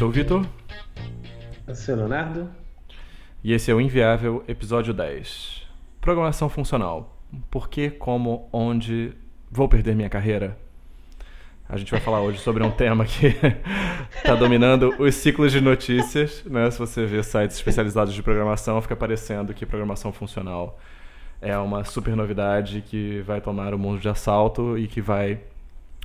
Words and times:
sou 0.00 0.08
o 0.08 0.10
Vitor. 0.10 0.46
Eu 1.68 1.74
sou 1.74 1.94
o 1.94 1.98
Leonardo. 1.98 2.48
E 3.44 3.52
esse 3.52 3.70
é 3.70 3.74
o 3.74 3.78
Inviável, 3.78 4.42
episódio 4.48 4.94
10. 4.94 5.68
Programação 6.00 6.48
funcional. 6.48 7.20
Por 7.50 7.68
que, 7.68 7.90
como, 7.90 8.48
onde 8.50 9.12
vou 9.50 9.68
perder 9.68 9.94
minha 9.94 10.08
carreira? 10.08 10.56
A 11.68 11.76
gente 11.76 11.90
vai 11.90 12.00
falar 12.00 12.22
hoje 12.22 12.38
sobre 12.38 12.64
um 12.64 12.70
tema 12.72 13.04
que 13.04 13.26
está 14.16 14.34
dominando 14.40 14.94
os 14.98 15.14
ciclos 15.16 15.52
de 15.52 15.60
notícias. 15.60 16.44
Né? 16.46 16.70
Se 16.70 16.78
você 16.78 17.04
vê 17.04 17.22
sites 17.22 17.56
especializados 17.56 18.14
de 18.14 18.22
programação, 18.22 18.80
fica 18.80 18.96
parecendo 18.96 19.52
que 19.52 19.66
programação 19.66 20.14
funcional 20.14 20.80
é 21.42 21.58
uma 21.58 21.84
super 21.84 22.16
novidade 22.16 22.82
que 22.88 23.20
vai 23.26 23.42
tomar 23.42 23.74
o 23.74 23.78
mundo 23.78 24.00
de 24.00 24.08
assalto 24.08 24.78
e 24.78 24.88
que 24.88 25.02
vai 25.02 25.40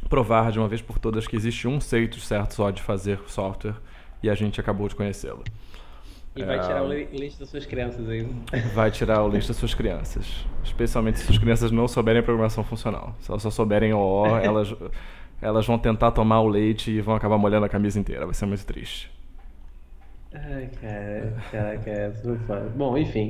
provar 0.10 0.52
de 0.52 0.60
uma 0.60 0.68
vez 0.68 0.82
por 0.82 1.00
todas 1.00 1.28
que 1.28 1.36
existe 1.36 1.68
um 1.68 1.80
jeito 1.82 2.20
certo 2.20 2.54
só 2.54 2.70
de 2.72 2.82
fazer 2.82 3.20
software 3.28 3.76
e 4.22 4.30
a 4.30 4.36
gente 4.36 4.60
acabou 4.60 4.88
de 4.88 4.96
conhecê-lo. 4.96 5.44
E 6.36 6.44
vai 6.44 6.60
tirar 6.60 6.84
o 6.84 6.88
leite 6.88 7.40
das 7.40 7.48
suas 7.48 7.66
crianças 7.66 8.10
aí. 8.10 8.30
Vai 8.74 8.92
tirar 8.92 9.24
o 9.24 9.28
leite 9.28 9.48
das 9.48 9.56
suas 9.56 9.74
crianças. 9.74 10.46
Especialmente 10.64 11.20
se 11.20 11.32
as 11.32 11.38
crianças 11.38 11.72
não 11.72 11.88
souberem 11.88 12.22
programação 12.22 12.64
funcional. 12.64 13.16
Se 13.22 13.32
elas 13.32 13.42
só 13.42 13.50
souberem 13.50 13.94
OO, 13.94 14.26
elas, 14.44 14.76
elas 15.42 15.66
vão 15.66 15.80
tentar 15.80 16.12
tomar 16.12 16.42
o 16.42 16.48
leite 16.48 16.92
e 16.92 17.00
vão 17.00 17.16
acabar 17.16 17.38
molhando 17.38 17.66
a 17.66 17.70
camisa 17.70 17.98
inteira. 17.98 18.26
Vai 18.26 18.36
ser 18.36 18.46
muito 18.46 18.66
triste. 18.66 19.10
Ai, 20.34 20.70
cara, 20.82 21.34
caraca, 21.50 21.90
é 21.90 22.12
super 22.12 22.40
foda. 22.40 22.70
Bom, 22.76 22.98
enfim. 22.98 23.30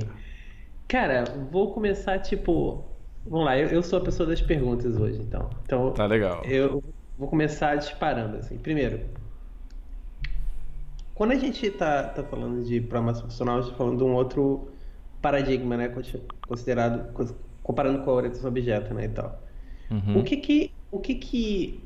Cara, 0.87 1.25
vou 1.51 1.71
começar 1.73 2.17
tipo 2.17 2.83
Vamos 3.27 3.45
lá, 3.45 3.57
eu, 3.57 3.67
eu, 3.69 3.81
sou 3.81 3.97
a 3.97 4.01
pessoa 4.03 4.29
das 4.29 4.39
perguntas 4.39 4.97
hoje, 4.97 5.19
então. 5.19 5.49
Então, 5.63 5.91
tá 5.91 6.05
legal. 6.05 6.43
Eu 6.45 6.83
vou 7.17 7.27
começar 7.27 7.75
disparando, 7.75 8.37
assim. 8.37 8.57
Primeiro, 8.57 8.99
quando 11.15 11.31
a 11.31 11.35
gente 11.35 11.65
está 11.65 12.03
tá 12.03 12.23
falando 12.23 12.63
de 12.63 12.81
programação 12.81 13.23
funcional, 13.23 13.55
a 13.55 13.61
gente 13.61 13.71
está 13.71 13.77
falando 13.77 13.97
de 13.97 14.03
um 14.03 14.13
outro 14.13 14.67
paradigma, 15.21 15.77
né? 15.77 15.91
Considerado, 16.45 17.13
comparando 17.63 18.03
com 18.03 18.11
a 18.11 18.13
orientação 18.13 18.49
objeto, 18.49 18.93
né, 18.93 19.05
e 19.05 19.09
tal. 19.09 19.41
Uhum. 19.89 20.19
O 20.19 20.23
que 20.23 20.37
que, 20.37 20.71
o 20.91 20.99
que 20.99 21.15
que, 21.15 21.79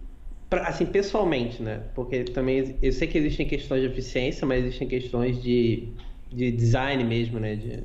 assim, 0.51 0.87
pessoalmente, 0.87 1.61
né? 1.61 1.83
Porque 1.93 2.23
também, 2.23 2.75
eu 2.81 2.91
sei 2.91 3.07
que 3.07 3.19
existem 3.19 3.47
questões 3.47 3.81
de 3.81 3.87
eficiência, 3.87 4.47
mas 4.47 4.65
existem 4.65 4.87
questões 4.87 5.41
de, 5.41 5.89
de 6.31 6.51
design 6.51 7.03
mesmo, 7.03 7.39
né? 7.39 7.55
De, 7.55 7.83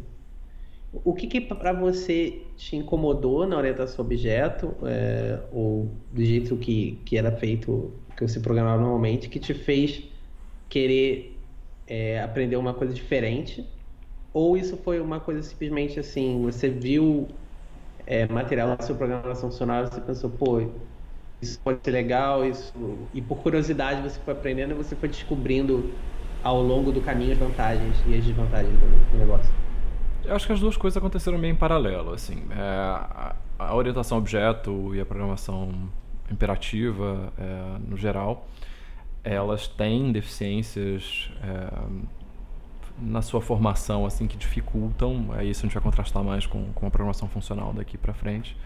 o 1.04 1.12
que, 1.12 1.26
que 1.26 1.42
para 1.42 1.74
você 1.74 2.40
te 2.56 2.74
incomodou 2.74 3.46
na 3.46 3.58
orientação 3.58 4.02
objeto, 4.02 4.74
é, 4.84 5.40
ou 5.52 5.90
do 6.10 6.24
jeito 6.24 6.56
que, 6.56 6.98
que 7.04 7.18
era 7.18 7.30
feito, 7.32 7.92
que 8.16 8.26
você 8.26 8.40
programava 8.40 8.80
normalmente, 8.80 9.28
que 9.28 9.38
te 9.38 9.52
fez 9.52 10.04
querer 10.68 11.33
é, 11.86 12.20
aprender 12.20 12.56
uma 12.56 12.74
coisa 12.74 12.92
diferente? 12.92 13.66
Ou 14.32 14.56
isso 14.56 14.76
foi 14.76 15.00
uma 15.00 15.20
coisa 15.20 15.42
simplesmente 15.42 16.00
assim, 16.00 16.42
você 16.42 16.68
viu 16.68 17.28
é, 18.06 18.26
material 18.26 18.68
na 18.68 18.78
sua 18.80 18.96
programação 18.96 19.50
funcional 19.50 19.84
e 19.84 19.86
você 19.86 20.00
pensou, 20.00 20.30
pô, 20.30 20.68
isso 21.40 21.60
pode 21.60 21.80
ser 21.82 21.90
legal, 21.90 22.44
isso... 22.44 22.72
e 23.12 23.20
por 23.20 23.38
curiosidade 23.38 24.02
você 24.02 24.18
foi 24.20 24.34
aprendendo 24.34 24.72
e 24.72 24.74
você 24.74 24.96
foi 24.96 25.08
descobrindo 25.08 25.92
ao 26.42 26.60
longo 26.60 26.92
do 26.92 27.00
caminho 27.00 27.32
as 27.32 27.38
vantagens 27.38 27.96
e 28.06 28.16
as 28.16 28.24
desvantagens 28.24 28.72
do, 28.78 29.10
do 29.12 29.18
negócio? 29.18 29.52
Eu 30.24 30.34
acho 30.34 30.46
que 30.46 30.52
as 30.52 30.60
duas 30.60 30.76
coisas 30.76 30.96
aconteceram 30.96 31.38
meio 31.38 31.52
em 31.52 31.56
paralelo, 31.56 32.12
assim. 32.12 32.44
É, 32.50 32.58
a, 32.58 33.36
a, 33.58 33.74
orientação 33.74 34.18
objeto 34.18 34.94
e 34.94 35.00
a 35.00 35.06
programação 35.06 35.70
imperativa, 36.30 37.32
é, 37.38 37.78
no 37.86 37.96
geral, 37.96 38.46
elas 39.24 39.66
têm 39.66 40.12
deficiências 40.12 41.30
é, 41.42 41.68
na 42.98 43.22
sua 43.22 43.40
formação, 43.40 44.06
assim, 44.06 44.26
que 44.26 44.36
dificultam, 44.36 45.30
é 45.36 45.44
isso 45.44 45.60
a 45.60 45.62
gente 45.66 45.74
vai 45.74 45.82
contrastar 45.82 46.22
mais 46.22 46.46
com, 46.46 46.72
com 46.74 46.86
a 46.86 46.90
programação 46.90 47.28
funcional 47.28 47.72
daqui 47.72 47.98
para 47.98 48.12
frente, 48.12 48.56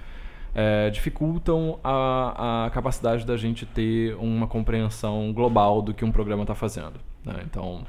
é, 0.55 0.91
dificultam 0.91 1.79
a, 1.85 2.67
a 2.67 2.71
capacidade 2.71 3.25
da 3.25 3.37
gente 3.37 3.65
ter 3.65 4.17
uma 4.17 4.47
compreensão 4.47 5.33
global 5.33 5.81
do 5.81 5.95
que 5.95 6.05
um 6.05 6.11
programa 6.11 6.43
está 6.43 6.55
fazendo. 6.55 7.01
Né? 7.25 7.43
Então, 7.45 7.85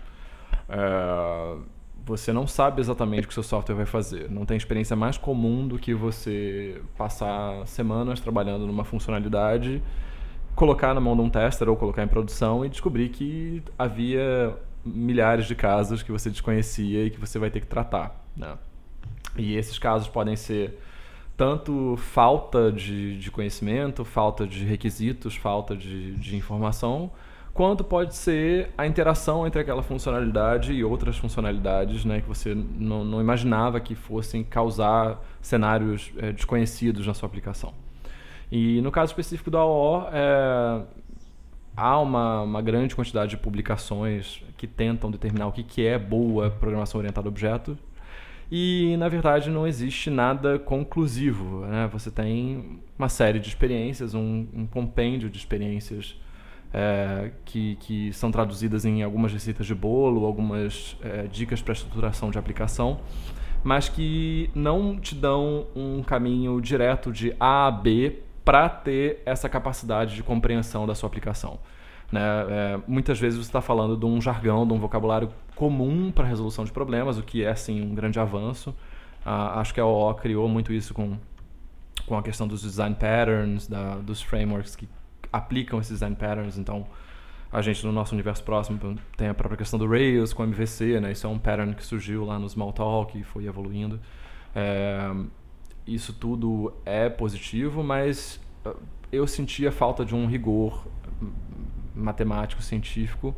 é, 0.67 1.57
você 2.05 2.33
não 2.33 2.47
sabe 2.47 2.81
exatamente 2.81 3.25
o 3.25 3.27
que 3.27 3.33
seu 3.33 3.43
software 3.43 3.75
vai 3.75 3.85
fazer. 3.85 4.29
Não 4.29 4.45
tem 4.45 4.57
experiência 4.57 4.95
mais 4.95 5.17
comum 5.17 5.67
do 5.67 5.77
que 5.77 5.93
você 5.93 6.81
passar 6.97 7.65
semanas 7.67 8.19
trabalhando 8.19 8.65
numa 8.65 8.83
funcionalidade, 8.83 9.81
colocar 10.55 10.93
na 10.93 10.99
mão 10.99 11.15
de 11.15 11.21
um 11.21 11.29
tester 11.29 11.69
ou 11.69 11.75
colocar 11.75 12.03
em 12.03 12.07
produção 12.07 12.65
e 12.65 12.69
descobrir 12.69 13.09
que 13.09 13.63
havia 13.77 14.55
milhares 14.85 15.45
de 15.45 15.55
casos 15.55 16.03
que 16.03 16.11
você 16.11 16.29
desconhecia 16.29 17.05
e 17.05 17.09
que 17.09 17.19
você 17.19 17.37
vai 17.39 17.49
ter 17.49 17.59
que 17.59 17.67
tratar. 17.67 18.23
Né? 18.35 18.57
E 19.37 19.55
esses 19.55 19.77
casos 19.77 20.07
podem 20.07 20.35
ser 20.35 20.79
tanto 21.37 21.95
falta 21.97 22.71
de, 22.71 23.17
de 23.17 23.31
conhecimento, 23.31 24.03
falta 24.03 24.45
de 24.45 24.65
requisitos, 24.65 25.35
falta 25.35 25.75
de, 25.75 26.13
de 26.15 26.35
informação, 26.35 27.11
quanto 27.53 27.83
pode 27.83 28.15
ser 28.15 28.71
a 28.77 28.85
interação 28.85 29.47
entre 29.47 29.61
aquela 29.61 29.81
funcionalidade 29.81 30.73
e 30.73 30.83
outras 30.83 31.17
funcionalidades 31.17 32.03
né, 32.03 32.21
que 32.21 32.27
você 32.27 32.53
não, 32.53 33.05
não 33.05 33.21
imaginava 33.21 33.79
que 33.79 33.95
fossem 33.95 34.43
causar 34.43 35.21
cenários 35.41 36.11
é, 36.17 36.31
desconhecidos 36.31 37.07
na 37.07 37.13
sua 37.13 37.27
aplicação. 37.27 37.73
E 38.51 38.81
no 38.81 38.91
caso 38.91 39.11
específico 39.11 39.51
da 39.51 39.63
OO, 39.63 40.07
é, 40.11 40.81
há 41.75 41.99
uma, 41.99 42.41
uma, 42.41 42.61
grande 42.61 42.95
quantidade 42.95 43.31
de 43.31 43.37
publicações 43.37 44.43
que 44.57 44.65
tentam 44.65 45.11
determinar 45.11 45.47
o 45.47 45.51
que, 45.51 45.63
que 45.63 45.85
é 45.85 45.99
boa 45.99 46.49
programação 46.49 46.99
orientada 46.99 47.27
a 47.27 47.29
objetos. 47.29 47.77
E, 48.51 48.97
na 48.97 49.07
verdade, 49.07 49.49
não 49.51 49.67
existe 49.67 50.09
nada 50.09 50.57
conclusivo. 50.57 51.65
Né? 51.67 51.87
Você 51.93 52.09
tem 52.09 52.79
uma 52.97 53.07
série 53.07 53.39
de 53.39 53.47
experiências, 53.47 54.15
um, 54.15 54.47
um 54.51 54.65
compêndio 54.65 55.29
de 55.29 55.37
experiências 55.37 56.19
é, 56.73 57.31
que, 57.45 57.75
que 57.75 58.11
são 58.13 58.31
traduzidas 58.31 58.85
em 58.85 59.03
algumas 59.03 59.31
receitas 59.31 59.67
de 59.67 59.75
bolo, 59.75 60.25
algumas 60.25 60.97
é, 61.03 61.27
dicas 61.27 61.61
para 61.61 61.73
estruturação 61.73 62.31
de 62.31 62.39
aplicação, 62.39 63.01
mas 63.63 63.87
que 63.87 64.49
não 64.55 64.99
te 64.99 65.13
dão 65.13 65.67
um 65.75 66.01
caminho 66.01 66.59
direto 66.59 67.11
de 67.11 67.35
A 67.39 67.67
a 67.67 67.71
B 67.71 68.23
para 68.49 68.67
ter 68.67 69.21
essa 69.27 69.47
capacidade 69.47 70.15
de 70.15 70.23
compreensão 70.23 70.87
da 70.87 70.95
sua 70.95 71.05
aplicação. 71.05 71.59
Né? 72.11 72.19
É, 72.19 72.79
muitas 72.87 73.19
vezes 73.19 73.37
você 73.37 73.47
está 73.47 73.61
falando 73.61 73.95
de 73.95 74.07
um 74.07 74.19
jargão, 74.19 74.65
de 74.65 74.73
um 74.73 74.79
vocabulário 74.79 75.29
comum 75.55 76.11
para 76.11 76.25
resolução 76.25 76.65
de 76.65 76.71
problemas, 76.71 77.19
o 77.19 77.21
que 77.21 77.45
é 77.45 77.53
sim 77.53 77.79
um 77.79 77.93
grande 77.93 78.19
avanço. 78.19 78.75
Ah, 79.23 79.59
acho 79.59 79.71
que 79.71 79.79
a 79.79 79.85
OO 79.85 80.15
criou 80.15 80.49
muito 80.49 80.73
isso 80.73 80.95
com, 80.95 81.15
com 82.07 82.17
a 82.17 82.23
questão 82.23 82.47
dos 82.47 82.63
design 82.63 82.95
patterns, 82.95 83.67
da, 83.67 83.97
dos 83.97 84.19
frameworks 84.19 84.75
que 84.75 84.89
aplicam 85.31 85.79
esses 85.79 85.91
design 85.91 86.15
patterns. 86.15 86.57
Então, 86.57 86.87
a 87.51 87.61
gente 87.61 87.85
no 87.85 87.91
nosso 87.91 88.15
universo 88.15 88.43
próximo 88.43 88.79
tem 89.15 89.27
a 89.27 89.33
própria 89.35 89.59
questão 89.59 89.77
do 89.77 89.87
Rails 89.87 90.33
com 90.33 90.43
MVC, 90.43 90.99
né? 90.99 91.11
Isso 91.11 91.27
é 91.27 91.29
um 91.29 91.37
pattern 91.37 91.75
que 91.75 91.85
surgiu 91.85 92.25
lá 92.25 92.39
no 92.39 92.47
Smalltalk 92.47 93.15
e 93.15 93.23
foi 93.23 93.45
evoluindo. 93.45 93.99
É, 94.55 95.13
isso 95.93 96.13
tudo 96.13 96.73
é 96.85 97.09
positivo, 97.09 97.83
mas 97.83 98.39
ah, 98.65 98.75
eu 99.11 99.25
sentia 99.27 99.71
falta 99.71 100.05
de 100.05 100.15
um 100.15 100.25
rigor 100.25 100.85
matemático, 101.95 102.61
científico. 102.61 103.35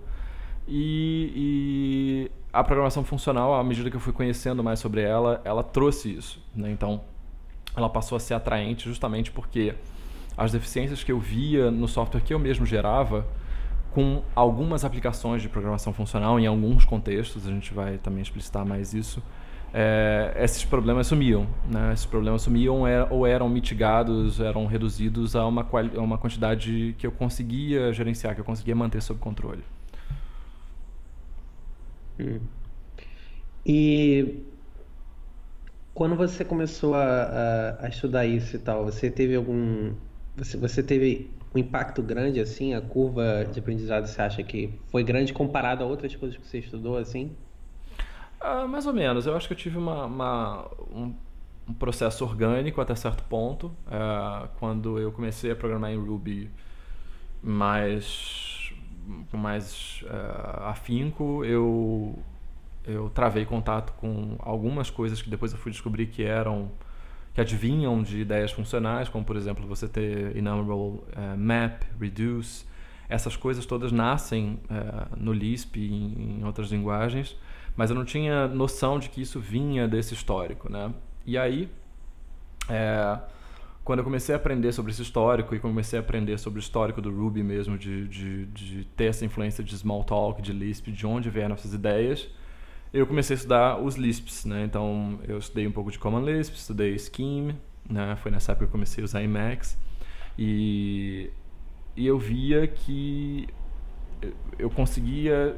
E, 0.67 1.31
e, 1.35 2.31
a 2.53 2.63
programação 2.63 3.03
funcional, 3.03 3.53
à 3.53 3.63
medida 3.63 3.89
que 3.89 3.95
eu 3.95 3.99
fui 3.99 4.13
conhecendo 4.13 4.63
mais 4.63 4.79
sobre 4.79 5.01
ela, 5.01 5.41
ela 5.43 5.63
trouxe 5.63 6.13
isso. 6.13 6.41
Né? 6.55 6.71
Então, 6.71 7.01
ela 7.75 7.89
passou 7.89 8.15
a 8.15 8.19
ser 8.19 8.33
atraente 8.33 8.87
justamente 8.87 9.31
porque 9.31 9.73
as 10.37 10.51
deficiências 10.51 11.03
que 11.03 11.11
eu 11.11 11.19
via 11.19 11.71
no 11.71 11.87
software 11.87 12.21
que 12.21 12.33
eu 12.33 12.39
mesmo 12.39 12.65
gerava, 12.65 13.27
com 13.91 14.23
algumas 14.33 14.85
aplicações 14.85 15.41
de 15.41 15.49
programação 15.49 15.93
funcional, 15.93 16.39
em 16.39 16.47
alguns 16.47 16.85
contextos, 16.85 17.47
a 17.47 17.51
gente 17.51 17.73
vai 17.73 17.97
também 17.97 18.21
explicitar 18.21 18.65
mais 18.65 18.93
isso, 18.93 19.21
é, 19.73 20.33
esses 20.37 20.65
problemas 20.65 21.07
sumiam. 21.07 21.47
Né? 21.69 21.93
Esses 21.93 22.05
problemas 22.05 22.41
sumiam 22.41 22.83
ou 23.09 23.25
eram 23.25 23.49
mitigados, 23.49 24.39
eram 24.39 24.65
reduzidos 24.65 25.35
a 25.35 25.45
uma, 25.45 25.61
a 25.61 26.01
uma 26.01 26.17
quantidade 26.17 26.95
que 26.97 27.07
eu 27.07 27.11
conseguia 27.11 27.91
gerenciar, 27.93 28.35
que 28.35 28.41
eu 28.41 28.45
conseguia 28.45 28.75
manter 28.75 29.01
sob 29.01 29.19
controle. 29.19 29.63
Hum. 32.19 32.39
E 33.65 34.43
quando 35.93 36.15
você 36.15 36.43
começou 36.43 36.95
a, 36.95 37.03
a, 37.03 37.85
a, 37.85 37.89
estudar 37.89 38.25
isso 38.25 38.55
e 38.55 38.59
tal, 38.59 38.83
você 38.85 39.09
teve 39.09 39.35
algum 39.35 39.93
você, 40.35 40.57
você 40.57 40.81
teve 40.81 41.29
um 41.53 41.59
impacto 41.59 42.01
grande, 42.01 42.39
assim? 42.39 42.73
A 42.73 42.81
curva 42.81 43.45
de 43.51 43.59
aprendizado, 43.59 44.07
você 44.07 44.21
acha 44.21 44.43
que 44.43 44.73
foi 44.89 45.03
grande 45.03 45.33
comparado 45.33 45.83
a 45.83 45.87
outras 45.87 46.15
coisas 46.15 46.37
que 46.37 46.47
você 46.47 46.59
estudou, 46.59 46.97
assim? 46.97 47.31
Ah, 48.41 48.67
mais 48.67 48.87
ou 48.87 48.93
menos. 48.93 49.27
Eu 49.27 49.35
acho 49.35 49.47
que 49.47 49.53
eu 49.53 49.57
tive 49.57 49.77
uma, 49.77 50.05
uma 50.05 50.67
um, 50.91 51.13
um, 51.69 51.73
processo 51.73 52.25
orgânico 52.25 52.81
até 52.81 52.95
certo 52.95 53.23
ponto. 53.25 53.71
É, 53.89 54.47
quando 54.59 54.99
eu 54.99 55.11
comecei 55.11 55.51
a 55.51 55.55
programar 55.55 55.91
em 55.91 55.97
Ruby 55.97 56.49
mais, 57.43 58.73
com 59.29 59.37
mais 59.37 60.03
uh, 60.03 60.63
afinco, 60.63 61.45
eu, 61.45 62.17
eu 62.85 63.09
travei 63.11 63.45
contato 63.45 63.93
com 63.93 64.35
algumas 64.39 64.89
coisas 64.89 65.21
que 65.21 65.29
depois 65.29 65.51
eu 65.51 65.57
fui 65.59 65.71
descobrir 65.71 66.07
que 66.07 66.23
eram 66.23 66.71
que 67.33 67.39
adivinham 67.39 68.03
de 68.03 68.19
ideias 68.19 68.51
funcionais, 68.51 69.07
como 69.07 69.23
por 69.23 69.37
exemplo 69.37 69.65
você 69.65 69.87
ter 69.87 70.35
enumerable 70.35 70.99
uh, 71.15 71.37
map, 71.37 71.81
reduce, 71.99 72.65
essas 73.07 73.37
coisas 73.37 73.65
todas 73.65 73.91
nascem 73.91 74.59
no 75.17 75.31
Lisp 75.33 75.77
e 75.77 75.91
em, 75.91 76.39
em, 76.39 76.45
outras 76.45 76.71
linguagens, 76.71 77.37
mas 77.75 77.89
eu 77.89 77.95
não 77.95 78.05
tinha 78.05 78.47
noção 78.47 78.99
de 78.99 79.09
que 79.09 79.21
isso 79.21 79.39
vinha 79.39 79.87
desse 79.87 80.13
histórico, 80.13 80.71
né? 80.71 80.93
E 81.25 81.37
aí, 81.37 81.69
é, 82.69 83.19
quando 83.83 83.99
eu 83.99 84.05
comecei 84.05 84.33
a 84.33 84.37
aprender 84.37 84.71
sobre 84.71 84.91
esse 84.91 85.01
histórico 85.01 85.55
e 85.55 85.59
comecei 85.59 85.97
a 85.97 86.01
aprender 86.01 86.37
sobre 86.37 86.59
o 86.59 86.61
histórico 86.61 87.01
do 87.01 87.09
Ruby 87.09 87.43
mesmo, 87.43 87.77
de, 87.77 88.07
de, 88.07 88.45
de 88.47 88.85
ter 88.95 89.05
essa 89.05 89.25
influência 89.25 89.63
de 89.63 89.73
Smalltalk, 89.75 90.41
de 90.41 90.53
Lisp, 90.53 90.91
de 90.91 91.05
onde 91.07 91.29
vieram 91.29 91.55
essas 91.55 91.73
ideias, 91.73 92.29
eu 92.93 93.07
comecei 93.07 93.35
a 93.35 93.37
estudar 93.37 93.81
os 93.81 93.95
Lisps, 93.95 94.45
né? 94.45 94.65
Então, 94.65 95.19
eu 95.25 95.37
estudei 95.37 95.65
um 95.65 95.71
pouco 95.71 95.89
de 95.91 95.97
Common 95.97 96.25
Lisp, 96.25 96.55
estudei 96.55 96.97
Scheme, 96.99 97.55
né? 97.89 98.17
Foi 98.17 98.29
nessa 98.29 98.51
época 98.51 98.65
que 98.65 98.69
eu 98.69 98.71
comecei 98.71 99.01
a 99.01 99.05
usar 99.05 99.23
Emacs. 99.23 99.77
E, 100.37 101.31
e 101.95 102.05
eu 102.05 102.19
via 102.19 102.67
que 102.67 103.47
eu 104.59 104.69
conseguia 104.69 105.57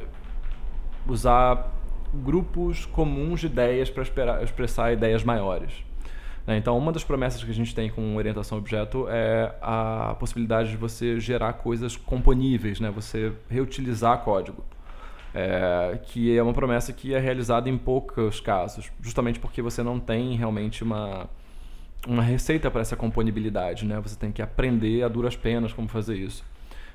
usar 1.08 1.72
grupos 2.14 2.86
comuns 2.86 3.40
de 3.40 3.48
ideias 3.48 3.90
para 3.90 4.44
expressar 4.44 4.94
ideias 4.94 5.24
maiores. 5.24 5.72
Né? 6.46 6.58
Então, 6.58 6.78
uma 6.78 6.92
das 6.92 7.04
promessas 7.04 7.44
que 7.44 7.52
a 7.52 7.54
gente 7.54 7.74
tem 7.74 7.90
com 7.90 8.16
orientação 8.16 8.58
objeto 8.58 9.08
é 9.10 9.56
a 9.62 10.16
possibilidade 10.20 10.72
de 10.72 10.78
você 10.78 11.20
gerar 11.20 11.54
coisas 11.54 11.96
componíveis, 11.96 12.80
né? 12.80 12.92
você 12.92 13.34
reutilizar 13.50 14.20
código 14.20 14.64
é, 15.34 16.00
que 16.04 16.38
é 16.38 16.44
uma 16.44 16.54
promessa 16.54 16.94
que 16.94 17.14
é 17.14 17.20
realizada 17.20 17.70
em 17.70 17.78
poucos 17.78 18.40
casos, 18.40 18.92
justamente 19.02 19.40
porque 19.40 19.62
você 19.62 19.82
não 19.82 20.00
tem 20.00 20.36
realmente 20.36 20.84
uma, 20.84 21.28
uma 22.08 22.22
receita 22.22 22.70
para 22.70 22.82
essa 22.82 22.96
componibilidade, 22.96 23.86
né? 23.86 24.00
Você 24.02 24.16
tem 24.16 24.32
que 24.32 24.42
aprender 24.42 25.04
a 25.04 25.08
duras 25.08 25.36
penas 25.36 25.74
como 25.74 25.88
fazer 25.88 26.16
isso. 26.16 26.46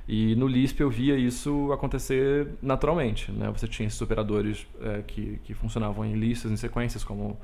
E 0.08 0.34
no 0.36 0.46
Lisp 0.46 0.80
eu 0.80 0.88
via 0.88 1.18
isso 1.18 1.70
acontecer 1.70 2.48
naturalmente, 2.62 3.30
né? 3.30 3.50
Você 3.50 3.68
tinha 3.68 3.86
esses 3.86 4.00
operadores 4.00 4.66
é, 4.80 5.02
que, 5.06 5.38
que 5.44 5.52
funcionavam 5.52 6.02
em 6.02 6.14
listas, 6.14 6.50
em 6.50 6.56
sequências, 6.56 7.04
como 7.04 7.38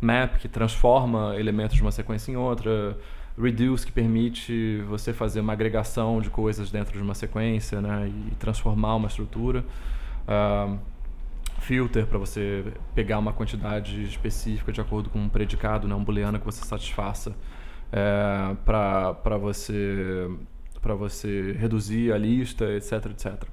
map, 0.00 0.36
que 0.38 0.48
transforma 0.48 1.36
elementos 1.38 1.76
de 1.76 1.82
uma 1.82 1.92
sequência 1.92 2.32
em 2.32 2.36
outra, 2.36 2.98
reduce, 3.40 3.86
que 3.86 3.92
permite 3.92 4.82
você 4.88 5.12
fazer 5.12 5.38
uma 5.38 5.52
agregação 5.52 6.20
de 6.20 6.28
coisas 6.28 6.72
dentro 6.72 6.92
de 6.92 7.02
uma 7.02 7.14
sequência, 7.14 7.80
né? 7.80 8.08
E 8.08 8.34
transformar 8.34 8.96
uma 8.96 9.06
estrutura 9.06 9.64
uh, 10.26 10.76
filter 11.60 12.04
para 12.04 12.18
você 12.18 12.64
pegar 12.96 13.20
uma 13.20 13.32
quantidade 13.32 14.02
específica 14.02 14.72
de 14.72 14.80
acordo 14.80 15.08
com 15.08 15.20
um 15.20 15.28
predicado, 15.28 15.86
né, 15.86 15.94
um 15.94 16.02
booleano 16.02 16.38
que 16.38 16.44
você 16.44 16.64
satisfaça 16.64 17.34
é, 17.92 18.56
para 18.64 19.36
você 19.38 20.28
para 20.80 20.94
você 20.94 21.52
reduzir 21.52 22.12
a 22.12 22.18
lista, 22.18 22.64
etc, 22.72 23.06
etc. 23.06 23.44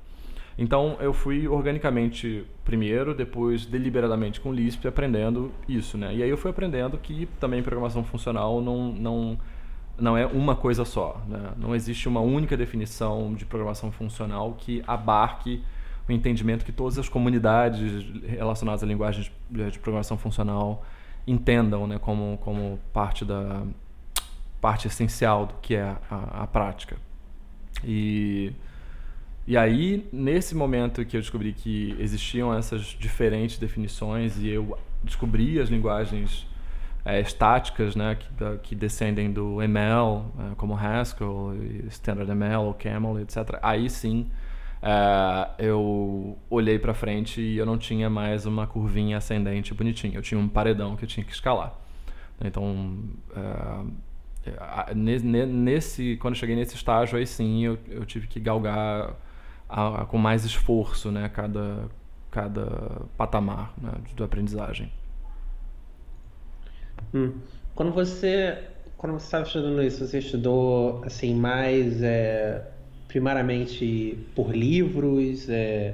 Então 0.57 0.97
eu 0.99 1.13
fui 1.13 1.47
organicamente 1.47 2.45
primeiro, 2.63 3.13
depois 3.13 3.65
deliberadamente 3.65 4.39
com 4.39 4.53
Lisp 4.53 4.87
aprendendo 4.87 5.51
isso, 5.67 5.97
né? 5.97 6.15
E 6.15 6.23
aí 6.23 6.29
eu 6.29 6.37
fui 6.37 6.49
aprendendo 6.49 6.97
que 6.97 7.27
também 7.39 7.61
programação 7.61 8.03
funcional 8.03 8.61
não 8.61 8.91
não 8.91 9.37
não 9.97 10.17
é 10.17 10.25
uma 10.25 10.55
coisa 10.55 10.83
só, 10.85 11.21
né? 11.27 11.51
Não 11.57 11.75
existe 11.75 12.07
uma 12.07 12.21
única 12.21 12.55
definição 12.55 13.33
de 13.33 13.45
programação 13.45 13.91
funcional 13.91 14.53
que 14.57 14.83
abarque 14.87 15.61
o 16.07 16.11
entendimento 16.11 16.63
que 16.63 16.71
todas 16.71 16.97
as 16.97 17.09
comunidades 17.09 18.05
relacionadas 18.27 18.83
à 18.83 18.85
linguagem 18.85 19.29
de, 19.49 19.79
programação 19.79 20.17
funcional 20.17 20.85
entendam 21.25 21.87
né, 21.87 21.97
como, 21.97 22.37
como 22.43 22.79
parte 22.93 23.25
da 23.25 23.63
parte 24.61 24.87
essencial 24.87 25.47
do 25.47 25.55
que 25.55 25.75
é 25.75 25.95
a, 26.09 26.43
a 26.43 26.47
prática. 26.47 26.97
E, 27.85 28.51
e 29.47 29.55
aí, 29.55 30.07
nesse 30.11 30.55
momento 30.55 31.05
que 31.05 31.15
eu 31.15 31.21
descobri 31.21 31.53
que 31.53 31.95
existiam 31.99 32.53
essas 32.53 32.81
diferentes 32.99 33.57
definições 33.57 34.37
e 34.39 34.49
eu 34.49 34.77
descobri 35.03 35.59
as 35.59 35.69
linguagens 35.69 36.47
é, 37.05 37.21
estáticas 37.21 37.95
né, 37.95 38.15
que, 38.15 38.57
que 38.63 38.75
descendem 38.75 39.31
do 39.31 39.61
ML, 39.61 40.23
é, 40.39 40.55
como 40.55 40.75
Haskell, 40.75 41.53
Standard 41.89 42.31
ML, 42.31 42.73
Camel, 42.79 43.19
etc., 43.19 43.59
aí 43.61 43.89
sim 43.89 44.29
Uh, 44.85 45.49
eu 45.57 46.37
olhei 46.47 46.77
para 46.77 46.93
frente 46.93 47.41
e 47.41 47.57
eu 47.57 47.65
não 47.65 47.75
tinha 47.75 48.07
mais 48.07 48.45
uma 48.45 48.67
curvinha 48.67 49.17
ascendente 49.17 49.73
bonitinha. 49.73 50.15
Eu 50.15 50.21
tinha 50.21 50.39
um 50.39 50.47
paredão 50.47 50.95
que 50.95 51.03
eu 51.03 51.07
tinha 51.07 51.25
que 51.25 51.31
escalar. 51.31 51.73
Então, 52.39 52.99
nesse, 54.95 56.17
quando 56.17 56.33
eu 56.33 56.39
cheguei 56.39 56.55
nesse 56.55 56.75
estágio, 56.75 57.17
aí 57.17 57.25
sim 57.25 57.65
eu, 57.65 57.77
eu 57.87 58.05
tive 58.05 58.27
que 58.27 58.39
galgar 58.39 59.15
a, 59.67 60.01
a, 60.01 60.05
com 60.05 60.17
mais 60.17 60.45
esforço 60.45 61.11
né, 61.11 61.29
cada, 61.29 61.89
cada 62.31 63.01
patamar 63.17 63.73
né, 63.81 63.91
de 64.15 64.23
aprendizagem. 64.23 64.91
Hum. 67.13 67.33
Quando 67.73 67.91
você 67.91 68.57
quando 68.97 69.13
você 69.13 69.25
estava 69.25 69.43
estudando 69.43 69.83
isso, 69.83 70.07
você 70.07 70.19
estudou 70.19 71.03
assim 71.05 71.35
mais 71.35 72.01
é 72.01 72.71
primariamente 73.15 74.17
por 74.35 74.53
livros, 74.53 75.47
é, 75.49 75.93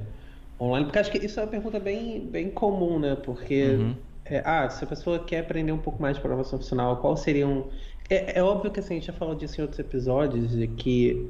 online? 0.59 0.85
Porque 0.85 0.97
acho 0.97 1.11
que 1.11 1.23
isso 1.23 1.39
é 1.39 1.43
uma 1.43 1.49
pergunta 1.49 1.79
bem, 1.79 2.19
bem 2.19 2.49
comum, 2.49 2.97
né? 2.97 3.15
Porque, 3.15 3.63
uhum. 3.63 3.95
é, 4.25 4.41
ah, 4.43 4.67
se 4.71 4.83
a 4.83 4.87
pessoa 4.87 5.19
quer 5.19 5.41
aprender 5.41 5.71
um 5.71 5.77
pouco 5.77 6.01
mais 6.01 6.15
de 6.15 6.21
programação 6.21 6.57
funcional, 6.57 6.97
qual 6.97 7.15
seriam... 7.15 7.67
É, 8.11 8.39
é 8.39 8.43
óbvio 8.43 8.69
que 8.69 8.81
assim, 8.81 8.95
a 8.95 8.97
gente 8.97 9.07
já 9.07 9.13
falou 9.13 9.33
disso 9.33 9.59
em 9.59 9.61
outros 9.61 9.79
episódios, 9.79 10.51
de 10.51 10.67
que 10.67 11.29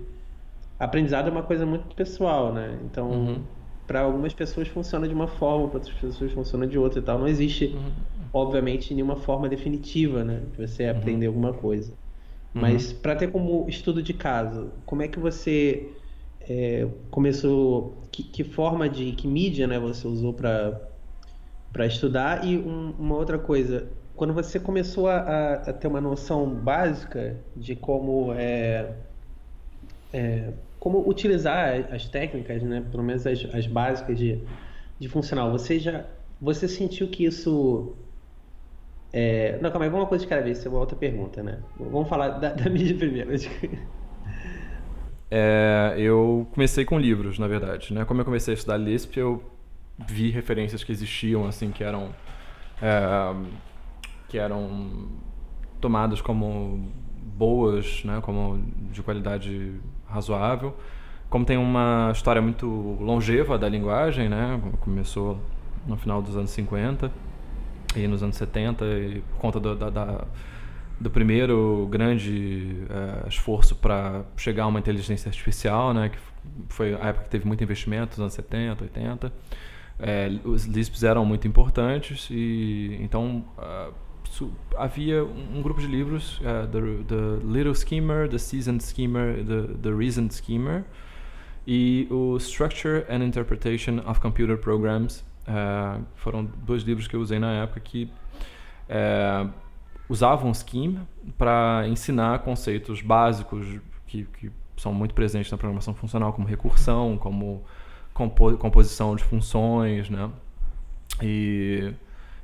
aprendizado 0.80 1.28
é 1.28 1.32
uma 1.32 1.44
coisa 1.44 1.64
muito 1.64 1.96
pessoal, 1.96 2.52
né? 2.52 2.80
Então, 2.86 3.12
uhum. 3.12 3.42
para 3.86 4.02
algumas 4.02 4.34
pessoas 4.34 4.68
funciona 4.68 5.08
de 5.08 5.14
uma 5.14 5.28
forma, 5.28 5.68
para 5.68 5.78
outras 5.78 5.96
pessoas 5.96 6.32
funciona 6.32 6.66
de 6.66 6.80
outra 6.80 7.00
e 7.00 7.04
tal. 7.04 7.20
Não 7.20 7.28
existe, 7.28 7.66
uhum. 7.68 7.92
obviamente, 8.34 8.96
nenhuma 8.96 9.16
forma 9.16 9.48
definitiva, 9.48 10.24
né? 10.24 10.42
De 10.52 10.68
você 10.68 10.86
uhum. 10.86 10.98
aprender 10.98 11.28
alguma 11.28 11.54
coisa. 11.54 11.94
Mas 12.52 12.92
uhum. 12.92 12.98
para 12.98 13.16
ter 13.16 13.32
como 13.32 13.70
estudo 13.70 14.02
de 14.02 14.16
caso, 14.16 14.72
como 14.84 15.04
é 15.04 15.08
que 15.08 15.20
você 15.20 15.88
é, 16.50 16.88
começou, 17.12 18.02
que, 18.12 18.24
que, 18.24 18.44
forma 18.44 18.90
de, 18.90 19.12
que 19.12 19.28
mídia 19.28 19.68
né, 19.68 19.80
você 19.80 20.08
usou 20.08 20.34
para 20.34 20.82
para 21.72 21.86
estudar 21.86 22.46
e 22.46 22.58
um, 22.58 22.94
uma 23.00 23.16
outra 23.16 23.40
coisa, 23.40 23.88
quando 24.16 24.34
você 24.34 24.60
começou 24.60 25.08
a, 25.08 25.54
a, 25.54 25.74
ter 25.74 25.88
uma 25.88 26.02
noção 26.02 26.50
básica 26.50 27.38
de 27.56 27.76
como 27.76 28.34
é, 28.34 28.94
é, 30.14 30.52
como 30.80 31.08
utilizar 31.08 31.88
as 31.92 32.08
técnicas, 32.08 32.62
né, 32.64 32.84
pelo 32.92 33.04
menos 33.04 33.26
as, 33.26 33.46
as 33.54 33.68
básicas 33.68 34.18
de, 34.18 34.42
de 35.00 35.10
funcional, 35.10 35.52
você 35.52 35.80
já 35.80 36.06
você 36.40 36.68
sentiu 36.68 37.08
que 37.08 37.26
isso 37.26 37.96
é... 39.14 39.60
Não, 39.62 39.70
calma 39.70 39.86
aí, 39.86 39.90
vamos 39.90 40.04
uma 40.06 40.10
coisa 40.10 40.24
de 40.24 40.30
cada 40.30 40.42
vez, 40.42 40.58
isso 40.58 40.68
é 40.68 40.72
uma 40.72 40.80
outra 40.80 40.96
pergunta, 40.96 41.44
né? 41.44 41.60
Vamos 41.78 42.10
falar 42.10 42.30
da, 42.30 42.54
da 42.54 42.70
mídia 42.70 42.98
primeiro. 42.98 43.32
É, 45.30 45.96
eu 45.98 46.46
comecei 46.52 46.84
com 46.84 47.00
livros, 47.00 47.40
na 47.40 47.48
verdade. 47.48 47.94
Né? 47.94 48.04
Como 48.04 48.20
eu 48.20 48.26
comecei 48.26 48.54
a 48.54 48.58
estudar 48.58 48.78
Lisp, 48.78 49.18
eu 49.18 49.42
vi 50.08 50.30
referências 50.30 50.84
que 50.84 50.92
existiam, 50.92 51.46
assim, 51.46 51.72
que 51.72 51.84
eram 51.84 52.10
é, 52.82 53.36
que 54.32 54.38
eram 54.38 55.10
tomadas 55.82 56.22
como 56.22 56.90
boas, 57.38 58.02
né? 58.06 58.22
Como 58.22 58.64
de 58.90 59.04
qualidade 59.04 59.74
razoável. 60.08 60.74
Como 61.30 61.44
tem 61.44 61.58
uma 61.58 62.12
história 62.14 62.42
muito 62.42 62.66
longeva 63.02 63.58
da 63.58 63.68
linguagem, 63.68 64.30
né? 64.30 64.58
Começou 64.80 65.38
no 65.86 65.98
final 65.98 66.22
dos 66.22 66.38
anos 66.38 66.50
50 66.52 67.12
e 67.94 68.08
nos 68.08 68.24
anos 68.24 68.38
70, 68.38 68.86
e 68.86 69.22
por 69.32 69.38
conta 69.38 69.60
do, 69.60 69.76
da, 69.76 69.90
da, 69.90 70.26
do 70.98 71.10
primeiro 71.10 71.90
grande 71.92 72.78
uh, 72.84 73.28
esforço 73.28 73.76
para 73.76 74.24
chegar 74.38 74.64
a 74.64 74.68
uma 74.68 74.80
inteligência 74.80 75.28
artificial, 75.28 75.94
né, 75.94 76.08
que 76.08 76.18
foi 76.70 76.94
a 76.94 77.08
época 77.08 77.26
que 77.26 77.30
teve 77.32 77.46
muito 77.46 77.62
investimento, 77.62 78.12
nos 78.12 78.20
anos 78.20 78.34
70, 78.34 78.86
80. 78.86 79.34
É, 80.00 80.32
os 80.46 80.64
LISPs 80.66 81.04
eram 81.04 81.26
muito 81.26 81.48
importantes 81.50 82.30
e 82.32 82.98
então 83.02 83.44
uh, 83.58 83.94
havia 84.78 85.24
um 85.24 85.62
grupo 85.62 85.82
de 85.82 85.88
livros, 85.88 86.40
uh, 86.40 86.68
the, 86.72 87.04
the, 87.08 87.46
Little 87.46 87.76
Schemer, 87.76 88.28
The 88.30 88.38
Seasoned 88.38 88.84
Schemer, 88.84 89.44
The, 89.44 89.74
the 89.82 89.92
Reasoned 89.92 90.34
Schemer 90.34 90.84
e 91.68 92.08
o 92.10 92.38
Structure 92.38 93.06
and 93.10 93.24
Interpretation 93.24 94.00
of 94.08 94.20
Computer 94.20 94.58
Programs, 94.58 95.24
Uh, 95.42 96.06
foram 96.16 96.46
dois 96.46 96.84
livros 96.84 97.08
que 97.08 97.16
eu 97.16 97.20
usei 97.20 97.40
na 97.40 97.52
época 97.64 97.80
que 97.80 98.10
uh, 98.88 99.52
usavam 100.08 100.54
Scheme 100.54 101.00
para 101.36 101.88
ensinar 101.88 102.40
conceitos 102.40 103.02
básicos 103.02 103.66
que, 104.06 104.26
que, 104.26 104.52
são 104.78 104.94
muito 104.94 105.14
presentes 105.14 105.52
na 105.52 105.58
programação 105.58 105.94
funcional, 105.94 106.34
como 106.34 106.48
recursão, 106.48 107.18
como 107.18 107.64
compo 108.14 108.58
composição 108.58 109.16
de 109.16 109.24
funções, 109.24 110.10
né? 110.10 110.30
E 111.22 111.94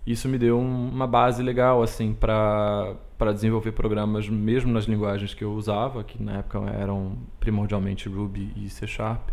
isso 0.07 0.29
me 0.29 0.37
deu 0.37 0.57
uma 0.57 1.05
base 1.05 1.43
legal 1.43 1.83
assim 1.83 2.13
para 2.13 2.95
para 3.17 3.33
desenvolver 3.33 3.71
programas 3.71 4.29
mesmo 4.29 4.71
nas 4.71 4.85
linguagens 4.85 5.33
que 5.33 5.43
eu 5.43 5.51
usava, 5.53 6.03
que 6.03 6.21
na 6.21 6.37
época 6.37 6.59
eram 6.69 7.17
primordialmente 7.39 8.07
Ruby 8.07 8.53
e 8.55 8.69
C 8.69 8.85
Sharp, 8.85 9.29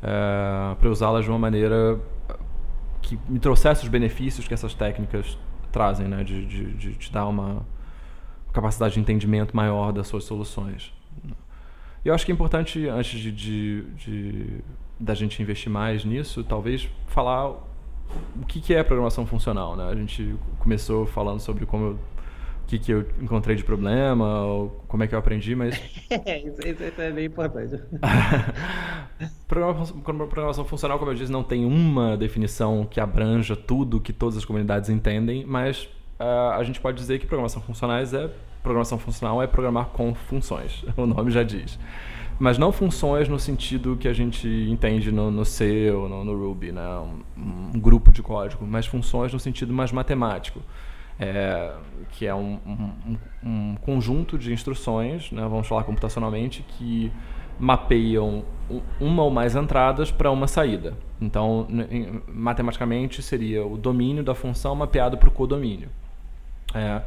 é, 0.00 0.76
para 0.76 0.88
usá-las 0.88 1.24
de 1.24 1.30
uma 1.30 1.38
maneira 1.38 2.00
que 3.02 3.18
me 3.28 3.40
trouxesse 3.40 3.82
os 3.82 3.88
benefícios 3.88 4.46
que 4.46 4.54
essas 4.54 4.74
técnicas 4.74 5.36
trazem, 5.72 6.06
né? 6.06 6.22
de, 6.22 6.46
de, 6.46 6.72
de 6.74 6.94
te 6.94 7.12
dar 7.12 7.26
uma 7.26 7.66
capacidade 8.52 8.94
de 8.94 9.00
entendimento 9.00 9.56
maior 9.56 9.92
das 9.92 10.06
suas 10.06 10.22
soluções. 10.22 10.92
Eu 12.04 12.14
acho 12.14 12.24
que 12.24 12.30
é 12.30 12.34
importante, 12.34 12.86
antes 12.88 13.18
de, 13.18 13.32
de, 13.32 13.82
de 13.96 14.60
da 14.98 15.14
gente 15.14 15.42
investir 15.42 15.70
mais 15.70 16.04
nisso, 16.04 16.44
talvez 16.44 16.88
falar 17.06 17.54
o 18.40 18.46
que, 18.46 18.60
que 18.60 18.74
é 18.74 18.82
programação 18.82 19.26
funcional. 19.26 19.76
Né? 19.76 19.88
A 19.88 19.94
gente 19.94 20.36
começou 20.58 21.06
falando 21.06 21.40
sobre 21.40 21.66
como 21.66 21.84
eu 21.84 21.98
que, 22.70 22.78
que 22.78 22.92
eu 22.92 23.04
encontrei 23.20 23.56
de 23.56 23.64
problema, 23.64 24.42
ou 24.42 24.84
como 24.86 25.02
é 25.02 25.06
que 25.08 25.14
eu 25.14 25.18
aprendi, 25.18 25.56
mas. 25.56 25.74
isso, 26.08 26.68
isso, 26.68 27.00
é 27.00 27.10
bem 27.10 27.26
importante. 27.26 27.82
programação, 29.48 30.00
programação 30.00 30.64
funcional, 30.64 30.98
como 30.98 31.10
eu 31.10 31.14
disse, 31.16 31.32
não 31.32 31.42
tem 31.42 31.64
uma 31.64 32.16
definição 32.16 32.86
que 32.88 33.00
abranja 33.00 33.56
tudo 33.56 34.00
que 34.00 34.12
todas 34.12 34.36
as 34.36 34.44
comunidades 34.44 34.88
entendem, 34.88 35.44
mas 35.44 35.84
uh, 36.20 36.52
a 36.54 36.62
gente 36.62 36.80
pode 36.80 36.96
dizer 36.96 37.18
que 37.18 37.26
programação 37.26 37.60
funcionais 37.60 38.14
é. 38.14 38.30
Programação 38.62 38.98
funcional 38.98 39.42
é 39.42 39.46
programar 39.46 39.86
com 39.86 40.14
funções, 40.14 40.84
o 40.96 41.06
nome 41.06 41.30
já 41.30 41.42
diz. 41.42 41.78
Mas 42.40 42.58
não 42.58 42.72
funções 42.72 43.28
no 43.28 43.38
sentido 43.38 43.96
que 43.96 44.08
a 44.08 44.12
gente 44.12 44.48
entende 44.48 45.12
no, 45.12 45.30
no 45.30 45.44
C 45.44 45.92
ou 45.92 46.08
no, 46.08 46.24
no 46.24 46.36
Ruby, 46.36 46.72
né? 46.72 46.88
Um, 47.36 47.72
um 47.74 47.78
grupo 47.78 48.10
de 48.10 48.22
código, 48.22 48.66
mas 48.66 48.86
funções 48.86 49.32
no 49.32 49.38
sentido 49.38 49.72
mais 49.72 49.92
matemático 49.92 50.60
é, 51.20 51.74
que 52.12 52.26
é 52.26 52.34
um, 52.34 52.58
um, 52.66 53.16
um, 53.44 53.76
conjunto 53.82 54.38
de 54.38 54.54
instruções, 54.54 55.30
né, 55.30 55.42
vamos 55.42 55.68
falar 55.68 55.84
computacionalmente, 55.84 56.64
que 56.66 57.12
mapeiam 57.58 58.42
uma 58.98 59.22
ou 59.22 59.30
mais 59.30 59.54
entradas 59.54 60.10
para 60.10 60.30
uma 60.30 60.48
saída. 60.48 60.94
Então, 61.20 61.68
matematicamente, 62.26 63.22
seria 63.22 63.66
o 63.66 63.76
domínio 63.76 64.24
da 64.24 64.34
função 64.34 64.74
mapeado 64.74 65.18
para 65.18 65.28
o 65.28 65.32
codomínio. 65.32 65.90
É, 66.74 67.02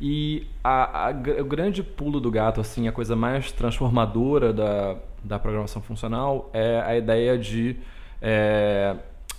e 0.00 0.46
a, 0.62 1.08
a, 1.08 1.10
o 1.10 1.44
grande 1.44 1.82
pulo 1.82 2.20
do 2.20 2.30
gato, 2.30 2.60
assim, 2.60 2.86
a 2.86 2.92
coisa 2.92 3.16
mais 3.16 3.50
transformadora 3.50 4.52
da, 4.52 4.96
da 5.24 5.38
programação 5.38 5.82
funcional 5.82 6.50
é 6.52 6.80
a 6.80 6.96
ideia 6.96 7.36
de, 7.36 7.76
é, 8.22 8.96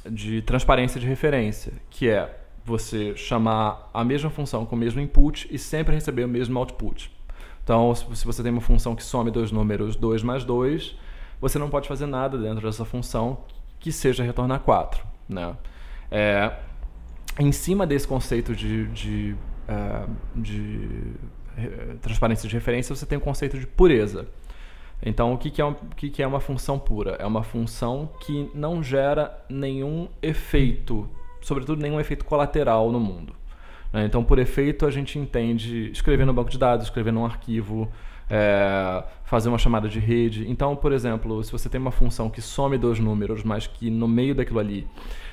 de 0.09 0.41
transparência 0.41 0.99
de 0.99 1.07
referência, 1.07 1.73
que 1.89 2.09
é 2.09 2.37
você 2.65 3.15
chamar 3.15 3.89
a 3.93 4.03
mesma 4.03 4.29
função 4.29 4.65
com 4.65 4.75
o 4.75 4.79
mesmo 4.79 4.99
input 4.99 5.47
e 5.49 5.57
sempre 5.57 5.95
receber 5.95 6.25
o 6.25 6.27
mesmo 6.27 6.59
output. 6.59 7.11
Então, 7.63 7.93
se 7.95 8.25
você 8.25 8.43
tem 8.43 8.51
uma 8.51 8.61
função 8.61 8.95
que 8.95 9.03
some 9.03 9.31
dois 9.31 9.51
números 9.51 9.95
2 9.95 10.23
mais 10.23 10.43
2, 10.43 10.95
você 11.39 11.57
não 11.57 11.69
pode 11.69 11.87
fazer 11.87 12.05
nada 12.05 12.37
dentro 12.37 12.65
dessa 12.65 12.83
função 12.83 13.39
que 13.79 13.91
seja 13.91 14.23
retornar 14.23 14.59
4. 14.59 15.05
Né? 15.27 15.55
É, 16.11 16.51
em 17.39 17.51
cima 17.51 17.87
desse 17.87 18.07
conceito 18.07 18.55
de, 18.55 18.87
de, 18.87 19.35
uh, 19.69 20.09
de 20.35 21.13
transparência 22.01 22.47
de 22.47 22.55
referência, 22.55 22.95
você 22.95 23.05
tem 23.05 23.17
o 23.17 23.21
conceito 23.21 23.59
de 23.59 23.67
pureza. 23.67 24.27
Então, 25.01 25.33
o 25.33 25.37
que, 25.37 25.49
que, 25.49 25.61
é 25.61 25.65
um, 25.65 25.71
o 25.71 25.95
que, 25.95 26.09
que 26.09 26.23
é 26.23 26.27
uma 26.27 26.39
função 26.39 26.79
pura? 26.79 27.11
É 27.19 27.25
uma 27.25 27.43
função 27.43 28.09
que 28.21 28.49
não 28.53 28.81
gera 28.83 29.45
nenhum 29.49 30.09
efeito 30.21 31.09
sobretudo, 31.41 31.81
nenhum 31.81 31.99
efeito 31.99 32.25
colateral 32.25 32.91
no 32.91 32.99
mundo. 32.99 33.33
Né? 33.91 34.05
Então, 34.05 34.23
por 34.23 34.39
efeito, 34.39 34.85
a 34.85 34.91
gente 34.91 35.17
entende 35.17 35.91
escrever 35.91 36.25
no 36.25 36.33
banco 36.33 36.49
de 36.49 36.57
dados, 36.57 36.85
escrever 36.85 37.11
num 37.11 37.25
arquivo, 37.25 37.89
é, 38.29 39.03
fazer 39.23 39.49
uma 39.49 39.57
chamada 39.57 39.87
de 39.87 39.99
rede. 39.99 40.49
Então, 40.49 40.75
por 40.75 40.91
exemplo, 40.91 41.43
se 41.43 41.51
você 41.51 41.69
tem 41.69 41.79
uma 41.79 41.91
função 41.91 42.29
que 42.29 42.41
some 42.41 42.77
dois 42.77 42.99
números, 42.99 43.43
mas 43.43 43.67
que 43.67 43.89
no 43.89 44.07
meio 44.07 44.35
daquilo 44.35 44.59
ali 44.59 44.87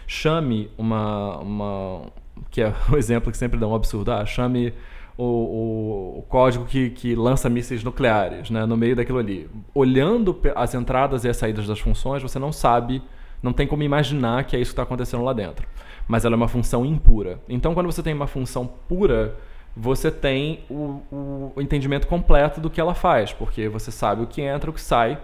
chame 0.07 0.71
uma. 0.79 1.39
uma 1.39 2.03
que 2.51 2.63
é 2.63 2.73
o 2.91 2.97
exemplo 2.99 3.31
que 3.31 3.39
sempre 3.39 3.59
dá 3.59 3.67
um 3.67 3.75
absurdo, 3.75 4.13
ah, 4.13 4.25
chame 4.25 4.73
o, 5.17 5.25
o, 5.25 6.19
o, 6.19 6.23
código 6.29 6.65
que, 6.65 6.91
que 6.91 7.15
lança 7.15 7.49
mísseis 7.49 7.83
nucleares 7.83 8.51
né, 8.51 8.67
no 8.67 8.77
meio 8.77 8.95
daquilo 8.95 9.19
ali. 9.19 9.49
Olhando 9.75 10.39
as 10.55 10.75
entradas 10.75 11.25
e 11.25 11.29
as 11.29 11.37
saídas 11.37 11.67
das 11.67 11.79
funções, 11.79 12.23
você 12.23 12.39
não 12.39 12.53
sabe, 12.53 13.03
não 13.43 13.53
tem 13.53 13.67
como 13.67 13.83
imaginar 13.83 14.45
que 14.45 14.57
é 14.57 14.61
isso 14.61 14.71
que 14.71 14.73
está 14.73 14.83
acontecendo 14.83 15.25
lá 15.25 15.33
dentro 15.33 15.67
mas 16.09 16.25
ela 16.25 16.35
é 16.35 16.37
uma 16.37 16.49
função 16.49 16.85
impura. 16.85 17.41
Então, 17.49 17.75
quando 17.75 17.87
você 17.87 18.03
tem 18.03 18.15
uma 18.15 18.27
função 18.27 18.67
pura, 18.67 19.37
você 19.77 20.11
tem 20.11 20.65
o, 20.71 21.03
o, 21.11 21.53
o 21.57 21.63
entendimento 21.63 22.07
completo 22.07 22.61
do 22.61 22.71
que 22.71 22.81
ela 22.81 22.95
faz, 22.95 23.33
porque 23.33 23.69
você 23.69 23.91
sabe 23.91 24.23
o 24.23 24.27
que 24.27 24.41
entra, 24.41 24.71
o 24.71 24.73
que 24.73 24.81
sai, 24.81 25.19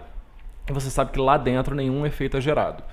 e 0.69 0.73
você 0.73 0.89
sabe 0.89 1.11
que 1.11 1.19
lá 1.19 1.37
dentro 1.37 1.75
nenhum 1.75 2.05
efeito 2.05 2.37
é 2.37 2.41
gerado. 2.41 2.83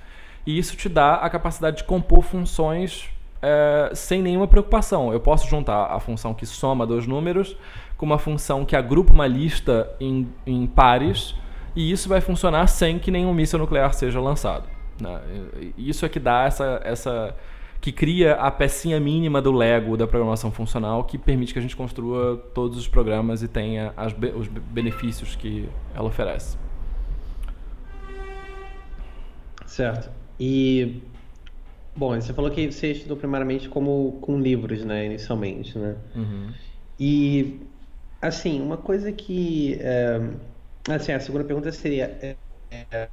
E 0.45 0.57
isso 0.57 0.75
te 0.75 0.89
dá 0.89 1.15
a 1.15 1.29
capacidade 1.29 1.77
de 1.77 1.83
compor 1.83 2.23
funções 2.23 3.09
é, 3.41 3.91
sem 3.93 4.21
nenhuma 4.21 4.47
preocupação. 4.47 5.11
Eu 5.11 5.19
posso 5.19 5.47
juntar 5.47 5.85
a 5.85 5.99
função 5.99 6.33
que 6.33 6.45
soma 6.45 6.85
dois 6.85 7.07
números 7.07 7.57
com 7.97 8.05
uma 8.05 8.17
função 8.17 8.65
que 8.65 8.75
agrupa 8.75 9.13
uma 9.13 9.27
lista 9.27 9.91
em, 9.99 10.27
em 10.45 10.65
pares, 10.65 11.35
e 11.75 11.91
isso 11.91 12.09
vai 12.09 12.19
funcionar 12.19 12.67
sem 12.67 12.97
que 12.97 13.11
nenhum 13.11 13.33
míssil 13.33 13.59
nuclear 13.59 13.93
seja 13.93 14.19
lançado. 14.19 14.67
Né? 14.99 15.21
Isso 15.77 16.05
é 16.05 16.09
que 16.09 16.19
dá 16.19 16.45
essa, 16.45 16.81
essa 16.83 17.35
que 17.79 17.91
cria 17.91 18.33
a 18.35 18.51
pecinha 18.51 18.99
mínima 18.99 19.41
do 19.41 19.51
Lego 19.51 19.97
da 19.97 20.07
programação 20.07 20.51
funcional 20.51 21.03
que 21.03 21.17
permite 21.17 21.53
que 21.53 21.59
a 21.59 21.61
gente 21.61 21.75
construa 21.75 22.37
todos 22.53 22.77
os 22.77 22.87
programas 22.87 23.41
e 23.41 23.47
tenha 23.47 23.93
as, 23.97 24.13
os 24.35 24.47
benefícios 24.47 25.35
que 25.35 25.69
ela 25.95 26.07
oferece. 26.07 26.57
Certo. 29.65 30.11
E 30.39 31.01
bom, 31.95 32.19
você 32.19 32.33
falou 32.33 32.51
que 32.51 32.71
você 32.71 32.91
estudou 32.91 33.17
primariamente 33.17 33.69
como 33.69 34.19
com 34.21 34.39
livros, 34.39 34.83
né, 34.83 35.05
inicialmente, 35.05 35.77
né? 35.77 35.95
Uhum. 36.15 36.53
E 36.99 37.59
assim, 38.21 38.61
uma 38.61 38.77
coisa 38.77 39.11
que 39.11 39.75
é, 39.81 40.19
assim, 40.89 41.11
a 41.11 41.19
segunda 41.19 41.43
pergunta 41.43 41.71
seria 41.71 42.05
é, 42.21 42.37
é, 42.71 43.09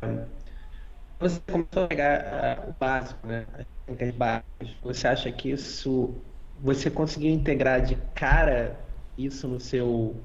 você 1.19 1.41
começou 1.51 1.85
a 1.85 1.89
pegar 1.89 2.69
o 2.69 2.73
básico, 2.79 3.27
né? 3.27 3.47
técnicas 3.87 4.15
básicas, 4.15 4.81
você 4.83 5.09
acha 5.09 5.33
que 5.33 5.51
isso 5.51 6.15
você 6.61 6.91
conseguiu 6.91 7.31
integrar 7.31 7.83
de 7.85 7.97
cara 8.15 8.79
isso 9.17 9.49
no 9.49 9.59
seu 9.59 10.23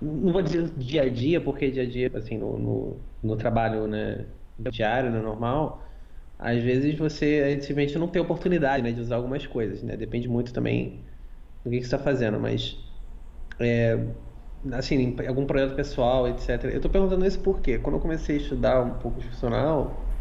não 0.00 0.32
vou 0.32 0.42
dizer 0.42 0.70
dia 0.70 1.02
a 1.02 1.08
dia, 1.08 1.40
porque 1.40 1.70
dia 1.70 1.82
a 1.82 1.86
dia, 1.86 2.10
assim, 2.14 2.38
no, 2.38 2.58
no, 2.58 3.00
no 3.22 3.36
trabalho 3.36 3.86
né, 3.86 4.26
diário, 4.70 5.10
no 5.10 5.22
normal, 5.22 5.84
às 6.40 6.62
vezes 6.62 6.96
você 6.98 7.60
simplesmente 7.60 7.98
não 7.98 8.08
tem 8.08 8.20
oportunidade 8.20 8.82
né, 8.82 8.92
de 8.92 9.00
usar 9.00 9.16
algumas 9.16 9.46
coisas, 9.46 9.82
né? 9.82 9.94
Depende 9.96 10.26
muito 10.26 10.52
também 10.54 11.04
do 11.62 11.70
que, 11.70 11.76
que 11.76 11.82
você 11.82 11.94
está 11.94 11.98
fazendo, 11.98 12.40
mas 12.40 12.78
é, 13.60 13.98
assim, 14.72 15.14
algum 15.28 15.44
projeto 15.44 15.74
pessoal, 15.76 16.26
etc. 16.28 16.64
Eu 16.64 16.76
estou 16.76 16.90
perguntando 16.90 17.26
isso 17.26 17.40
porque 17.40 17.78
quando 17.78 17.96
eu 17.96 18.00
comecei 18.00 18.36
a 18.36 18.38
estudar 18.40 18.82
um 18.82 18.98
pouco 18.98 19.20
de 19.20 19.28
funcional, 19.28 20.18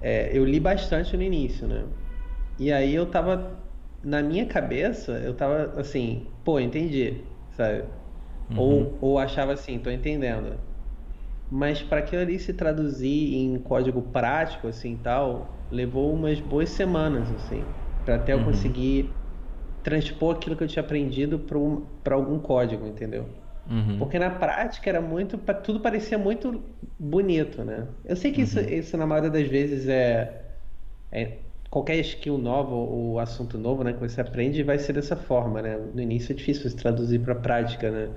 é, 0.00 0.36
eu 0.36 0.44
li 0.44 0.58
bastante 0.58 1.16
no 1.16 1.22
início, 1.22 1.68
né? 1.68 1.84
E 2.58 2.72
aí 2.72 2.94
eu 2.94 3.04
tava, 3.10 3.62
na 4.02 4.22
minha 4.22 4.46
cabeça, 4.46 5.12
eu 5.18 5.34
tava 5.34 5.78
assim, 5.78 6.34
pô, 6.44 6.58
entendi, 6.60 7.24
sabe? 7.50 7.84
Uhum. 8.50 8.56
Ou, 8.56 8.98
ou 9.02 9.18
achava 9.18 9.52
assim, 9.52 9.78
tô 9.78 9.90
entendendo. 9.90 10.58
Mas 11.54 11.82
para 11.82 11.98
aquilo 11.98 12.22
ali 12.22 12.38
se 12.38 12.54
traduzir 12.54 13.34
em 13.34 13.58
código 13.58 14.00
prático, 14.00 14.68
assim, 14.68 14.96
tal, 14.96 15.66
levou 15.70 16.14
umas 16.14 16.40
boas 16.40 16.70
semanas, 16.70 17.30
assim, 17.30 17.74
para 18.02 18.14
até 18.14 18.32
eu 18.32 18.38
uhum. 18.38 18.44
conseguir 18.44 19.22
transpor 19.82 20.36
aquilo 20.36 20.56
que 20.56 20.64
eu 20.64 20.68
tinha 20.68 20.82
aprendido 20.82 21.40
para 21.40 21.58
um, 21.58 21.86
algum 22.10 22.38
código, 22.38 22.86
entendeu? 22.86 23.28
Uhum. 23.70 23.98
Porque 23.98 24.18
na 24.18 24.30
prática 24.30 24.88
era 24.88 25.02
muito. 25.02 25.36
Tudo 25.62 25.80
parecia 25.80 26.16
muito 26.16 26.64
bonito, 26.98 27.62
né? 27.62 27.86
Eu 28.02 28.16
sei 28.16 28.32
que 28.32 28.38
uhum. 28.38 28.44
isso, 28.44 28.58
isso, 28.58 28.96
na 28.96 29.06
maioria 29.06 29.30
das 29.30 29.46
vezes, 29.46 29.86
é, 29.88 30.56
é. 31.10 31.38
Qualquer 31.70 31.96
skill 31.98 32.38
nova 32.38 32.74
ou 32.74 33.18
assunto 33.18 33.58
novo 33.58 33.84
né, 33.84 33.92
que 33.92 34.00
você 34.00 34.22
aprende 34.22 34.62
vai 34.62 34.78
ser 34.78 34.94
dessa 34.94 35.16
forma, 35.16 35.60
né? 35.60 35.76
No 35.76 36.00
início 36.00 36.32
é 36.32 36.36
difícil 36.36 36.70
se 36.70 36.76
traduzir 36.76 37.20
para 37.22 37.34
a 37.34 37.36
prática, 37.40 37.90
né? 37.90 38.10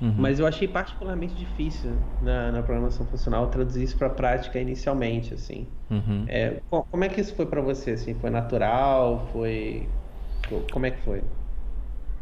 Uhum. 0.00 0.14
Mas 0.16 0.38
eu 0.38 0.46
achei 0.46 0.66
particularmente 0.66 1.34
difícil 1.34 1.92
na, 2.22 2.50
na 2.52 2.62
programação 2.62 3.04
funcional 3.06 3.46
traduzir 3.48 3.82
isso 3.82 3.96
para 3.96 4.06
a 4.06 4.10
prática 4.10 4.58
inicialmente, 4.58 5.34
assim. 5.34 5.66
Uhum. 5.90 6.24
É, 6.26 6.60
como 6.70 7.04
é 7.04 7.08
que 7.08 7.20
isso 7.20 7.34
foi 7.34 7.46
para 7.46 7.60
você? 7.60 7.92
Assim, 7.92 8.14
foi 8.14 8.30
natural? 8.30 9.28
Foi 9.32 9.86
como 10.72 10.86
é 10.86 10.90
que 10.90 11.00
foi? 11.02 11.22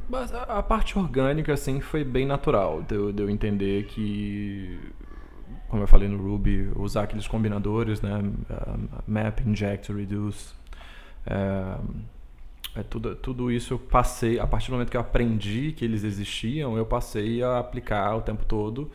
Mas 0.09 0.35
a, 0.35 0.43
a, 0.43 0.63
parte 0.63 0.99
orgânica, 0.99 1.53
assim, 1.53 1.81
foi 1.81 2.03
bem 2.03 2.27
natural 2.27 2.83
de 2.83 2.95
eu, 2.95 3.13
de 3.13 3.23
eu 3.23 3.31
entender 3.31 3.85
que 3.85 4.79
como 5.69 5.83
eu 5.83 5.87
falei 5.87 6.09
no 6.09 6.17
Ruby, 6.17 6.71
usar 6.77 7.03
aqueles 7.03 7.29
combinadores, 7.29 8.01
né? 8.01 8.19
Uh, 8.19 9.03
map, 9.07 9.41
inject, 9.47 9.93
reduce. 9.93 10.55
É, 11.27 11.77
é 12.79 12.83
tudo, 12.83 13.17
tudo 13.17 13.51
isso 13.51 13.75
eu 13.75 13.79
passei, 13.79 14.39
a 14.39 14.47
partir 14.47 14.69
do 14.69 14.75
momento 14.75 14.91
que 14.91 14.97
eu 14.97 15.01
aprendi 15.01 15.73
que 15.73 15.85
eles 15.85 16.05
existiam, 16.05 16.77
eu 16.77 16.87
passei 16.87 17.43
a 17.43 17.59
aplicar 17.59 18.15
o 18.17 18.23
tempo 18.23 18.45
todo 18.45 18.91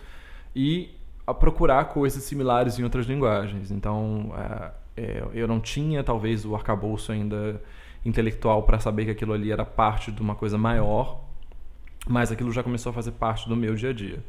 e 0.56 0.96
a 1.28 1.34
procurar 1.34 1.86
coisas 1.86 2.24
similares 2.24 2.80
em 2.80 2.84
outras 2.84 3.06
linguagens. 3.06 3.72
Então, 3.72 4.34
é, 4.38 4.72
é, 5.02 5.24
eu 5.34 5.48
não 5.48 5.60
tinha 5.60 6.04
talvez 6.04 6.46
o 6.46 6.56
arcabouço 6.56 7.12
ainda 7.12 7.62
intelectual 8.06 8.64
para 8.64 8.80
saber 8.80 9.06
que 9.06 9.12
aquilo 9.12 9.34
ali 9.34 9.52
era 9.52 9.66
parte 9.66 10.12
de 10.12 10.22
uma 10.22 10.36
coisa 10.36 10.58
maior, 10.58 11.22
mas 12.08 12.32
aquilo 12.32 12.52
já 12.52 12.64
começou 12.64 12.90
a 12.90 12.94
fazer 12.94 13.12
parte 13.12 13.48
do 13.50 13.56
meu 13.56 13.76
dia 13.76 13.90
a 13.90 13.94
dia. 13.94 14.24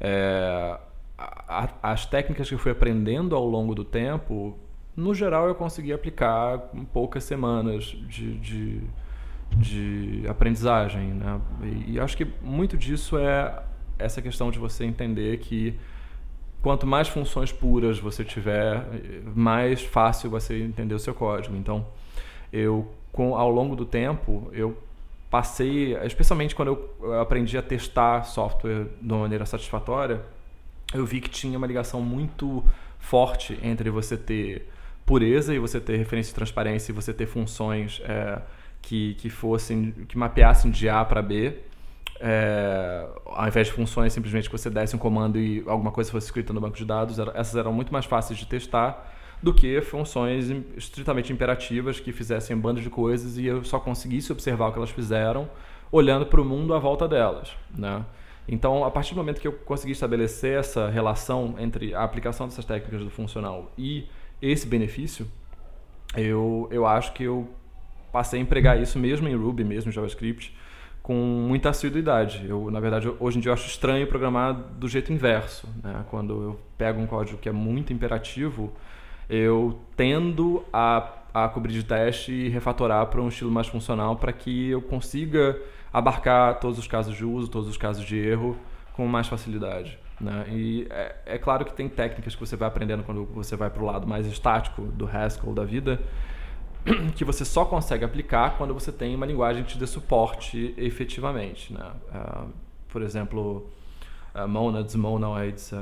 É, 0.00 0.78
a, 1.18 1.68
as 1.82 2.06
técnicas 2.06 2.48
que 2.48 2.54
eu 2.54 2.58
fui 2.58 2.72
aprendendo 2.72 3.34
ao 3.34 3.44
longo 3.44 3.74
do 3.74 3.84
tempo, 3.84 4.58
no 4.96 5.14
geral 5.14 5.48
eu 5.48 5.54
consegui 5.54 5.92
aplicar 5.92 6.58
poucas 6.92 7.24
semanas 7.24 7.84
de, 7.84 8.38
de, 8.38 8.80
de 9.52 10.24
aprendizagem. 10.28 11.08
Né? 11.12 11.40
E, 11.62 11.92
e 11.92 12.00
acho 12.00 12.16
que 12.16 12.26
muito 12.40 12.76
disso 12.76 13.18
é 13.18 13.62
essa 13.98 14.22
questão 14.22 14.50
de 14.50 14.58
você 14.58 14.84
entender 14.84 15.38
que 15.38 15.78
quanto 16.62 16.86
mais 16.86 17.08
funções 17.08 17.52
puras 17.52 17.98
você 17.98 18.24
tiver, 18.24 18.84
mais 19.34 19.82
fácil 19.82 20.30
vai 20.30 20.40
ser 20.40 20.60
entender 20.62 20.94
o 20.94 20.98
seu 20.98 21.14
código. 21.14 21.54
Então, 21.56 21.86
eu 22.52 22.90
com 23.12 23.34
ao 23.34 23.50
longo 23.50 23.74
do 23.74 23.86
tempo, 23.86 24.50
eu 24.52 24.76
passei, 25.30 25.96
especialmente 26.04 26.54
quando 26.54 26.78
eu 27.00 27.20
aprendi 27.20 27.56
a 27.56 27.62
testar 27.62 28.24
software 28.24 28.86
de 29.00 29.12
uma 29.12 29.20
maneira 29.22 29.46
satisfatória, 29.46 30.22
eu 30.92 31.04
vi 31.04 31.20
que 31.20 31.30
tinha 31.30 31.56
uma 31.56 31.66
ligação 31.66 32.00
muito 32.00 32.62
forte 32.98 33.58
entre 33.62 33.88
você 33.90 34.16
ter 34.16 34.68
pureza 35.06 35.54
e 35.54 35.58
você 35.58 35.80
ter 35.80 35.96
referência 35.96 36.30
de 36.30 36.34
transparência 36.34 36.90
e 36.90 36.94
você 36.94 37.14
ter 37.14 37.26
funções 37.26 38.02
é, 38.04 38.42
que, 38.82 39.14
que 39.14 39.30
fossem, 39.30 39.92
que 40.08 40.18
mapeassem 40.18 40.70
de 40.70 40.88
A 40.88 41.04
para 41.04 41.22
B, 41.22 41.56
é, 42.18 43.06
ao 43.24 43.46
invés 43.46 43.68
de 43.68 43.72
funções 43.72 44.12
simplesmente 44.12 44.50
que 44.50 44.58
você 44.58 44.68
desse 44.68 44.96
um 44.96 44.98
comando 44.98 45.38
e 45.38 45.62
alguma 45.66 45.92
coisa 45.92 46.10
fosse 46.10 46.26
escrita 46.26 46.52
no 46.52 46.60
banco 46.60 46.76
de 46.76 46.84
dados, 46.84 47.18
essas 47.34 47.54
eram 47.54 47.72
muito 47.72 47.92
mais 47.92 48.04
fáceis 48.04 48.38
de 48.38 48.46
testar 48.46 49.14
do 49.42 49.54
que 49.54 49.80
funções 49.82 50.50
estritamente 50.76 51.32
imperativas 51.32 52.00
que 52.00 52.10
fizessem 52.10 52.56
bandas 52.56 52.82
de 52.82 52.90
coisas 52.90 53.38
e 53.38 53.46
eu 53.46 53.62
só 53.64 53.78
conseguisse 53.78 54.32
observar 54.32 54.68
o 54.68 54.72
que 54.72 54.78
elas 54.78 54.90
fizeram 54.90 55.48
olhando 55.92 56.26
para 56.26 56.40
o 56.40 56.44
mundo 56.44 56.74
à 56.74 56.78
volta 56.78 57.06
delas, 57.06 57.52
né? 57.72 58.04
Então, 58.48 58.84
a 58.84 58.90
partir 58.90 59.14
do 59.14 59.18
momento 59.18 59.40
que 59.40 59.48
eu 59.48 59.52
consegui 59.52 59.92
estabelecer 59.92 60.58
essa 60.58 60.88
relação 60.88 61.56
entre 61.58 61.94
a 61.94 62.04
aplicação 62.04 62.46
dessas 62.46 62.64
técnicas 62.64 63.02
do 63.02 63.10
funcional 63.10 63.72
e 63.76 64.06
esse 64.40 64.66
benefício, 64.66 65.26
eu, 66.16 66.68
eu 66.70 66.86
acho 66.86 67.12
que 67.12 67.24
eu 67.24 67.48
passei 68.12 68.38
a 68.38 68.42
empregar 68.42 68.80
isso 68.80 68.98
mesmo 68.98 69.28
em 69.28 69.36
Ruby, 69.36 69.64
mesmo 69.64 69.90
em 69.90 69.92
JavaScript, 69.92 70.56
com 71.02 71.14
muita 71.14 71.70
assiduidade. 71.70 72.46
Eu, 72.48 72.70
na 72.70 72.80
verdade, 72.80 73.12
hoje 73.20 73.38
em 73.38 73.40
dia 73.40 73.50
eu 73.50 73.54
acho 73.54 73.68
estranho 73.68 74.06
programar 74.06 74.54
do 74.54 74.88
jeito 74.88 75.12
inverso. 75.12 75.68
Né? 75.82 76.04
Quando 76.10 76.42
eu 76.42 76.60
pego 76.76 77.00
um 77.00 77.06
código 77.06 77.38
que 77.38 77.48
é 77.48 77.52
muito 77.52 77.92
imperativo, 77.92 78.72
eu 79.28 79.78
tendo 79.96 80.64
a, 80.72 81.12
a 81.32 81.48
cobrir 81.48 81.72
de 81.72 81.84
teste 81.84 82.32
e 82.32 82.48
refatorar 82.48 83.06
para 83.06 83.20
um 83.20 83.28
estilo 83.28 83.50
mais 83.50 83.66
funcional 83.66 84.16
para 84.16 84.32
que 84.32 84.70
eu 84.70 84.82
consiga 84.82 85.56
abarcar 85.92 86.58
todos 86.58 86.78
os 86.78 86.86
casos 86.86 87.14
de 87.14 87.24
uso, 87.24 87.48
todos 87.48 87.68
os 87.68 87.76
casos 87.76 88.04
de 88.04 88.16
erro 88.16 88.56
com 88.92 89.06
mais 89.06 89.28
facilidade. 89.28 89.98
Né? 90.20 90.46
E 90.48 90.86
é, 90.90 91.16
é, 91.26 91.38
claro 91.38 91.64
que 91.64 91.74
tem 91.74 91.88
técnicas 91.88 92.34
que 92.34 92.40
você 92.40 92.56
vai 92.56 92.68
aprendendo 92.68 93.02
quando 93.02 93.24
você 93.26 93.54
vai 93.54 93.68
para 93.68 93.82
o 93.82 93.86
lado 93.86 94.06
mais 94.06 94.26
estático 94.26 94.82
do 94.82 95.06
Haskell 95.06 95.52
da 95.52 95.64
vida, 95.64 96.00
que 97.14 97.24
você 97.24 97.44
só 97.44 97.64
consegue 97.64 98.04
aplicar 98.04 98.56
quando 98.56 98.72
você 98.72 98.90
tem 98.90 99.14
uma 99.14 99.26
linguagem 99.26 99.62
que 99.62 99.72
te 99.72 99.78
dê 99.78 99.86
suporte 99.86 100.74
efetivamente. 100.76 101.72
Né? 101.72 101.90
Uh, 102.14 102.48
por 102.88 103.02
exemplo, 103.02 103.68
uh, 104.34 104.48
monads, 104.48 104.94
monoids, 104.94 105.72
uh, 105.72 105.76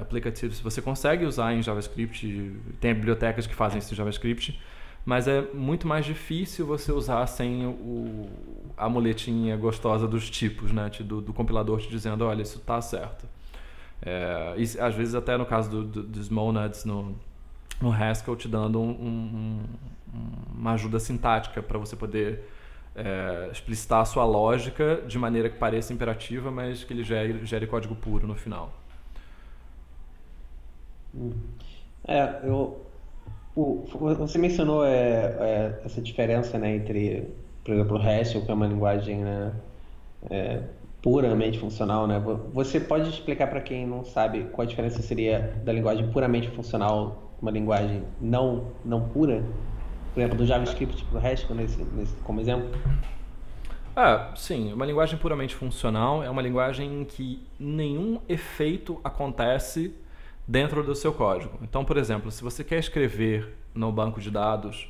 applicativos, 0.00 0.60
você 0.60 0.80
consegue 0.80 1.26
usar 1.26 1.52
em 1.52 1.62
JavaScript, 1.62 2.56
tem 2.80 2.94
bibliotecas 2.94 3.46
que 3.46 3.54
fazem 3.54 3.80
isso 3.80 3.92
em 3.92 3.96
JavaScript, 3.96 4.58
mas 5.04 5.28
é 5.28 5.42
muito 5.52 5.86
mais 5.86 6.06
difícil 6.06 6.66
você 6.66 6.90
usar 6.92 7.26
sem 7.26 7.66
o, 7.66 8.28
a 8.76 8.88
muletinha 8.88 9.56
gostosa 9.56 10.06
dos 10.06 10.28
tipos, 10.28 10.70
né? 10.70 10.90
Do, 11.00 11.20
do 11.20 11.32
compilador 11.32 11.80
te 11.80 11.88
dizendo, 11.88 12.26
olha, 12.26 12.42
isso 12.42 12.58
está 12.58 12.80
certo. 12.80 13.26
É, 14.02 14.54
e, 14.56 14.80
às 14.80 14.94
vezes 14.94 15.14
até 15.14 15.36
no 15.36 15.44
caso 15.44 15.70
do, 15.70 15.84
do, 15.84 16.02
dos 16.02 16.28
monads 16.28 16.84
no, 16.84 17.16
no 17.80 17.92
Haskell 17.92 18.36
te 18.36 18.46
dando 18.46 18.80
um, 18.80 18.90
um, 18.90 19.62
uma 20.54 20.72
ajuda 20.72 21.00
sintática 21.00 21.62
para 21.62 21.78
você 21.78 21.96
poder 21.96 22.44
é, 22.94 23.48
explicitar 23.52 24.00
a 24.00 24.04
sua 24.04 24.24
lógica 24.24 25.02
de 25.06 25.18
maneira 25.18 25.48
que 25.48 25.56
pareça 25.56 25.92
imperativa, 25.92 26.50
mas 26.50 26.84
que 26.84 26.92
ele 26.92 27.04
gere, 27.04 27.44
gere 27.44 27.66
código 27.66 27.94
puro 27.94 28.26
no 28.26 28.34
final. 28.34 28.72
É, 32.06 32.40
eu, 32.44 32.84
o, 33.54 33.84
você 34.16 34.38
mencionou 34.38 34.84
é, 34.84 34.90
é, 34.90 35.80
essa 35.84 36.00
diferença 36.00 36.58
né, 36.58 36.76
entre, 36.76 37.28
por 37.64 37.74
exemplo, 37.74 37.96
o 37.96 38.00
Haskell, 38.00 38.44
que 38.44 38.50
é 38.50 38.54
uma 38.54 38.66
linguagem 38.66 39.18
né, 39.18 39.52
é, 40.30 40.62
puramente 41.02 41.58
funcional. 41.58 42.06
Né? 42.06 42.22
Você 42.52 42.80
pode 42.80 43.08
explicar 43.08 43.46
para 43.48 43.60
quem 43.60 43.86
não 43.86 44.04
sabe 44.04 44.44
qual 44.52 44.66
a 44.66 44.68
diferença 44.68 45.02
seria 45.02 45.54
da 45.64 45.72
linguagem 45.72 46.10
puramente 46.10 46.48
funcional 46.50 47.32
uma 47.40 47.50
linguagem 47.50 48.02
não, 48.20 48.72
não 48.84 49.08
pura? 49.08 49.44
Por 50.12 50.20
exemplo, 50.20 50.38
do 50.38 50.46
JavaScript 50.46 51.04
para 51.04 51.20
o 51.20 51.26
Haskell, 51.26 51.54
nesse, 51.54 51.82
nesse, 51.84 52.14
como 52.24 52.40
exemplo? 52.40 52.68
Ah, 53.94 54.32
sim. 54.34 54.72
Uma 54.72 54.84
linguagem 54.84 55.18
puramente 55.18 55.54
funcional 55.54 56.22
é 56.22 56.30
uma 56.30 56.42
linguagem 56.42 57.02
em 57.02 57.04
que 57.04 57.46
nenhum 57.58 58.20
efeito 58.28 59.00
acontece 59.04 59.94
dentro 60.46 60.82
do 60.82 60.94
seu 60.94 61.12
código. 61.12 61.58
Então, 61.62 61.84
por 61.84 61.96
exemplo, 61.96 62.30
se 62.30 62.42
você 62.42 62.64
quer 62.64 62.78
escrever 62.78 63.54
no 63.74 63.92
banco 63.92 64.20
de 64.20 64.30
dados, 64.30 64.88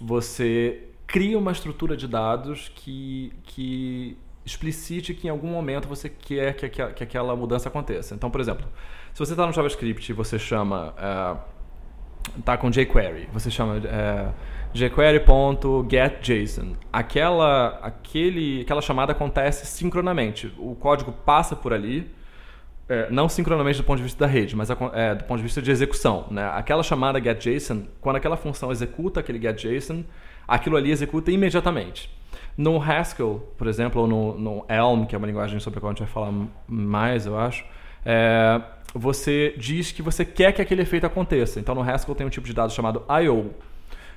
você 0.00 0.88
cria 1.06 1.38
uma 1.38 1.52
estrutura 1.52 1.96
de 1.96 2.06
dados 2.06 2.70
que, 2.74 3.32
que 3.44 4.16
explicite 4.44 5.14
que 5.14 5.26
em 5.26 5.30
algum 5.30 5.48
momento 5.48 5.88
você 5.88 6.08
quer 6.08 6.54
que, 6.54 6.68
que, 6.68 6.86
que 6.86 7.04
aquela 7.04 7.36
mudança 7.36 7.68
aconteça. 7.68 8.14
Então, 8.14 8.30
por 8.30 8.40
exemplo, 8.40 8.66
se 9.12 9.18
você 9.18 9.32
está 9.32 9.46
no 9.46 9.52
JavaScript 9.52 10.10
e 10.10 10.14
você 10.14 10.38
chama... 10.38 10.94
Uh, 10.98 11.52
tá 12.44 12.56
com 12.56 12.70
jQuery. 12.70 13.28
Você 13.32 13.50
chama 13.50 13.82
é, 13.84 14.28
jQuery.getJSON. 14.72 16.76
Aquela, 16.92 17.80
aquele, 17.82 18.62
aquela 18.62 18.80
chamada 18.80 19.12
acontece 19.12 19.66
sincronamente. 19.66 20.52
O 20.58 20.74
código 20.74 21.12
passa 21.12 21.56
por 21.56 21.72
ali, 21.72 22.10
é, 22.88 23.10
não 23.10 23.28
sincronamente 23.28 23.78
do 23.78 23.84
ponto 23.84 23.98
de 23.98 24.04
vista 24.04 24.24
da 24.24 24.30
rede, 24.30 24.56
mas 24.56 24.70
é, 24.70 25.14
do 25.14 25.24
ponto 25.24 25.38
de 25.38 25.44
vista 25.44 25.60
de 25.60 25.70
execução. 25.70 26.26
Né? 26.30 26.48
Aquela 26.54 26.82
chamada 26.82 27.20
getJSON, 27.20 27.84
quando 28.00 28.16
aquela 28.16 28.36
função 28.36 28.70
executa 28.70 29.20
aquele 29.20 29.40
getJSON, 29.40 30.04
aquilo 30.46 30.76
ali 30.76 30.90
executa 30.90 31.30
imediatamente. 31.30 32.10
No 32.56 32.80
Haskell, 32.80 33.48
por 33.56 33.66
exemplo, 33.66 34.02
ou 34.02 34.06
no, 34.06 34.38
no 34.38 34.66
Elm, 34.68 35.06
que 35.06 35.14
é 35.14 35.18
uma 35.18 35.26
linguagem 35.26 35.58
sobre 35.58 35.78
a 35.78 35.80
qual 35.80 35.90
a 35.90 35.92
gente 35.92 36.04
vai 36.04 36.08
falar 36.08 36.32
mais, 36.66 37.26
eu 37.26 37.38
acho, 37.38 37.64
é, 38.04 38.60
você 38.94 39.54
diz 39.56 39.90
que 39.90 40.02
você 40.02 40.24
quer 40.24 40.52
que 40.52 40.60
aquele 40.60 40.82
efeito 40.82 41.06
aconteça. 41.06 41.58
Então 41.58 41.74
no 41.74 41.82
Haskell 41.82 42.14
tem 42.14 42.26
um 42.26 42.30
tipo 42.30 42.46
de 42.46 42.52
dado 42.52 42.72
chamado 42.72 43.04
I/O. 43.08 43.50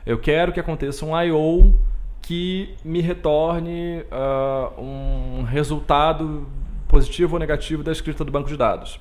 Eu 0.06 0.20
quero 0.20 0.52
que 0.52 0.60
aconteça 0.60 1.06
um 1.06 1.20
I/O 1.20 1.74
que 2.22 2.76
me 2.84 3.02
retorne 3.02 4.04
uh, 4.12 4.82
um 4.82 5.44
resultado 5.44 6.48
positivo 6.88 7.36
ou 7.36 7.40
negativo 7.40 7.84
da 7.84 7.92
escrita 7.92 8.26
do 8.26 8.32
banco 8.32 8.50
de 8.50 8.58
dados. 8.58 9.00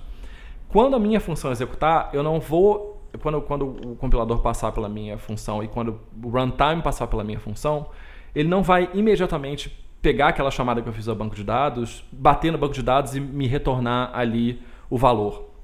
Quando 0.69 0.95
a 0.95 0.99
minha 0.99 1.21
função 1.21 1.51
executar, 1.51 2.11
eu 2.13 2.23
não 2.23 2.39
vou 2.39 2.95
quando, 3.21 3.41
quando 3.43 3.67
o 3.67 3.97
compilador 3.97 4.41
passar 4.41 4.73
pela 4.73 4.89
minha 4.89 5.17
função 5.19 5.63
e 5.63 5.69
quando 5.69 6.01
o 6.23 6.29
runtime 6.29 6.83
passar 6.83 7.07
pela 7.07 7.23
minha 7.23 7.39
função, 7.39 7.87
ele 8.35 8.49
não 8.49 8.63
vai 8.63 8.91
imediatamente 8.95 9.71
pegar 10.03 10.29
aquela 10.29 10.51
chamada 10.51 10.83
que 10.83 10.89
eu 10.89 10.93
fiz 10.93 11.09
ao 11.09 11.15
banco 11.15 11.35
de 11.35 11.45
dados, 11.45 12.05
bater 12.13 12.53
no 12.53 12.59
banco 12.59 12.75
de 12.75 12.83
dados 12.83 13.15
e 13.15 13.21
me 13.21 13.47
retornar 13.47 14.11
ali 14.13 14.61
o 14.91 14.99
valor 14.99 15.55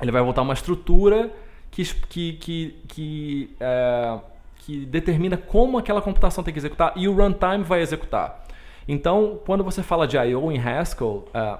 ele 0.00 0.10
vai 0.10 0.22
voltar 0.22 0.42
uma 0.42 0.54
estrutura 0.54 1.30
que, 1.70 1.84
que, 1.84 2.32
que, 2.34 2.76
que, 2.88 3.56
é, 3.60 4.18
que 4.56 4.86
determina 4.86 5.36
como 5.36 5.78
aquela 5.78 6.00
computação 6.00 6.42
tem 6.42 6.52
que 6.52 6.58
executar 6.58 6.92
e 6.96 7.06
o 7.06 7.12
runtime 7.12 7.62
vai 7.62 7.80
executar. 7.80 8.44
Então, 8.88 9.38
quando 9.44 9.62
você 9.62 9.82
fala 9.82 10.06
de 10.06 10.16
I/O 10.16 10.50
em 10.50 10.58
Haskell, 10.58 11.28
é, 11.34 11.58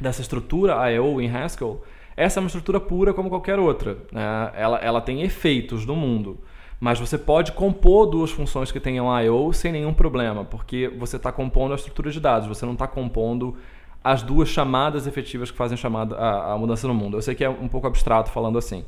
dessa 0.00 0.22
estrutura 0.22 0.90
I/O 0.90 1.20
em 1.20 1.30
Haskell, 1.30 1.82
essa 2.16 2.40
é 2.40 2.40
uma 2.40 2.48
estrutura 2.48 2.80
pura 2.80 3.12
como 3.12 3.28
qualquer 3.28 3.58
outra. 3.58 3.98
Né? 4.10 4.50
Ela, 4.54 4.78
ela 4.78 5.00
tem 5.00 5.22
efeitos 5.22 5.86
no 5.86 5.94
mundo. 5.94 6.38
Mas 6.80 7.00
você 7.00 7.18
pode 7.18 7.52
compor 7.52 8.06
duas 8.06 8.30
funções 8.30 8.70
que 8.70 8.78
tenham 8.78 9.06
I/O 9.20 9.52
sem 9.52 9.72
nenhum 9.72 9.92
problema, 9.92 10.44
porque 10.44 10.88
você 10.96 11.16
está 11.16 11.32
compondo 11.32 11.72
a 11.72 11.74
estrutura 11.74 12.10
de 12.10 12.20
dados, 12.20 12.46
você 12.46 12.64
não 12.64 12.74
está 12.74 12.86
compondo 12.86 13.56
as 14.02 14.22
duas 14.22 14.48
chamadas 14.48 15.06
efetivas 15.06 15.50
que 15.50 15.56
fazem 15.56 15.76
chamada, 15.76 16.16
a, 16.16 16.52
a 16.52 16.58
mudança 16.58 16.86
no 16.86 16.94
mundo. 16.94 17.16
Eu 17.16 17.22
sei 17.22 17.34
que 17.34 17.44
é 17.44 17.48
um 17.48 17.68
pouco 17.68 17.86
abstrato 17.86 18.30
falando 18.30 18.56
assim. 18.56 18.84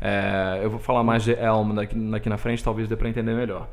É, 0.00 0.60
eu 0.62 0.70
vou 0.70 0.80
falar 0.80 1.04
mais 1.04 1.22
de 1.22 1.32
Elm 1.32 1.74
daqui, 1.74 1.94
daqui 1.94 2.28
na 2.28 2.38
frente, 2.38 2.64
talvez 2.64 2.88
dê 2.88 2.96
para 2.96 3.08
entender 3.08 3.34
melhor. 3.34 3.68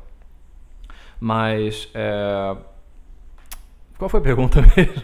Mas. 1.20 1.90
É... 1.94 2.56
Qual 3.98 4.08
foi 4.08 4.20
a 4.20 4.22
pergunta 4.22 4.60
mesmo? 4.76 5.02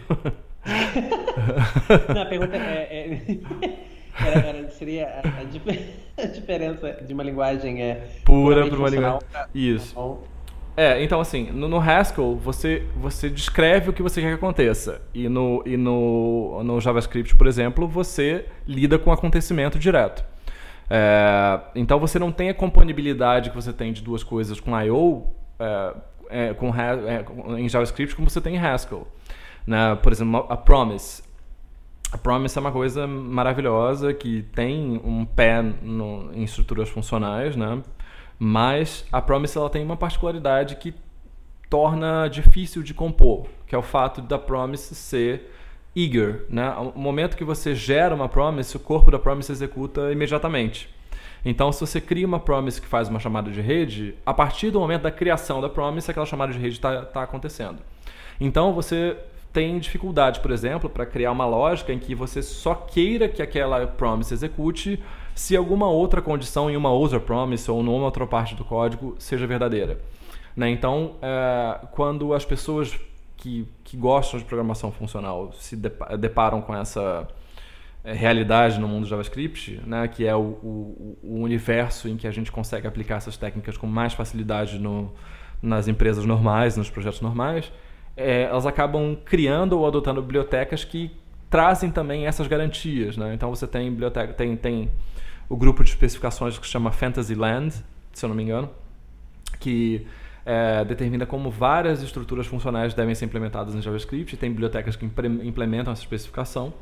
Não, 2.13 2.21
a 2.21 2.25
pergunta 2.25 2.55
é. 2.55 3.27
é... 3.61 3.94
Era, 4.19 4.39
era, 4.39 4.69
seria 4.69 5.21
a, 5.23 5.41
a, 6.21 6.25
diferença 6.25 7.03
de 7.05 7.13
uma 7.13 7.23
linguagem 7.23 7.81
é 7.81 8.07
pura 8.23 8.65
para 8.67 8.77
uma 8.77 8.89
linguagem. 8.89 9.19
Isso. 9.53 10.19
É, 10.77 11.01
então 11.01 11.21
assim, 11.21 11.51
no, 11.51 11.67
no, 11.67 11.79
Haskell 11.79 12.35
você, 12.35 12.83
você 12.95 13.29
descreve 13.29 13.89
o 13.89 13.93
que 13.93 14.01
você 14.01 14.21
quer 14.21 14.27
que 14.27 14.33
aconteça. 14.33 15.01
E, 15.13 15.29
no, 15.29 15.63
e 15.65 15.77
no, 15.77 16.63
no 16.63 16.81
JavaScript, 16.81 17.35
por 17.35 17.47
exemplo, 17.47 17.87
você 17.87 18.45
lida 18.67 18.99
com 18.99 19.09
o 19.09 19.13
acontecimento 19.13 19.79
direto. 19.79 20.23
É, 20.89 21.59
então 21.75 21.99
você 21.99 22.19
não 22.19 22.31
tem 22.31 22.49
a 22.49 22.53
compatibilidade 22.53 23.49
que 23.49 23.55
você 23.55 23.73
tem 23.73 23.91
de 23.91 24.01
duas 24.01 24.23
coisas 24.23 24.59
com 24.59 24.79
I.O. 24.79 25.27
É, 25.59 25.95
é, 26.29 26.53
com, 26.53 26.69
é, 26.75 27.59
em 27.59 27.69
JavaScript 27.69 28.15
como 28.15 28.29
você 28.29 28.41
tem 28.41 28.55
em 28.55 28.59
Haskell. 28.59 29.07
Né? 29.65 29.95
Por 30.01 30.11
exemplo, 30.11 30.45
a 30.49 30.57
promise. 30.57 31.23
A 32.15 32.17
promise 32.17 32.57
é 32.57 32.61
uma 32.61 32.71
coisa 32.71 33.05
maravilhosa 33.05 34.13
que 34.13 34.43
tem 34.55 35.01
um 35.03 35.25
pé 35.25 35.61
no, 35.61 36.33
em 36.33 36.43
estruturas 36.43 36.87
funcionais, 36.87 37.57
né? 37.57 37.81
Mas 38.39 39.05
a 39.11 39.21
Promise 39.21 39.57
ela 39.57 39.69
tem 39.69 39.83
uma 39.83 39.97
particularidade 39.97 40.77
que 40.77 40.93
torna 41.69 42.29
difícil 42.29 42.81
de 42.81 42.93
compor, 42.93 43.47
que 43.67 43.75
é 43.75 43.77
o 43.77 43.81
fato 43.81 44.21
da 44.21 44.39
Promise 44.39 44.95
ser 44.95 45.51
eager, 45.93 46.45
né? 46.49 46.69
O 46.95 46.97
momento 46.97 47.35
que 47.35 47.43
você 47.43 47.75
gera 47.75 48.15
uma 48.15 48.29
Promise, 48.29 48.77
o 48.77 48.79
corpo 48.79 49.11
da 49.11 49.19
Promise 49.19 49.51
executa 49.51 50.09
imediatamente. 50.09 50.89
Então, 51.43 51.69
se 51.73 51.81
você 51.81 51.99
cria 51.99 52.25
uma 52.25 52.39
Promise 52.39 52.79
que 52.79 52.87
faz 52.87 53.09
uma 53.09 53.19
chamada 53.19 53.51
de 53.51 53.59
rede, 53.59 54.15
a 54.25 54.33
partir 54.33 54.71
do 54.71 54.79
momento 54.79 55.01
da 55.01 55.11
criação 55.11 55.59
da 55.59 55.67
Promise, 55.67 56.09
aquela 56.09 56.25
chamada 56.25 56.53
de 56.53 56.59
rede 56.59 56.75
está 56.75 57.01
tá 57.03 57.23
acontecendo. 57.23 57.79
Então, 58.39 58.71
você 58.71 59.17
tem 59.55 59.79
dificuldade, 59.79 60.41
por 60.41 60.51
exemplo, 60.51 60.89
para 60.89 61.05
criar 61.05 61.31
uma 61.31 61.45
lógica 61.45 61.93
em 61.93 61.97
que 61.97 62.13
você 62.13 62.43
só 62.43 62.75
queira 62.75 63.29
que 63.29 63.41
aquela 63.41 63.87
Promise 63.87 64.33
execute 64.33 65.01
se 65.33 65.55
alguma 65.55 65.87
outra 65.87 66.21
condição 66.21 66.69
em 66.69 66.75
uma 66.75 66.91
outra 66.91 67.21
promise 67.21 67.71
ou 67.71 67.81
numa 67.81 68.03
outra 68.03 68.27
parte 68.27 68.53
do 68.53 68.65
código 68.65 69.15
seja 69.17 69.47
verdadeira. 69.47 70.01
Né? 70.57 70.69
Então, 70.71 71.15
é, 71.21 71.87
quando 71.93 72.33
as 72.33 72.43
pessoas 72.43 72.99
que, 73.37 73.65
que 73.85 73.95
gostam 73.95 74.41
de 74.41 74.45
programação 74.45 74.91
funcional 74.91 75.53
se 75.53 75.77
deparam 76.19 76.61
com 76.61 76.75
essa 76.75 77.25
é, 78.03 78.11
realidade 78.11 78.77
no 78.77 78.89
mundo 78.89 79.03
do 79.03 79.09
JavaScript, 79.09 79.81
né, 79.85 80.05
que 80.09 80.27
é 80.27 80.35
o, 80.35 80.39
o, 80.41 81.17
o, 81.23 81.39
universo 81.41 82.09
em 82.09 82.17
que 82.17 82.27
a 82.27 82.31
gente 82.31 82.51
consegue 82.51 82.87
aplicar 82.87 83.15
essas 83.15 83.37
técnicas 83.37 83.77
com 83.77 83.87
mais 83.87 84.13
facilidade 84.13 84.79
no, 84.79 85.13
nas 85.61 85.87
empresas 85.87 86.25
normais, 86.25 86.75
nos 86.75 86.89
projetos 86.89 87.21
normais, 87.21 87.71
é, 88.15 88.43
elas 88.43 88.65
acabam 88.65 89.15
criando 89.25 89.79
ou 89.79 89.87
adotando 89.87 90.21
bibliotecas 90.21 90.83
que 90.83 91.11
trazem 91.49 91.91
também 91.91 92.25
essas 92.25 92.47
garantias. 92.47 93.17
Né? 93.17 93.33
Então 93.33 93.49
você 93.49 93.67
tem 93.67 93.89
biblioteca, 93.89 94.33
tem, 94.33 94.55
tem 94.55 94.89
o 95.49 95.55
grupo 95.55 95.83
de 95.83 95.89
especificações 95.89 96.57
que 96.57 96.65
se 96.65 96.71
chama 96.71 96.91
Fantasyland, 96.91 97.73
se 98.13 98.25
eu 98.25 98.29
não 98.29 98.35
me 98.35 98.43
engano, 98.43 98.69
que 99.59 100.05
é, 100.45 100.85
determina 100.85 101.25
como 101.25 101.49
várias 101.49 102.01
estruturas 102.01 102.45
funcionais 102.47 102.93
devem 102.93 103.15
ser 103.15 103.25
implementadas 103.25 103.75
em 103.75 103.81
JavaScript. 103.81 104.37
Tem 104.37 104.49
bibliotecas 104.49 104.95
que 104.95 105.05
implementam 105.05 105.91
essa 105.91 106.01
especificação. 106.01 106.73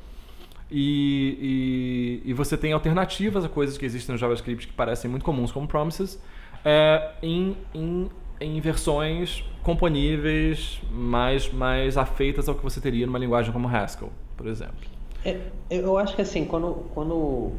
E, 0.71 2.21
e, 2.25 2.29
e, 2.31 2.33
você 2.33 2.57
tem 2.57 2.73
alternativas 2.73 3.45
a 3.45 3.49
coisas 3.49 3.77
que 3.77 3.85
existem 3.85 4.13
no 4.13 4.17
JavaScript 4.17 4.67
que 4.67 4.73
parecem 4.73 5.09
muito 5.09 5.23
comuns, 5.23 5.51
como 5.51 5.67
promises, 5.67 6.19
é, 6.65 7.11
em, 7.21 7.55
em, 7.75 8.09
em 8.43 8.59
versões 8.59 9.43
componíveis, 9.63 10.81
mais, 10.91 11.51
mais 11.51 11.97
afeitas 11.97 12.49
ao 12.49 12.55
que 12.55 12.63
você 12.63 12.81
teria 12.81 13.05
numa 13.05 13.19
linguagem 13.19 13.51
como 13.51 13.67
Haskell, 13.67 14.09
por 14.35 14.47
exemplo. 14.47 14.75
É, 15.23 15.39
eu 15.69 15.97
acho 15.97 16.15
que 16.15 16.21
assim, 16.21 16.45
quando, 16.45 16.85
quando 16.93 17.53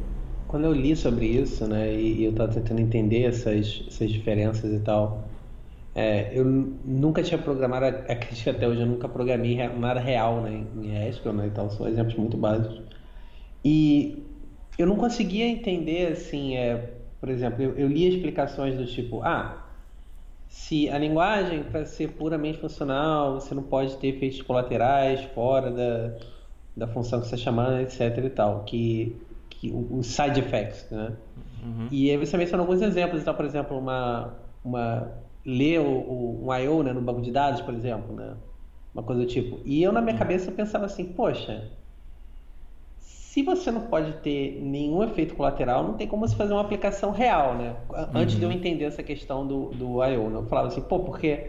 quando 0.47 0.65
eu 0.65 0.73
li 0.73 0.95
sobre 0.95 1.25
isso, 1.25 1.67
né, 1.67 1.93
e, 1.93 2.23
eu 2.23 2.31
estava 2.31 2.53
tentando 2.53 2.79
entender 2.79 3.23
essas, 3.23 3.83
essas 3.87 4.09
diferenças 4.09 4.71
e 4.71 4.79
tal, 4.79 5.27
é, 5.93 6.31
eu 6.33 6.45
nunca 6.45 7.23
tinha 7.23 7.37
programado, 7.37 7.85
acredito 8.09 8.49
até 8.49 8.67
hoje 8.67 8.81
eu 8.81 8.85
nunca 8.85 9.09
programei 9.09 9.55
nada 9.69 9.99
real 9.99 10.41
né, 10.41 10.63
em 10.81 11.07
Haskell, 11.07 11.33
né, 11.33 11.47
então 11.47 11.69
são 11.69 11.87
exemplos 11.87 12.15
muito 12.15 12.37
básicos. 12.37 12.81
E 13.63 14.23
eu 14.77 14.85
não 14.85 14.95
conseguia 14.95 15.47
entender, 15.47 16.11
assim, 16.11 16.55
é, 16.55 16.91
por 17.19 17.29
exemplo, 17.29 17.63
eu, 17.63 17.73
eu 17.77 17.87
li 17.87 18.07
explicações 18.07 18.77
do 18.77 18.85
tipo, 18.85 19.23
ah, 19.23 19.64
se 20.55 20.89
a 20.89 20.97
linguagem, 20.97 21.63
para 21.63 21.85
ser 21.85 22.13
puramente 22.13 22.57
funcional, 22.59 23.33
você 23.33 23.53
não 23.53 23.61
pode 23.61 23.97
ter 23.97 24.07
efeitos 24.07 24.41
colaterais 24.41 25.21
fora 25.35 25.69
da, 25.69 26.15
da 26.75 26.87
função 26.87 27.19
que 27.19 27.27
você 27.27 27.35
está 27.35 27.51
chamando, 27.51 27.81
etc 27.81 28.23
e 28.23 28.29
tal, 28.29 28.63
que 28.63 29.15
que, 29.49 29.69
os 29.71 30.07
side 30.07 30.39
effects, 30.39 30.89
né? 30.89 31.11
Uhum. 31.61 31.87
E 31.91 32.09
aí 32.09 32.17
você 32.17 32.37
mencionou 32.37 32.65
alguns 32.65 32.81
exemplos, 32.81 33.21
então, 33.21 33.33
por 33.33 33.43
exemplo, 33.43 33.77
uma, 33.77 34.33
uma 34.63 35.11
ler 35.45 35.81
o, 35.81 35.91
o, 35.91 36.47
um 36.47 36.53
I.O. 36.53 36.83
Né, 36.83 36.93
no 36.93 37.01
banco 37.01 37.21
de 37.21 37.31
dados, 37.31 37.59
por 37.61 37.73
exemplo, 37.73 38.15
né? 38.15 38.33
Uma 38.93 39.03
coisa 39.03 39.23
do 39.23 39.27
tipo. 39.27 39.59
E 39.65 39.83
eu, 39.83 39.91
na 39.91 39.99
minha 39.99 40.13
uhum. 40.13 40.19
cabeça, 40.19 40.49
eu 40.49 40.55
pensava 40.55 40.85
assim, 40.85 41.03
poxa, 41.03 41.69
se 43.35 43.43
você 43.43 43.69
não 43.69 43.81
pode 43.81 44.13
ter 44.19 44.61
nenhum 44.61 45.03
efeito 45.03 45.35
colateral, 45.35 45.83
não 45.83 45.95
tem 45.95 46.07
como 46.07 46.25
você 46.25 46.33
fazer 46.33 46.53
uma 46.53 46.61
aplicação 46.61 47.11
real, 47.11 47.55
né? 47.55 47.75
Antes 48.13 48.35
uhum. 48.35 48.39
de 48.39 48.45
eu 48.45 48.49
uhum. 48.49 48.55
entender 48.55 48.85
essa 48.85 49.03
questão 49.03 49.45
do, 49.45 49.71
do 49.71 50.01
I.O., 50.01 50.29
né? 50.29 50.37
eu 50.37 50.45
falava 50.45 50.69
assim, 50.69 50.79
pô, 50.79 50.99
porque 50.99 51.47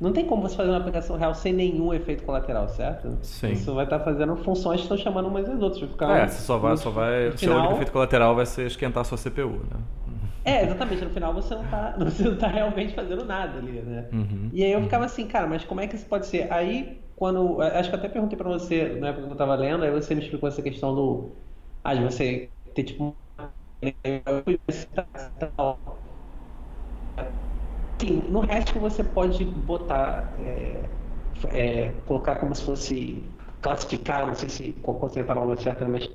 não 0.00 0.12
tem 0.12 0.24
como 0.24 0.42
você 0.42 0.56
fazer 0.56 0.70
uma 0.70 0.78
aplicação 0.78 1.16
real 1.16 1.32
sem 1.32 1.52
nenhum 1.52 1.94
efeito 1.94 2.24
colateral, 2.24 2.68
certo? 2.70 3.18
Sim. 3.22 3.54
Você 3.54 3.70
vai 3.70 3.84
estar 3.84 4.00
fazendo 4.00 4.34
funções 4.34 4.78
que 4.78 4.82
estão 4.82 4.98
chamando 4.98 5.28
umas 5.28 5.48
às 5.48 5.62
outras. 5.62 5.88
Ficar 5.88 6.24
é, 6.24 6.26
você 6.26 6.42
só 6.42 6.58
vai, 6.58 6.76
só 6.76 6.90
vai. 6.90 7.28
O 7.28 7.38
seu 7.38 7.54
único 7.54 7.74
efeito 7.74 7.92
colateral 7.92 8.34
vai 8.34 8.44
ser 8.44 8.66
esquentar 8.66 9.02
a 9.02 9.04
sua 9.04 9.16
CPU, 9.16 9.60
né? 9.70 9.80
É, 10.44 10.64
exatamente. 10.64 11.04
No 11.04 11.10
final 11.10 11.32
você 11.32 11.54
não 11.54 11.62
está 11.62 11.94
você 12.02 12.24
não 12.24 12.36
tá 12.36 12.48
realmente 12.48 12.96
fazendo 12.96 13.24
nada 13.24 13.58
ali, 13.58 13.80
né? 13.80 14.08
Uhum, 14.12 14.50
e 14.52 14.64
aí 14.64 14.72
eu 14.72 14.82
ficava 14.82 15.04
assim, 15.04 15.24
cara, 15.28 15.46
mas 15.46 15.64
como 15.64 15.80
é 15.80 15.86
que 15.86 15.94
isso 15.94 16.06
pode 16.06 16.26
ser? 16.26 16.52
Aí, 16.52 17.00
quando. 17.22 17.60
Acho 17.62 17.90
que 17.90 17.96
até 17.96 18.08
perguntei 18.08 18.36
pra 18.36 18.48
você 18.50 18.96
na 18.96 19.08
época 19.10 19.24
que 19.26 19.28
eu 19.30 19.32
estava 19.34 19.54
lendo, 19.54 19.84
aí 19.84 19.92
você 19.92 20.12
me 20.14 20.22
explicou 20.22 20.48
essa 20.48 20.60
questão 20.62 20.92
do. 20.94 21.36
Ah, 21.84 21.94
de 21.94 22.02
você 22.02 22.52
ter 22.74 22.82
tipo. 22.84 23.16
Sim, 28.00 28.22
no 28.30 28.40
resto 28.40 28.80
você 28.80 29.04
pode 29.04 29.44
botar, 29.44 30.34
é, 30.40 30.90
é, 31.50 31.92
colocar 32.02 32.36
como 32.40 32.54
se 32.54 32.64
fosse 32.64 33.36
classificar, 33.60 34.26
não 34.26 34.34
sei 34.34 34.48
se 34.48 34.72
conceito 34.74 35.30
a 35.30 35.34
palavra 35.34 35.56
certa, 35.56 35.86
mas 35.86 36.08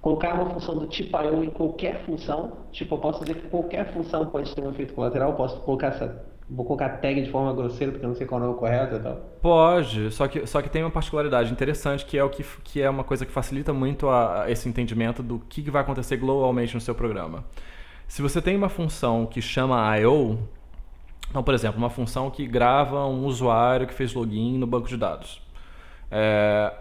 colocar 0.00 0.34
uma 0.34 0.50
função 0.54 0.78
do 0.78 0.86
tipo 0.88 1.16
IO 1.18 1.44
em 1.44 1.50
qualquer 1.50 2.04
função. 2.06 2.68
Tipo, 2.72 2.96
eu 2.96 3.00
posso 3.00 3.20
dizer 3.24 3.42
que 3.42 3.48
qualquer 3.48 3.92
função 3.94 4.30
pode 4.30 4.54
ter 4.54 4.62
um 4.66 4.70
efeito 4.70 4.94
colateral, 4.94 5.36
posso 5.36 5.60
colocar 5.62 5.88
essa. 5.88 6.33
Vou 6.48 6.64
colocar 6.64 6.88
tag 6.90 7.22
de 7.22 7.30
forma 7.30 7.52
grosseira, 7.54 7.90
porque 7.90 8.04
eu 8.04 8.08
não 8.08 8.16
sei 8.16 8.26
qual 8.26 8.42
é 8.42 8.46
o 8.46 8.54
correto 8.54 8.96
e 8.96 8.98
tal. 8.98 9.16
Pode, 9.40 10.10
só 10.10 10.28
que, 10.28 10.46
só 10.46 10.60
que 10.60 10.68
tem 10.68 10.82
uma 10.82 10.90
particularidade 10.90 11.50
interessante 11.50 12.04
que 12.04 12.18
é 12.18 12.22
o 12.24 12.28
que, 12.28 12.44
que 12.62 12.82
é 12.82 12.90
uma 12.90 13.02
coisa 13.02 13.24
que 13.24 13.32
facilita 13.32 13.72
muito 13.72 14.08
a, 14.08 14.42
a 14.42 14.50
esse 14.50 14.68
entendimento 14.68 15.22
do 15.22 15.38
que 15.38 15.70
vai 15.70 15.82
acontecer 15.82 16.18
globalmente 16.18 16.74
no 16.74 16.80
seu 16.80 16.94
programa. 16.94 17.44
Se 18.06 18.20
você 18.20 18.42
tem 18.42 18.56
uma 18.56 18.68
função 18.68 19.24
que 19.24 19.40
chama 19.40 19.96
IO, 19.98 20.38
então, 21.30 21.42
por 21.42 21.54
exemplo, 21.54 21.78
uma 21.78 21.90
função 21.90 22.30
que 22.30 22.46
grava 22.46 23.06
um 23.06 23.24
usuário 23.24 23.86
que 23.86 23.94
fez 23.94 24.12
login 24.14 24.58
no 24.58 24.66
banco 24.66 24.86
de 24.86 24.96
dados. 24.96 25.42
É, 26.10 26.72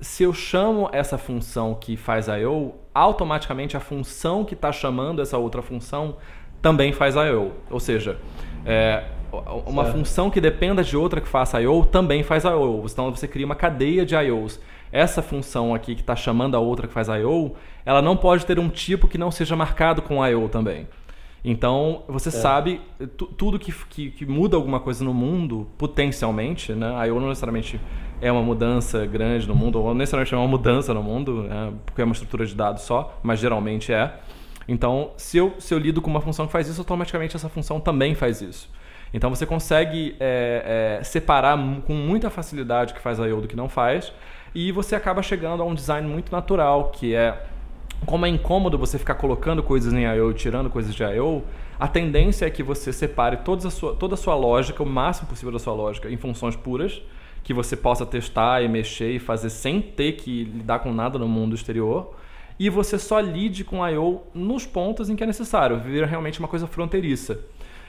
se 0.00 0.24
eu 0.24 0.34
chamo 0.34 0.90
essa 0.92 1.16
função 1.16 1.74
que 1.74 1.96
faz 1.96 2.26
I/O, 2.28 2.74
automaticamente 2.92 3.76
a 3.76 3.80
função 3.80 4.44
que 4.44 4.54
está 4.54 4.72
chamando 4.72 5.22
essa 5.22 5.38
outra 5.38 5.62
função 5.62 6.16
também 6.60 6.92
faz 6.92 7.14
I/O. 7.14 7.52
Ou 7.70 7.80
seja, 7.80 8.18
é, 8.64 9.04
uma 9.66 9.84
certo. 9.84 9.98
função 9.98 10.30
que 10.30 10.40
dependa 10.40 10.82
de 10.82 10.96
outra 10.96 11.20
que 11.20 11.28
faça 11.28 11.60
I/O 11.60 11.84
também 11.84 12.22
faz 12.22 12.44
I/O. 12.44 12.84
Então 12.90 13.10
você 13.10 13.26
cria 13.26 13.46
uma 13.46 13.54
cadeia 13.54 14.04
de 14.04 14.14
I/Os. 14.14 14.60
Essa 14.90 15.22
função 15.22 15.74
aqui 15.74 15.94
que 15.94 16.02
está 16.02 16.14
chamando 16.14 16.54
a 16.54 16.60
outra 16.60 16.86
que 16.86 16.92
faz 16.92 17.08
I/O, 17.08 17.52
ela 17.84 18.02
não 18.02 18.16
pode 18.16 18.44
ter 18.44 18.58
um 18.58 18.68
tipo 18.68 19.08
que 19.08 19.16
não 19.16 19.30
seja 19.30 19.56
marcado 19.56 20.02
com 20.02 20.24
I/O 20.24 20.48
também. 20.48 20.86
Então, 21.44 22.04
você 22.06 22.28
é. 22.28 22.32
sabe, 22.32 22.80
tudo 23.36 23.58
que, 23.58 23.72
que, 23.90 24.10
que, 24.10 24.24
muda 24.24 24.56
alguma 24.56 24.78
coisa 24.78 25.04
no 25.04 25.12
mundo, 25.12 25.66
potencialmente, 25.76 26.72
né? 26.72 27.10
Ou 27.10 27.20
não 27.20 27.28
necessariamente 27.28 27.80
é 28.20 28.30
uma 28.30 28.42
mudança 28.42 29.04
grande 29.06 29.48
no 29.48 29.54
mundo, 29.54 29.80
ou 29.80 29.88
não 29.88 29.94
necessariamente 29.94 30.32
é 30.32 30.38
uma 30.38 30.46
mudança 30.46 30.94
no 30.94 31.02
mundo, 31.02 31.42
né? 31.42 31.72
porque 31.84 32.00
é 32.00 32.04
uma 32.04 32.12
estrutura 32.12 32.46
de 32.46 32.54
dados 32.54 32.82
só, 32.82 33.18
mas 33.22 33.40
geralmente 33.40 33.92
é. 33.92 34.14
Então, 34.66 35.10
se 35.16 35.36
eu, 35.36 35.54
se 35.58 35.72
eu 35.74 35.78
lido 35.78 36.00
com 36.00 36.10
uma 36.10 36.20
função 36.20 36.46
que 36.46 36.52
faz 36.52 36.68
isso, 36.68 36.80
automaticamente 36.80 37.36
essa 37.36 37.48
função 37.48 37.80
também 37.80 38.14
faz 38.14 38.40
isso. 38.40 38.70
Então, 39.12 39.28
você 39.28 39.44
consegue 39.44 40.16
é, 40.18 40.98
é, 41.00 41.04
separar 41.04 41.58
com 41.86 41.94
muita 41.94 42.30
facilidade 42.30 42.92
o 42.92 42.96
que 42.96 43.02
faz 43.02 43.18
IO 43.18 43.40
do 43.40 43.48
que 43.48 43.56
não 43.56 43.68
faz. 43.68 44.12
e 44.54 44.70
você 44.72 44.94
acaba 44.94 45.22
chegando 45.22 45.62
a 45.62 45.66
um 45.66 45.74
design 45.74 46.06
muito 46.06 46.30
natural, 46.30 46.90
que 46.90 47.14
é 47.14 47.46
como 48.06 48.26
é 48.26 48.28
incômodo 48.28 48.76
você 48.76 48.98
ficar 48.98 49.14
colocando 49.14 49.62
coisas 49.62 49.92
em 49.92 50.04
I.O. 50.04 50.30
e 50.30 50.34
tirando 50.34 50.68
coisas 50.68 50.94
de 50.94 51.02
I.O., 51.02 51.42
a 51.78 51.88
tendência 51.88 52.46
é 52.46 52.50
que 52.50 52.62
você 52.62 52.92
separe 52.92 53.38
toda 53.38 53.66
a, 53.68 53.70
sua, 53.70 53.94
toda 53.94 54.14
a 54.14 54.16
sua 54.16 54.34
lógica, 54.34 54.82
o 54.82 54.86
máximo 54.86 55.28
possível 55.28 55.52
da 55.52 55.58
sua 55.58 55.72
lógica, 55.72 56.10
em 56.10 56.16
funções 56.16 56.54
puras, 56.54 57.02
que 57.42 57.52
você 57.52 57.76
possa 57.76 58.06
testar 58.06 58.62
e 58.62 58.68
mexer 58.68 59.10
e 59.10 59.18
fazer 59.18 59.50
sem 59.50 59.80
ter 59.80 60.12
que 60.12 60.44
lidar 60.44 60.78
com 60.80 60.92
nada 60.92 61.18
no 61.18 61.26
mundo 61.26 61.54
exterior, 61.54 62.14
e 62.58 62.68
você 62.68 62.98
só 62.98 63.20
lide 63.20 63.64
com 63.64 63.86
I.O. 63.86 64.22
nos 64.34 64.66
pontos 64.66 65.10
em 65.10 65.16
que 65.16 65.22
é 65.22 65.26
necessário, 65.26 65.78
vira 65.78 66.06
realmente 66.06 66.38
uma 66.38 66.48
coisa 66.48 66.66
fronteiriça. 66.66 67.40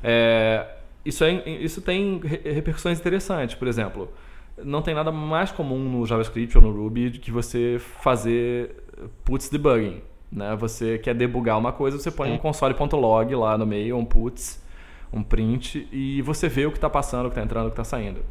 É, 0.04 0.67
isso, 1.06 1.23
é, 1.23 1.49
isso 1.49 1.82
tem 1.82 2.19
repercussões 2.43 2.99
interessantes, 2.99 3.56
por 3.56 3.67
exemplo, 3.67 4.10
não 4.63 4.82
tem 4.82 4.93
nada 4.93 5.12
mais 5.12 5.52
comum 5.52 5.80
no 5.80 6.06
JavaScript 6.06 6.58
ou 6.58 6.63
no 6.63 6.71
Ruby 6.71 7.10
do 7.10 7.19
que 7.19 7.32
você 7.32 7.78
fazer 7.80 8.76
puts 9.23 9.49
debugging. 9.49 10.02
Né? 10.32 10.56
Você 10.56 10.97
quer 10.97 11.13
debugar 11.13 11.58
uma 11.58 11.71
coisa, 11.71 11.97
você 11.97 12.12
põe 12.12 12.32
um 12.32 12.38
console.log 12.38 13.36
lá 13.36 13.58
no 13.58 13.65
meio, 13.65 13.97
um 13.97 14.06
puts, 14.06 14.62
um 15.12 15.23
print, 15.23 15.88
e 15.91 16.21
você 16.21 16.49
vê 16.49 16.65
o 16.65 16.71
que 16.71 16.78
está 16.78 16.89
passando, 16.89 17.28
o 17.28 17.30
que 17.30 17.34
está 17.34 17.43
entrando, 17.43 17.67
o 17.67 17.69
que 17.69 17.73
está 17.73 17.84
saindo. 17.84 18.21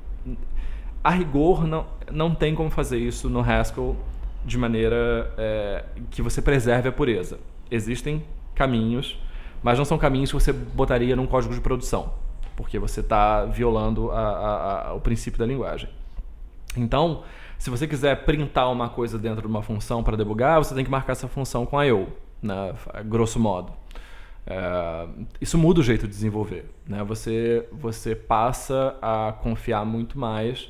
A 1.03 1.11
rigor, 1.11 1.67
não, 1.67 1.87
não 2.11 2.35
tem 2.35 2.55
como 2.55 2.71
fazer 2.71 2.99
isso 2.99 3.29
no 3.29 3.41
Haskell 3.41 3.97
de 4.45 4.59
maneira 4.59 5.33
é, 5.37 5.85
que 6.11 6.23
você 6.23 6.43
preserve 6.43 6.89
a 6.89 6.93
pureza. 6.93 7.39
Existem 7.71 8.25
caminhos, 8.55 9.19
mas 9.63 9.79
não 9.79 9.85
são 9.85 9.99
caminhos 9.99 10.31
que 10.31 10.35
você 10.35 10.53
botaria 10.53 11.17
num 11.17 11.27
código 11.27 11.55
de 11.55 11.61
produção, 11.61 12.15
porque 12.57 12.79
você 12.79 13.01
está 13.01 13.45
violando 13.45 14.11
a, 14.11 14.21
a, 14.21 14.89
a, 14.89 14.95
o 14.95 15.01
princípio 15.01 15.39
da 15.39 15.47
linguagem. 15.47 15.89
Então, 16.77 17.23
se 17.59 17.71
você 17.71 17.87
quiser 17.87 18.25
printar 18.25 18.71
uma 18.71 18.89
coisa 18.89 19.19
dentro 19.19 19.43
de 19.43 19.47
uma 19.47 19.63
função 19.63 20.03
para 20.03 20.17
debugar, 20.17 20.59
você 20.59 20.75
tem 20.75 20.85
que 20.85 20.91
marcar 20.91 21.13
essa 21.13 21.29
função 21.29 21.65
com 21.65 21.83
I.O., 21.83 22.09
né? 22.43 22.75
grosso 23.05 23.39
modo. 23.39 23.73
É, 24.47 25.07
isso 25.41 25.57
muda 25.57 25.81
o 25.81 25.83
jeito 25.83 26.03
de 26.03 26.13
desenvolver. 26.13 26.69
Né? 26.87 27.05
Você, 27.05 27.69
você 27.71 28.17
passa 28.17 28.97
a 29.01 29.33
confiar 29.41 29.85
muito 29.85 30.19
mais 30.19 30.69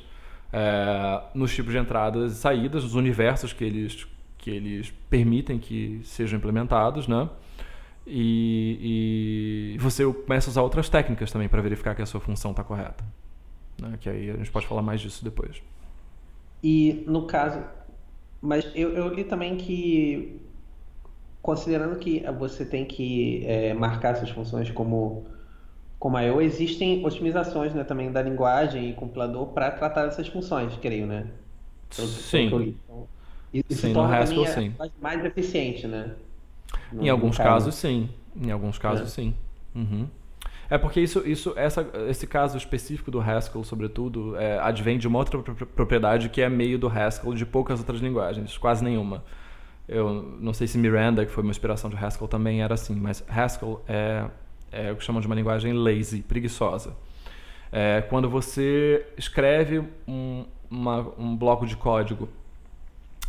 é, 0.52 1.22
nos 1.34 1.54
tipos 1.54 1.72
de 1.72 1.78
entradas 1.78 2.32
e 2.32 2.36
saídas, 2.36 2.84
nos 2.84 2.94
universos 2.94 3.52
que 3.52 3.64
eles, 3.64 4.06
que 4.36 4.50
eles 4.50 4.92
permitem 5.08 5.58
que 5.58 6.00
sejam 6.04 6.38
implementados, 6.38 7.08
né? 7.08 7.28
E, 8.06 9.74
e, 9.74 9.78
você 9.78 10.04
começa 10.04 10.50
a 10.50 10.50
usar 10.50 10.62
outras 10.62 10.88
técnicas 10.88 11.30
também 11.30 11.48
para 11.48 11.62
verificar 11.62 11.94
que 11.94 12.02
a 12.02 12.06
sua 12.06 12.20
função 12.20 12.50
está 12.50 12.64
correta. 12.64 13.04
Né? 13.80 13.96
Que 14.00 14.08
aí 14.08 14.30
a 14.30 14.36
gente 14.36 14.50
pode 14.50 14.66
falar 14.66 14.82
mais 14.82 15.00
disso 15.00 15.24
depois. 15.24 15.62
E 16.62 17.04
no 17.06 17.26
caso, 17.26 17.62
mas 18.40 18.68
eu, 18.74 18.90
eu 18.90 19.14
li 19.14 19.22
também 19.22 19.56
que, 19.56 20.40
considerando 21.40 21.96
que 21.96 22.24
você 22.38 22.64
tem 22.64 22.84
que 22.84 23.44
é, 23.46 23.72
marcar 23.72 24.14
essas 24.14 24.30
funções 24.30 24.68
como 24.70 25.24
como 26.02 26.16
a 26.16 26.24
eu, 26.24 26.42
existem 26.42 27.06
otimizações 27.06 27.72
né, 27.72 27.84
também 27.84 28.10
da 28.10 28.20
linguagem 28.20 28.90
e 28.90 28.92
compilador 28.92 29.46
para 29.46 29.70
tratar 29.70 30.06
dessas 30.06 30.26
funções, 30.26 30.76
creio, 30.82 31.06
né? 31.06 31.28
Pelo, 31.94 32.08
sim. 32.08 32.46
Então, 32.46 33.06
isso 33.54 33.82
sim, 33.82 33.92
torna 33.92 34.16
no 34.16 34.20
Haskell, 34.20 34.46
sim. 34.46 34.74
mais 35.00 35.24
eficiente, 35.24 35.86
né? 35.86 36.16
No, 36.92 37.04
em 37.04 37.08
alguns 37.08 37.38
casos, 37.38 37.76
sim. 37.76 38.10
Em 38.36 38.50
alguns 38.50 38.78
casos, 38.78 39.06
é. 39.06 39.10
sim. 39.10 39.34
Uhum. 39.76 40.08
É 40.68 40.76
porque 40.76 41.00
isso, 41.00 41.22
isso, 41.24 41.52
essa, 41.54 41.88
esse 42.08 42.26
caso 42.26 42.58
específico 42.58 43.08
do 43.08 43.20
Haskell, 43.20 43.62
sobretudo, 43.62 44.34
é, 44.34 44.58
advém 44.58 44.98
de 44.98 45.06
uma 45.06 45.20
outra 45.20 45.40
propriedade 45.40 46.30
que 46.30 46.42
é 46.42 46.48
meio 46.48 46.80
do 46.80 46.88
Haskell 46.88 47.32
de 47.32 47.46
poucas 47.46 47.78
outras 47.78 48.00
linguagens, 48.00 48.58
quase 48.58 48.82
nenhuma. 48.82 49.22
Eu 49.86 50.36
não 50.40 50.52
sei 50.52 50.66
se 50.66 50.76
Miranda, 50.78 51.24
que 51.24 51.30
foi 51.30 51.44
uma 51.44 51.52
inspiração 51.52 51.88
de 51.88 51.94
Haskell, 51.94 52.26
também 52.26 52.60
era 52.60 52.74
assim, 52.74 52.96
mas 52.96 53.24
Haskell 53.28 53.80
é, 53.86 54.26
é 54.72 54.90
o 54.90 54.96
que 54.96 55.04
chamam 55.04 55.20
de 55.20 55.26
uma 55.26 55.37
linguagem 55.37 55.72
lazy, 55.72 56.22
preguiçosa. 56.22 56.96
É 57.70 58.00
quando 58.02 58.28
você 58.28 59.06
escreve 59.16 59.85
um, 60.08 60.44
uma, 60.70 61.12
um 61.18 61.37
bloco 61.37 61.66
de 61.66 61.76
código, 61.76 62.28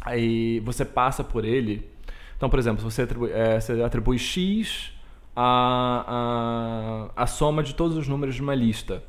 aí 0.02 0.60
você 0.62 0.84
passa 0.86 1.24
por 1.24 1.46
ele. 1.46 1.90
Então, 2.38 2.50
por 2.50 2.60
exemplo, 2.60 2.84
você 2.84 3.04
atribui, 3.04 3.32
é, 3.32 3.60
você 3.60 3.82
atribui 3.82 4.18
x 4.18 4.92
a, 5.36 7.10
a, 7.16 7.24
a 7.24 7.28
soma 7.28 7.64
de 7.64 7.76
todos 7.76 7.98
os 7.98 8.08
números 8.08 8.36
de 8.36 8.42
uma 8.42 8.56
lista. 8.56 9.04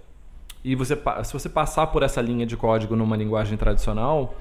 E 0.64 0.74
você, 0.74 0.98
se 1.24 1.32
você 1.32 1.48
passar 1.48 1.88
por 1.88 2.02
essa 2.02 2.20
linha 2.22 2.46
de 2.46 2.56
código 2.56 2.96
numa 2.96 3.16
linguagem 3.16 3.56
tradicional, 3.56 4.34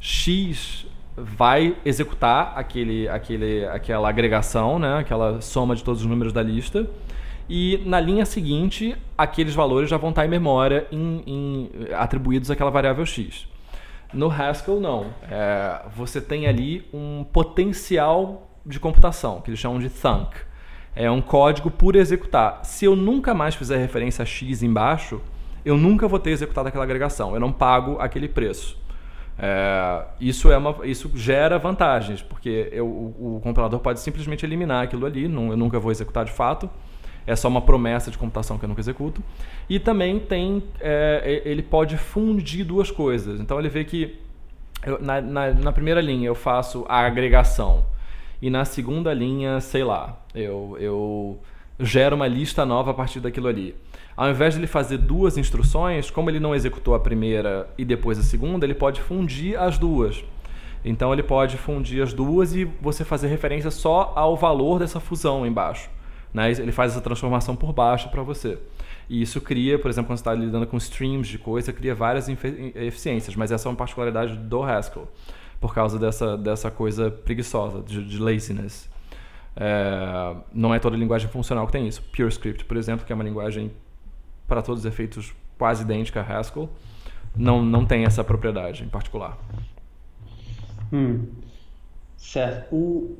x 0.00 0.86
vai 1.16 1.76
executar 1.84 2.54
aquele, 2.56 3.08
aquele, 3.08 3.66
aquela 3.66 4.08
agregação, 4.08 4.78
né? 4.78 4.98
aquela 4.98 5.40
soma 5.40 5.76
de 5.76 5.84
todos 5.84 6.00
os 6.00 6.06
números 6.06 6.32
da 6.32 6.42
lista. 6.42 6.88
E 7.50 7.82
na 7.84 7.98
linha 8.00 8.24
seguinte, 8.24 8.96
aqueles 9.18 9.54
valores 9.54 9.90
já 9.90 9.96
vão 9.96 10.10
estar 10.10 10.24
em 10.24 10.28
memória 10.28 10.86
em, 10.92 11.22
em, 11.26 11.70
atribuídos 11.92 12.50
àquela 12.50 12.70
variável 12.70 13.04
x. 13.04 13.46
No 14.14 14.30
Haskell, 14.30 14.80
não. 14.80 15.06
É, 15.28 15.82
você 15.94 16.20
tem 16.20 16.46
ali 16.46 16.88
um 16.94 17.24
potencial 17.24 18.48
de 18.64 18.78
computação, 18.78 19.40
que 19.40 19.50
eles 19.50 19.58
chamam 19.58 19.80
de 19.80 19.90
thunk 19.90 20.48
é 20.94 21.10
um 21.10 21.20
código 21.20 21.70
por 21.70 21.96
executar. 21.96 22.60
Se 22.64 22.84
eu 22.84 22.96
nunca 22.96 23.32
mais 23.32 23.54
fizer 23.54 23.78
referência 23.78 24.22
a 24.22 24.26
X 24.26 24.62
embaixo, 24.62 25.20
eu 25.64 25.76
nunca 25.76 26.08
vou 26.08 26.18
ter 26.18 26.30
executado 26.30 26.68
aquela 26.68 26.84
agregação. 26.84 27.34
Eu 27.34 27.40
não 27.40 27.52
pago 27.52 27.98
aquele 28.00 28.28
preço. 28.28 28.78
É, 29.38 30.04
isso, 30.20 30.50
é 30.50 30.56
uma, 30.58 30.86
isso 30.86 31.10
gera 31.14 31.58
vantagens, 31.58 32.20
porque 32.20 32.68
eu, 32.72 32.86
o, 32.86 33.36
o, 33.36 33.40
compilador 33.40 33.80
pode 33.80 34.00
simplesmente 34.00 34.44
eliminar 34.44 34.84
aquilo 34.84 35.06
ali, 35.06 35.26
não, 35.28 35.50
eu 35.50 35.56
nunca 35.56 35.78
vou 35.78 35.90
executar 35.90 36.24
de 36.24 36.32
fato. 36.32 36.68
É 37.26 37.36
só 37.36 37.48
uma 37.48 37.60
promessa 37.60 38.10
de 38.10 38.18
computação 38.18 38.58
que 38.58 38.64
eu 38.64 38.68
nunca 38.68 38.80
executo. 38.80 39.22
E 39.68 39.78
também 39.78 40.18
tem, 40.18 40.62
é, 40.80 41.42
ele 41.44 41.62
pode 41.62 41.96
fundir 41.96 42.64
duas 42.64 42.90
coisas. 42.90 43.40
Então 43.40 43.58
ele 43.58 43.68
vê 43.68 43.84
que 43.84 44.18
eu, 44.84 45.00
na, 45.00 45.20
na, 45.20 45.52
na 45.52 45.72
primeira 45.72 46.00
linha 46.00 46.26
eu 46.26 46.34
faço 46.34 46.84
a 46.88 47.00
agregação 47.00 47.84
e 48.42 48.48
na 48.48 48.64
segunda 48.64 49.12
linha, 49.12 49.60
sei 49.60 49.84
lá, 49.84 50.18
eu, 50.34 50.76
eu 50.80 51.38
gero 51.78 52.16
uma 52.16 52.26
lista 52.26 52.64
nova 52.64 52.92
a 52.92 52.94
partir 52.94 53.20
daquilo 53.20 53.48
ali. 53.48 53.74
Ao 54.16 54.30
invés 54.30 54.54
de 54.54 54.60
ele 54.60 54.66
fazer 54.66 54.96
duas 54.96 55.36
instruções, 55.36 56.10
como 56.10 56.30
ele 56.30 56.40
não 56.40 56.54
executou 56.54 56.94
a 56.94 57.00
primeira 57.00 57.68
e 57.76 57.84
depois 57.84 58.18
a 58.18 58.22
segunda, 58.22 58.64
ele 58.64 58.74
pode 58.74 59.00
fundir 59.00 59.58
as 59.58 59.78
duas. 59.78 60.24
Então 60.82 61.12
ele 61.12 61.22
pode 61.22 61.58
fundir 61.58 62.02
as 62.02 62.14
duas 62.14 62.54
e 62.54 62.64
você 62.64 63.04
fazer 63.04 63.28
referência 63.28 63.70
só 63.70 64.12
ao 64.16 64.36
valor 64.36 64.78
dessa 64.78 64.98
fusão 64.98 65.46
embaixo. 65.46 65.90
Né? 66.32 66.50
Ele 66.50 66.72
faz 66.72 66.92
essa 66.92 67.00
transformação 67.00 67.56
por 67.56 67.72
baixo 67.72 68.08
para 68.08 68.22
você. 68.22 68.58
E 69.08 69.22
isso 69.22 69.40
cria, 69.40 69.78
por 69.78 69.90
exemplo, 69.90 70.08
quando 70.08 70.18
você 70.18 70.22
está 70.22 70.34
lidando 70.34 70.66
com 70.66 70.76
streams 70.76 71.28
de 71.28 71.38
coisa, 71.38 71.72
cria 71.72 71.94
várias 71.94 72.28
eficiências, 72.28 73.34
mas 73.34 73.50
essa 73.50 73.68
é 73.68 73.70
uma 73.70 73.76
particularidade 73.76 74.36
do 74.36 74.62
Haskell 74.62 75.08
por 75.60 75.74
causa 75.74 75.98
dessa, 75.98 76.38
dessa 76.38 76.70
coisa 76.70 77.10
preguiçosa, 77.10 77.82
de, 77.82 78.04
de 78.04 78.18
laziness. 78.18 78.88
É, 79.56 80.34
não 80.52 80.72
é 80.72 80.78
toda 80.78 80.96
linguagem 80.96 81.28
funcional 81.28 81.66
que 81.66 81.72
tem 81.72 81.86
isso. 81.86 82.02
PureScript, 82.16 82.64
por 82.64 82.76
exemplo, 82.76 83.04
que 83.04 83.12
é 83.12 83.14
uma 83.14 83.24
linguagem 83.24 83.70
para 84.46 84.62
todos 84.62 84.84
os 84.84 84.86
efeitos 84.86 85.34
quase 85.58 85.82
idêntica 85.82 86.20
a 86.20 86.38
Haskell, 86.38 86.70
não, 87.36 87.62
não 87.62 87.84
tem 87.84 88.04
essa 88.04 88.24
propriedade 88.24 88.82
em 88.82 88.88
particular. 88.88 89.36
Hum. 90.92 91.26
Certo. 92.16 92.74
O... 92.74 93.18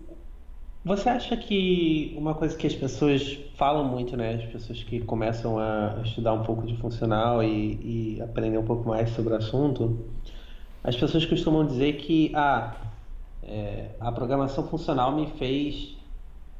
Você 0.85 1.09
acha 1.11 1.37
que 1.37 2.15
uma 2.17 2.35
coisa 2.35 2.57
que 2.57 2.67
as 2.67 2.75
pessoas 2.75 3.39
falam 3.55 3.85
muito, 3.85 4.17
né? 4.17 4.35
As 4.35 4.51
pessoas 4.51 4.83
que 4.83 5.01
começam 5.01 5.59
a 5.59 6.01
estudar 6.05 6.33
um 6.33 6.43
pouco 6.43 6.67
de 6.67 6.77
funcional 6.79 7.43
e, 7.43 8.17
e 8.17 8.23
aprender 8.23 8.57
um 8.57 8.65
pouco 8.65 8.89
mais 8.89 9.11
sobre 9.11 9.35
o 9.35 9.37
assunto, 9.37 9.99
as 10.83 10.97
pessoas 10.97 11.27
costumam 11.27 11.67
dizer 11.67 11.97
que 11.99 12.33
ah, 12.35 12.75
é, 13.43 13.91
a 14.01 14.11
programação 14.11 14.67
funcional 14.69 15.15
me 15.15 15.27
fez 15.39 15.97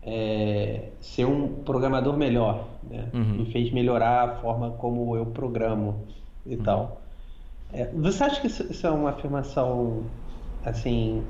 é, 0.03 0.91
ser 1.01 1.25
um 1.25 1.63
programador 1.63 2.17
melhor, 2.17 2.67
né? 2.91 3.09
uhum. 3.15 3.39
me 3.39 3.53
fez 3.53 3.71
melhorar 3.71 4.29
a 4.29 4.37
forma 4.37 4.71
como 4.73 5.17
eu 5.17 5.27
programo 5.27 6.05
e 6.45 6.57
uhum. 6.57 6.63
tal. 6.63 7.01
É, 7.73 7.87
você 7.87 8.25
acha 8.25 8.41
que 8.41 8.49
isso, 8.49 8.67
isso, 8.71 8.87
é 8.87 8.91
uma 8.91 9.11
afirmação 9.11 10.05
assim 10.65 11.23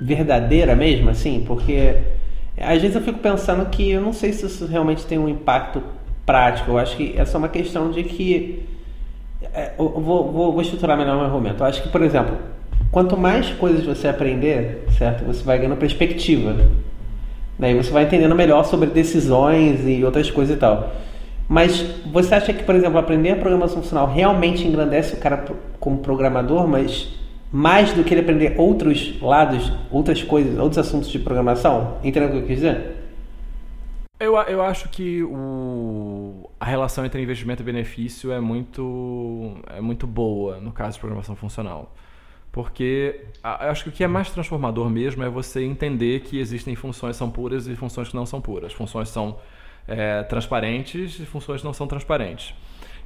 verdadeira 0.00 0.74
mesmo, 0.74 1.10
assim? 1.10 1.44
Porque 1.46 1.96
às 2.58 2.80
vezes 2.80 2.96
eu 2.96 3.02
fico 3.02 3.18
pensando 3.18 3.66
que 3.66 3.90
eu 3.90 4.00
não 4.00 4.12
sei 4.12 4.32
se 4.32 4.46
isso 4.46 4.66
realmente 4.66 5.04
tem 5.04 5.18
um 5.18 5.28
impacto 5.28 5.82
prático. 6.24 6.72
Eu 6.72 6.78
acho 6.78 6.96
que 6.96 7.14
é 7.16 7.24
só 7.24 7.38
uma 7.38 7.48
questão 7.48 7.90
de 7.90 8.02
que 8.04 8.66
é, 9.54 9.72
eu 9.78 10.00
vou, 10.00 10.32
vou, 10.32 10.52
vou 10.52 10.60
estruturar 10.62 10.96
melhor 10.96 11.14
o 11.14 11.18
meu 11.18 11.26
argumento. 11.26 11.62
Eu 11.62 11.66
acho 11.66 11.82
que, 11.82 11.88
por 11.88 12.02
exemplo, 12.02 12.36
quanto 12.90 13.16
mais 13.16 13.50
coisas 13.50 13.84
você 13.84 14.08
aprender, 14.08 14.84
certo? 14.96 15.24
Você 15.24 15.42
vai 15.44 15.58
ganhando 15.58 15.76
perspectiva. 15.76 16.56
Daí 17.58 17.74
você 17.74 17.90
vai 17.90 18.04
entendendo 18.04 18.34
melhor 18.34 18.64
sobre 18.64 18.88
decisões 18.88 19.86
e 19.86 20.04
outras 20.04 20.30
coisas 20.30 20.56
e 20.56 20.58
tal. 20.58 20.92
Mas 21.48 21.84
você 22.12 22.34
acha 22.34 22.52
que, 22.52 22.64
por 22.64 22.74
exemplo, 22.74 22.98
aprender 22.98 23.30
a 23.30 23.36
programação 23.36 23.82
funcional 23.82 24.08
realmente 24.08 24.66
engrandece 24.66 25.14
o 25.14 25.18
cara 25.18 25.44
como 25.78 25.98
programador, 25.98 26.66
mas 26.66 27.08
mais 27.52 27.92
do 27.92 28.02
que 28.02 28.12
ele 28.12 28.20
aprender 28.20 28.54
outros 28.58 29.20
lados, 29.20 29.72
outras 29.90 30.22
coisas, 30.22 30.58
outros 30.58 30.78
assuntos 30.78 31.08
de 31.08 31.18
programação? 31.18 31.98
Entendeu 32.02 32.28
o 32.28 32.32
que 32.32 32.38
eu 32.38 32.46
quis 32.46 32.56
dizer? 32.56 32.96
Eu, 34.18 34.34
eu 34.34 34.62
acho 34.62 34.88
que 34.88 35.22
o, 35.22 36.50
a 36.58 36.64
relação 36.64 37.04
entre 37.04 37.20
investimento 37.20 37.62
e 37.62 37.64
benefício 37.64 38.32
é 38.32 38.40
muito, 38.40 39.56
é 39.66 39.80
muito 39.80 40.06
boa 40.06 40.58
no 40.58 40.72
caso 40.72 40.94
de 40.94 41.00
programação 41.00 41.36
funcional. 41.36 41.94
Porque 42.50 43.20
eu 43.44 43.70
acho 43.70 43.84
que 43.84 43.90
o 43.90 43.92
que 43.92 44.02
é 44.02 44.06
mais 44.06 44.30
transformador 44.30 44.88
mesmo 44.88 45.22
é 45.22 45.28
você 45.28 45.62
entender 45.62 46.20
que 46.20 46.38
existem 46.38 46.74
funções 46.74 47.12
que 47.12 47.18
são 47.18 47.30
puras 47.30 47.66
e 47.66 47.76
funções 47.76 48.08
que 48.08 48.16
não 48.16 48.24
são 48.24 48.40
puras. 48.40 48.72
Funções 48.72 49.10
são 49.10 49.36
é, 49.86 50.22
transparentes 50.22 51.20
e 51.20 51.26
funções 51.26 51.62
não 51.62 51.74
são 51.74 51.86
transparentes. 51.86 52.54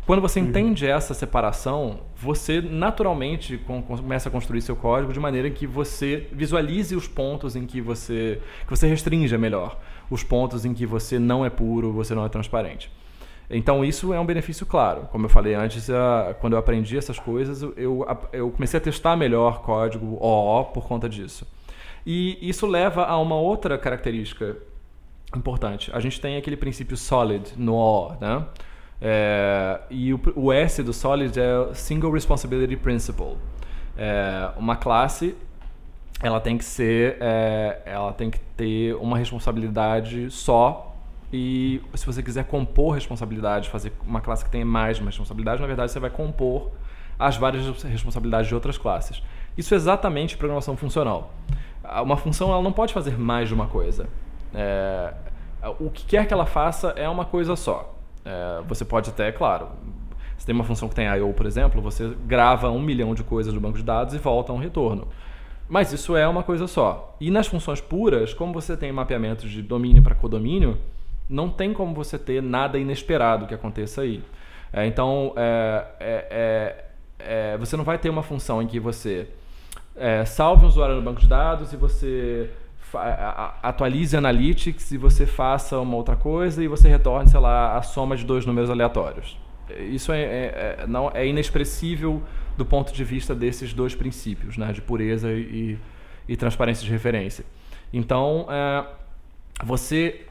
Quando 0.06 0.20
você 0.20 0.40
uhum. 0.40 0.46
entende 0.46 0.86
essa 0.86 1.14
separação, 1.14 2.00
você 2.16 2.60
naturalmente 2.60 3.58
começa 3.58 4.28
a 4.28 4.32
construir 4.32 4.60
seu 4.62 4.74
código 4.74 5.12
de 5.12 5.20
maneira 5.20 5.48
que 5.50 5.66
você 5.66 6.26
visualize 6.32 6.96
os 6.96 7.06
pontos 7.06 7.54
em 7.54 7.66
que 7.66 7.80
você, 7.80 8.40
que 8.64 8.70
você 8.70 8.88
restringe 8.88 9.36
melhor, 9.38 9.78
os 10.10 10.24
pontos 10.24 10.64
em 10.64 10.74
que 10.74 10.84
você 10.84 11.18
não 11.18 11.44
é 11.44 11.50
puro, 11.50 11.92
você 11.92 12.14
não 12.14 12.24
é 12.24 12.28
transparente. 12.28 12.90
Então 13.48 13.84
isso 13.84 14.12
é 14.14 14.20
um 14.20 14.24
benefício 14.24 14.64
claro. 14.64 15.08
Como 15.10 15.26
eu 15.26 15.28
falei 15.28 15.54
antes, 15.54 15.88
quando 16.40 16.52
eu 16.52 16.58
aprendi 16.58 16.96
essas 16.96 17.18
coisas, 17.18 17.62
eu, 17.62 18.06
eu 18.32 18.50
comecei 18.50 18.78
a 18.78 18.80
testar 18.80 19.16
melhor 19.16 19.62
código 19.62 20.16
OO 20.20 20.66
por 20.66 20.86
conta 20.86 21.08
disso. 21.08 21.46
E 22.06 22.38
isso 22.40 22.66
leva 22.66 23.04
a 23.04 23.18
uma 23.18 23.34
outra 23.34 23.76
característica 23.76 24.56
importante. 25.36 25.90
A 25.92 26.00
gente 26.00 26.20
tem 26.20 26.36
aquele 26.36 26.56
princípio 26.56 26.96
solid 26.96 27.52
no 27.56 27.74
OO, 27.74 28.16
né? 28.20 28.46
É, 29.00 29.80
e 29.88 30.12
o, 30.12 30.20
o, 30.36 30.52
S 30.52 30.82
do 30.82 30.92
Solid 30.92 31.38
é 31.38 31.74
Single 31.74 32.12
Responsibility 32.12 32.76
Principle. 32.76 33.36
É, 33.96 34.50
uma 34.56 34.76
classe 34.76 35.34
ela 36.22 36.38
tem 36.38 36.58
que 36.58 36.64
ser, 36.64 37.16
é, 37.18 37.80
ela 37.86 38.12
tem 38.12 38.30
que 38.30 38.38
ter 38.56 38.94
uma 38.96 39.16
responsabilidade 39.16 40.30
só 40.30 40.94
e 41.32 41.80
se 41.94 42.04
você 42.04 42.22
quiser 42.22 42.44
compor 42.44 42.94
responsabilidade, 42.94 43.70
fazer 43.70 43.92
uma 44.06 44.20
classe 44.20 44.44
que 44.44 44.50
tenha 44.50 44.66
mais 44.66 44.96
de 44.96 45.02
uma 45.02 45.10
responsabilidade, 45.10 45.60
na 45.60 45.66
verdade 45.66 45.92
você 45.92 46.00
vai 46.00 46.10
compor 46.10 46.70
as 47.18 47.36
várias 47.36 47.64
responsabilidades 47.84 48.48
de 48.48 48.54
outras 48.54 48.76
classes. 48.76 49.22
Isso 49.56 49.72
é 49.74 49.76
exatamente 49.76 50.36
programação 50.36 50.76
funcional. 50.76 51.32
Uma 52.02 52.16
função 52.16 52.50
ela 52.50 52.62
não 52.62 52.72
pode 52.72 52.92
fazer 52.92 53.18
mais 53.18 53.48
de 53.48 53.54
uma 53.54 53.66
coisa. 53.66 54.08
É, 54.54 55.14
o 55.78 55.90
que 55.90 56.04
quer 56.04 56.26
que 56.26 56.34
ela 56.34 56.46
faça 56.46 56.90
é 56.96 57.08
uma 57.08 57.24
coisa 57.24 57.56
só. 57.56 57.94
É, 58.30 58.62
você 58.66 58.84
pode 58.84 59.10
até, 59.10 59.32
claro, 59.32 59.68
se 60.38 60.46
tem 60.46 60.54
uma 60.54 60.64
função 60.64 60.88
que 60.88 60.94
tem 60.94 61.06
I/O, 61.06 61.32
por 61.34 61.46
exemplo, 61.46 61.82
você 61.82 62.14
grava 62.26 62.70
um 62.70 62.80
milhão 62.80 63.14
de 63.14 63.24
coisas 63.24 63.52
do 63.52 63.60
banco 63.60 63.76
de 63.76 63.84
dados 63.84 64.14
e 64.14 64.18
volta 64.18 64.52
um 64.52 64.58
retorno. 64.58 65.08
Mas 65.68 65.92
isso 65.92 66.16
é 66.16 66.26
uma 66.26 66.42
coisa 66.42 66.66
só. 66.66 67.16
E 67.20 67.30
nas 67.30 67.46
funções 67.46 67.80
puras, 67.80 68.32
como 68.32 68.52
você 68.52 68.76
tem 68.76 68.90
mapeamento 68.92 69.48
de 69.48 69.62
domínio 69.62 70.02
para 70.02 70.14
codomínio, 70.14 70.78
não 71.28 71.48
tem 71.48 71.72
como 71.72 71.94
você 71.94 72.18
ter 72.18 72.42
nada 72.42 72.78
inesperado 72.78 73.46
que 73.46 73.54
aconteça 73.54 74.02
aí. 74.02 74.22
É, 74.72 74.86
então, 74.86 75.32
é, 75.36 75.84
é, 76.00 76.26
é, 76.30 77.52
é 77.54 77.58
você 77.58 77.76
não 77.76 77.84
vai 77.84 77.98
ter 77.98 78.10
uma 78.10 78.22
função 78.22 78.62
em 78.62 78.66
que 78.66 78.80
você 78.80 79.28
é, 79.96 80.24
salve 80.24 80.64
um 80.64 80.68
usuário 80.68 80.96
no 80.96 81.02
banco 81.02 81.20
de 81.20 81.28
dados 81.28 81.72
e 81.72 81.76
você 81.76 82.50
atualize 83.62 84.16
Analytics 84.16 84.92
e 84.92 84.96
você 84.96 85.26
faça 85.26 85.78
uma 85.78 85.96
outra 85.96 86.16
coisa 86.16 86.62
e 86.62 86.68
você 86.68 86.88
retorne, 86.88 87.28
sei 87.28 87.40
lá, 87.40 87.76
a 87.76 87.82
soma 87.82 88.16
de 88.16 88.24
dois 88.24 88.46
números 88.46 88.70
aleatórios. 88.70 89.38
Isso 89.78 90.12
é, 90.12 90.22
é, 90.22 90.76
é 90.80 90.86
não, 90.86 91.10
é 91.14 91.26
inexpressível 91.26 92.22
do 92.56 92.66
ponto 92.66 92.92
de 92.92 93.04
vista 93.04 93.34
desses 93.34 93.72
dois 93.72 93.94
princípios, 93.94 94.56
né, 94.56 94.72
de 94.72 94.82
pureza 94.82 95.30
e, 95.32 95.78
e 96.28 96.36
transparência 96.36 96.84
de 96.84 96.90
referência. 96.90 97.44
Então, 97.92 98.46
é, 98.50 98.84
você 99.64 100.26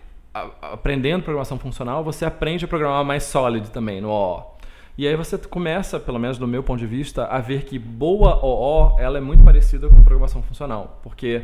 aprendendo 0.62 1.24
programação 1.24 1.58
funcional, 1.58 2.04
você 2.04 2.26
aprende 2.26 2.66
a 2.66 2.68
programar 2.68 3.04
mais 3.04 3.24
sólido 3.24 3.70
também 3.70 4.00
no 4.02 4.10
OO. 4.10 4.60
E 4.98 5.08
aí 5.08 5.16
você 5.16 5.38
começa, 5.38 6.00
pelo 6.00 6.20
menos 6.20 6.38
do 6.38 6.48
meu 6.48 6.62
ponto 6.62 6.80
de 6.80 6.86
vista, 6.86 7.26
a 7.26 7.40
ver 7.40 7.64
que 7.64 7.80
boa 7.80 8.44
OO 8.46 9.00
ela 9.00 9.18
é 9.18 9.22
muito 9.22 9.44
parecida 9.44 9.88
com 9.88 10.04
programação 10.04 10.44
funcional, 10.44 11.00
porque 11.02 11.44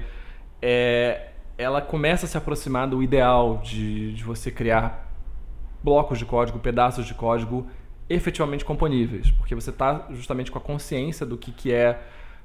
é, 0.61 1.29
ela 1.57 1.81
começa 1.81 2.25
a 2.25 2.29
se 2.29 2.37
aproximar 2.37 2.87
do 2.87 3.01
ideal 3.01 3.57
de, 3.63 4.13
de 4.13 4.23
você 4.23 4.51
criar 4.51 5.11
blocos 5.83 6.17
de 6.17 6.25
código, 6.25 6.59
pedaços 6.59 7.05
de 7.05 7.13
código 7.13 7.67
efetivamente 8.09 8.63
componíveis, 8.63 9.31
porque 9.31 9.55
você 9.55 9.69
está 9.69 10.07
justamente 10.11 10.51
com 10.51 10.57
a 10.57 10.61
consciência 10.61 11.25
do 11.25 11.37
que, 11.37 11.51
que 11.51 11.71
é, 11.71 11.99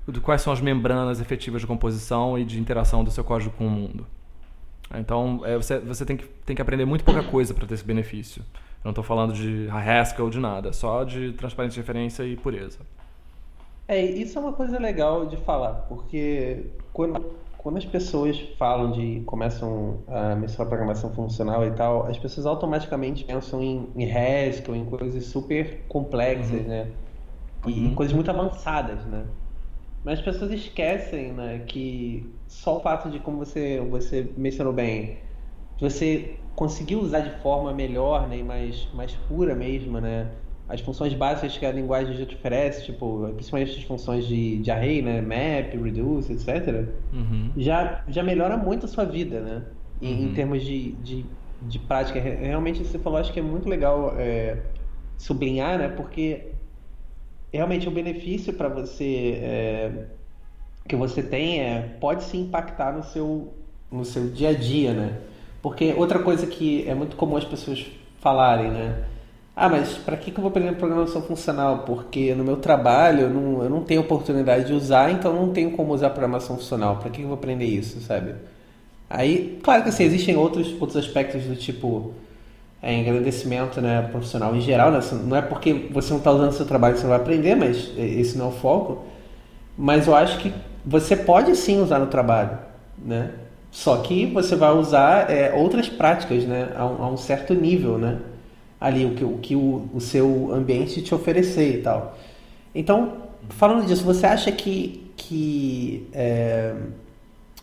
de 0.09 0.21
quais 0.21 0.43
são 0.43 0.53
as 0.53 0.61
membranas 0.61 1.21
efetivas 1.21 1.61
de 1.61 1.67
composição 1.67 2.39
e 2.39 2.45
de 2.45 2.59
interação 2.59 3.05
do 3.05 3.11
seu 3.11 3.25
código 3.25 3.55
com 3.57 3.67
o 3.67 3.71
mundo. 3.71 4.07
Então, 4.95 5.43
é, 5.45 5.57
você, 5.57 5.79
você 5.79 6.05
tem, 6.05 6.17
que, 6.17 6.27
tem 6.45 6.57
que 6.57 6.63
aprender 6.63 6.85
muito 6.85 7.05
pouca 7.05 7.23
coisa 7.23 7.55
para 7.55 7.67
ter 7.67 7.75
esse 7.75 7.85
benefício. 7.85 8.43
Eu 8.43 8.87
não 8.87 8.91
estou 8.91 9.05
falando 9.05 9.33
de 9.33 9.69
Haskell, 9.69 10.31
de 10.31 10.41
nada, 10.41 10.73
só 10.73 11.05
de 11.05 11.33
transparência 11.33 11.75
de 11.75 11.81
referência 11.81 12.23
e 12.25 12.37
pureza. 12.37 12.79
É, 13.87 14.03
isso 14.03 14.39
é 14.39 14.41
uma 14.41 14.53
coisa 14.53 14.79
legal 14.79 15.27
de 15.27 15.37
falar, 15.37 15.75
porque 15.89 16.67
quando 16.93 17.35
quando 17.63 17.77
as 17.77 17.85
pessoas 17.85 18.41
falam 18.59 18.91
de 18.91 19.21
começam 19.27 19.99
a 20.09 20.35
mencionar 20.35 20.67
programação 20.67 21.13
funcional 21.13 21.67
e 21.67 21.71
tal, 21.73 22.07
as 22.07 22.19
pessoas 22.19 22.47
automaticamente 22.47 23.23
pensam 23.23 23.63
em, 23.63 23.87
em 23.95 24.11
Haskell, 24.11 24.75
em 24.75 24.87
coisas 24.87 25.27
super 25.27 25.85
complexas, 25.87 26.63
uhum. 26.63 26.69
né? 26.69 26.91
E 27.67 27.73
uhum. 27.73 27.95
coisas 27.95 28.15
muito 28.15 28.31
avançadas, 28.31 29.05
né? 29.05 29.27
Mas 30.03 30.21
as 30.21 30.25
pessoas 30.25 30.51
esquecem, 30.53 31.35
né, 31.35 31.59
que 31.67 32.35
só 32.49 32.79
o 32.79 32.81
fato 32.81 33.11
de 33.11 33.19
como 33.19 33.37
você 33.37 33.79
você 33.91 34.33
mencionou 34.39 34.73
bem, 34.73 35.19
você 35.79 36.39
conseguir 36.57 36.97
usar 36.97 37.21
de 37.21 37.43
forma 37.43 37.75
melhor, 37.75 38.27
né, 38.27 38.39
e 38.39 38.43
mais 38.43 38.89
mais 38.95 39.13
pura 39.29 39.55
mesmo, 39.55 40.01
né? 40.01 40.31
As 40.71 40.81
funções 40.81 41.13
básicas 41.13 41.59
que 41.59 41.67
a 41.67 41.73
linguagem 41.73 42.17
já 42.17 42.25
te 42.25 42.37
oferece, 42.37 42.85
tipo, 42.85 43.29
principalmente 43.35 43.77
as 43.77 43.83
funções 43.83 44.25
de, 44.25 44.59
de 44.59 44.71
array, 44.71 45.03
né, 45.03 45.21
map, 45.21 45.75
reduce, 45.75 46.33
etc., 46.33 46.87
uhum. 47.13 47.51
já, 47.57 48.05
já 48.07 48.23
melhora 48.23 48.57
muito 48.57 48.87
a 48.87 48.89
sua 48.89 49.05
vida, 49.05 49.41
né, 49.41 49.63
em, 50.01 50.15
uhum. 50.15 50.23
em 50.27 50.33
termos 50.33 50.63
de, 50.63 50.93
de, 50.93 51.27
de, 51.63 51.79
prática. 51.81 52.21
Realmente, 52.21 52.85
você 52.85 53.01
falou, 53.01 53.19
acho 53.19 53.33
que 53.33 53.41
é 53.41 53.43
muito 53.43 53.69
legal 53.69 54.15
é, 54.17 54.59
sublinhar, 55.19 55.77
né, 55.77 55.89
porque 55.89 56.47
realmente 57.53 57.89
o 57.89 57.91
benefício 57.91 58.53
para 58.53 58.69
você 58.69 59.41
é, 59.43 60.05
que 60.87 60.95
você 60.95 61.21
tem 61.21 61.61
é, 61.61 61.97
pode 62.01 62.23
se 62.23 62.37
impactar 62.37 62.93
no 62.93 63.03
seu, 63.03 63.53
no 63.91 64.05
seu 64.05 64.31
dia 64.31 64.51
a 64.51 64.55
dia, 64.55 64.93
né, 64.93 65.19
porque 65.61 65.93
outra 65.95 66.21
coisa 66.21 66.47
que 66.47 66.89
é 66.89 66.95
muito 66.95 67.17
comum 67.17 67.37
as 67.37 67.45
pessoas 67.45 67.85
falarem, 68.21 68.71
né, 68.71 69.05
ah, 69.55 69.69
mas 69.69 69.95
para 69.99 70.17
que, 70.17 70.31
que 70.31 70.39
eu 70.39 70.43
vou 70.43 70.51
aprender 70.51 70.73
programação 70.77 71.23
funcional? 71.23 71.81
Porque 71.81 72.35
no 72.35 72.45
meu 72.45 72.57
trabalho 72.57 73.23
eu 73.23 73.31
não, 73.31 73.63
eu 73.63 73.71
não 73.71 73.83
tenho 73.83 74.01
oportunidade 74.01 74.67
de 74.67 74.73
usar, 74.73 75.11
então 75.11 75.35
não 75.35 75.53
tenho 75.53 75.73
como 75.73 75.93
usar 75.93 76.11
programação 76.11 76.57
funcional. 76.57 76.97
Para 76.97 77.11
que, 77.11 77.19
que 77.19 77.23
eu 77.23 77.29
vou 77.29 77.37
aprender 77.37 77.67
isso, 77.67 78.01
sabe? 78.01 78.35
Aí, 79.09 79.59
claro 79.63 79.83
que 79.83 79.89
assim, 79.89 80.05
existem 80.05 80.37
outros, 80.37 80.73
outros 80.81 80.97
aspectos 80.97 81.43
do 81.45 81.57
tipo 81.57 82.15
é, 82.83 82.95
engrandecimento 82.95 83.81
né, 83.81 84.03
profissional 84.11 84.55
em 84.55 84.61
geral. 84.61 84.91
Né? 84.93 85.01
Não 85.25 85.37
é 85.37 85.43
porque 85.43 85.89
você 85.91 86.11
não 86.11 86.19
está 86.19 86.31
usando 86.31 86.53
seu 86.53 86.67
trabalho 86.67 86.95
que 86.95 87.01
você 87.01 87.07
não 87.07 87.11
vai 87.11 87.21
aprender, 87.21 87.55
mas 87.55 87.91
esse 87.99 88.39
não 88.39 88.47
é 88.47 88.49
o 88.49 88.53
foco. 88.53 89.05
Mas 89.77 90.07
eu 90.07 90.15
acho 90.15 90.39
que 90.39 90.53
você 90.85 91.17
pode 91.17 91.55
sim 91.57 91.81
usar 91.81 91.99
no 91.99 92.07
trabalho, 92.07 92.59
né? 92.99 93.33
Só 93.71 93.99
que 93.99 94.27
você 94.27 94.57
vai 94.57 94.73
usar 94.73 95.31
é, 95.31 95.53
outras 95.55 95.89
práticas, 95.89 96.45
né? 96.45 96.73
A 96.77 96.87
um, 96.87 97.03
a 97.05 97.11
um 97.11 97.17
certo 97.17 97.55
nível, 97.55 97.99
né? 97.99 98.19
Ali 98.81 99.05
o 99.05 99.15
que, 99.15 99.25
o, 99.25 99.39
que 99.39 99.55
o, 99.55 99.89
o 99.93 100.01
seu 100.01 100.53
ambiente 100.53 101.03
te 101.03 101.15
oferecer 101.15 101.79
e 101.79 101.83
tal. 101.83 102.19
Então, 102.75 103.15
falando 103.51 103.87
disso, 103.87 104.03
você 104.05 104.27
acha 104.27 104.51
que, 104.51 105.13
que 105.17 106.09
é, 106.13 106.75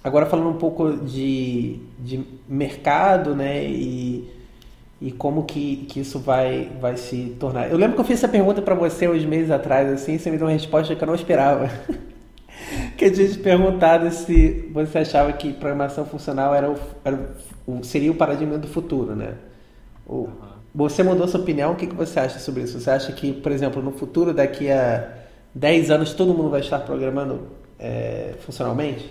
agora 0.04 0.26
falando 0.26 0.50
um 0.50 0.58
pouco 0.58 0.98
de, 0.98 1.80
de 1.98 2.24
mercado, 2.48 3.36
né, 3.36 3.66
e, 3.66 4.30
e 5.02 5.12
como 5.12 5.44
que, 5.44 5.88
que 5.90 6.02
isso 6.02 6.20
vai, 6.20 6.70
vai 6.80 6.98
se 6.98 7.36
tornar. 7.40 7.70
Eu 7.72 7.78
lembro 7.78 7.96
que 7.96 8.02
eu 8.02 8.06
fiz 8.06 8.20
essa 8.20 8.28
pergunta 8.28 8.62
para 8.62 8.76
você 8.76 9.08
uns 9.08 9.26
meses 9.26 9.50
atrás, 9.50 9.92
assim, 9.92 10.18
você 10.18 10.30
me 10.30 10.38
deu 10.38 10.46
uma 10.46 10.54
resposta 10.54 10.96
que 10.96 11.04
eu 11.04 11.08
não 11.08 11.16
esperava. 11.16 11.70
que 12.98 13.06
eu 13.06 13.14
tinha 13.14 13.28
te 13.28 13.38
perguntado 13.40 14.12
se 14.12 14.70
você 14.74 15.00
achava 15.00 15.32
que 15.34 15.54
programação 15.54 16.06
funcional 16.06 16.54
era 16.54 16.70
o, 16.70 16.76
era 17.04 17.36
o, 17.66 17.84
seria 17.84 18.12
o 18.12 18.16
paradigma 18.16 18.58
do 18.58 18.68
futuro, 18.68 19.16
né? 19.16 19.36
O, 20.06 20.30
você 20.78 21.02
mudou 21.02 21.28
sua 21.28 21.40
opinião, 21.40 21.72
o 21.72 21.76
que, 21.76 21.88
que 21.88 21.96
você 21.96 22.20
acha 22.20 22.38
sobre 22.38 22.62
isso? 22.62 22.80
Você 22.80 22.92
acha 22.92 23.12
que, 23.12 23.34
por 23.34 23.52
exemplo, 23.52 23.82
no 23.82 23.92
futuro, 23.92 24.32
daqui 24.32 24.70
a 24.70 25.12
10 25.56 25.90
anos, 25.90 26.14
todo 26.14 26.36
mundo 26.36 26.52
vai 26.52 26.60
estar 26.60 26.78
programando 26.82 27.48
é, 27.80 28.36
funcionalmente? 28.42 29.10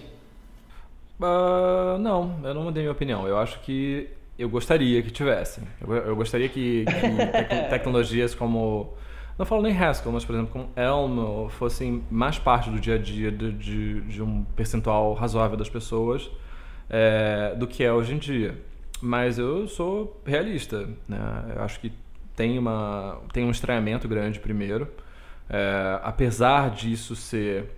Uh, 1.21 1.99
não, 1.99 2.39
eu 2.45 2.55
não 2.55 2.62
mudei 2.62 2.85
minha 2.85 2.93
opinião. 2.93 3.27
Eu 3.27 3.37
acho 3.37 3.59
que 3.62 4.09
eu 4.39 4.49
gostaria 4.49 5.03
que 5.03 5.11
tivessem. 5.11 5.64
Eu, 5.81 5.93
eu 5.93 6.14
gostaria 6.14 6.49
que, 6.49 6.85
que 6.85 7.27
tec 7.33 7.67
tecnologias 7.69 8.33
como 8.33 8.95
não 9.37 9.45
falo 9.45 9.61
nem 9.61 9.77
Haskell, 9.77 10.12
mas 10.12 10.25
por 10.25 10.37
exemplo, 10.37 10.53
como 10.53 10.69
Elm 10.77 11.49
fossem 11.49 12.05
mais 12.09 12.39
parte 12.39 12.71
do 12.71 12.79
dia 12.79 12.95
a 12.95 12.99
dia 12.99 13.33
de, 13.33 13.51
de, 13.51 14.01
de 14.03 14.23
um 14.23 14.45
percentual 14.55 15.14
razoável 15.14 15.57
das 15.57 15.69
pessoas 15.69 16.31
é, 16.89 17.57
do 17.57 17.67
que 17.67 17.83
é 17.83 17.93
hoje 17.93 18.14
em 18.14 18.19
dia. 18.19 18.57
Mas 19.01 19.39
eu 19.39 19.69
sou 19.69 20.21
realista, 20.25 20.89
né? 21.09 21.53
Eu 21.55 21.63
acho 21.63 21.81
que 21.81 21.93
tem, 22.35 22.59
uma, 22.59 23.21
tem 23.33 23.45
um 23.45 23.51
estranhamento 23.51 24.09
grande 24.09 24.41
primeiro. 24.41 24.89
É, 25.49 26.01
apesar 26.03 26.71
disso 26.71 27.15
ser 27.15 27.71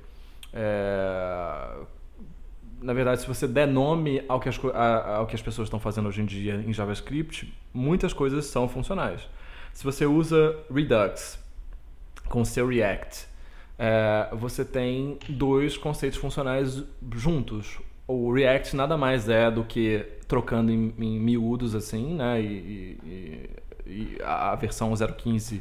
é, 0.53 1.77
na 2.81 2.93
verdade, 2.93 3.21
se 3.21 3.27
você 3.27 3.47
der 3.47 3.67
nome 3.67 4.23
ao 4.29 4.41
que, 4.41 4.49
as, 4.49 4.59
ao 4.65 5.27
que 5.27 5.35
as 5.35 5.43
pessoas 5.43 5.67
estão 5.67 5.81
fazendo 5.81 6.09
hoje 6.09 6.23
em 6.23 6.27
dia 6.27 6.55
em 6.67 6.73
JavaScript, 6.73 7.53
muitas 7.75 8.13
coisas 8.13 8.47
são 8.47 8.69
funcionais. 8.69 9.29
Se 9.73 9.85
você 9.85 10.07
usa 10.07 10.57
Redux 10.73 11.39
com 12.29 12.45
seu 12.45 12.69
React, 12.69 13.27
é, 13.79 14.29
você 14.33 14.65
tem 14.65 15.19
dois 15.29 15.77
conceitos 15.77 16.19
funcionais 16.19 16.85
juntos. 17.15 17.79
O 18.07 18.33
React 18.33 18.77
nada 18.77 18.97
mais 18.97 19.29
é 19.29 19.51
do 19.51 19.65
que 19.65 20.07
trocando 20.29 20.71
em, 20.71 20.95
em 20.99 21.19
miúdos 21.19 21.75
assim, 21.75 22.15
né? 22.15 22.41
E, 22.41 23.01
e, 23.05 23.51
e 23.87 24.19
a 24.23 24.55
versão 24.55 24.93
0.15 24.93 25.61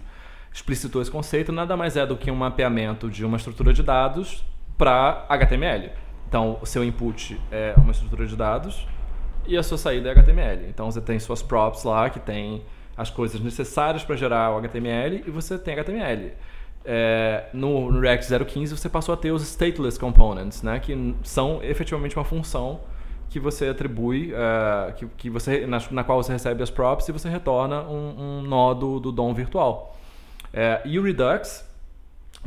explicitou 0.53 1.01
esse 1.01 1.09
conceito, 1.09 1.51
nada 1.51 1.78
mais 1.78 1.95
é 1.95 2.05
do 2.05 2.18
que 2.18 2.30
um 2.30 2.36
mapeamento 2.36 3.09
de 3.09 3.24
uma 3.24 3.38
estrutura 3.38 3.74
de 3.74 3.82
dados 3.82 4.43
para 4.78 5.26
HTML. 5.30 5.91
Então, 6.28 6.57
o 6.61 6.65
seu 6.65 6.84
input 6.84 7.39
é 7.49 7.74
uma 7.78 7.91
estrutura 7.91 8.26
de 8.26 8.36
dados 8.36 8.86
e 9.47 9.55
a 9.55 9.63
sua 9.63 9.78
saída 9.78 10.09
é 10.09 10.11
HTML. 10.11 10.68
Então, 10.68 10.91
você 10.91 10.99
tem 10.99 11.18
suas 11.20 11.41
props 11.41 11.84
lá, 11.84 12.09
que 12.09 12.20
tem 12.20 12.63
as 12.97 13.09
coisas 13.09 13.39
necessárias 13.39 14.03
para 14.03 14.15
gerar 14.15 14.51
o 14.51 14.57
HTML 14.57 15.24
e 15.26 15.32
você 15.32 15.57
tem 15.57 15.76
HTML. 15.76 16.34
É, 16.84 17.45
no, 17.53 17.91
no, 17.91 17.99
React 17.99 18.26
0.15 18.26 18.70
você 18.70 18.89
passou 18.89 19.13
a 19.13 19.18
ter 19.18 19.32
os 19.32 19.43
stateless 19.43 19.99
components, 19.99 20.63
né, 20.63 20.80
que 20.80 21.15
são 21.22 21.61
efetivamente 21.61 22.15
uma 22.15 22.24
função 22.24 22.80
que 23.30 23.39
você 23.39 23.67
atribui, 23.67 24.34
uh, 24.34 24.93
que, 24.93 25.05
que 25.17 25.30
você, 25.30 25.65
na, 25.65 25.80
na, 25.91 26.03
qual 26.03 26.21
você 26.21 26.32
recebe 26.32 26.63
as 26.63 26.69
props 26.69 27.07
e 27.09 27.11
você 27.11 27.30
retorna 27.30 27.82
um, 27.84 28.39
um 28.39 28.41
nó 28.41 28.73
do, 28.73 28.99
do 28.99 29.11
DOM 29.11 29.34
virtual. 29.34 29.97
É, 30.53 30.82
e 30.86 30.97
o 30.97 31.03
Redux, 31.03 31.67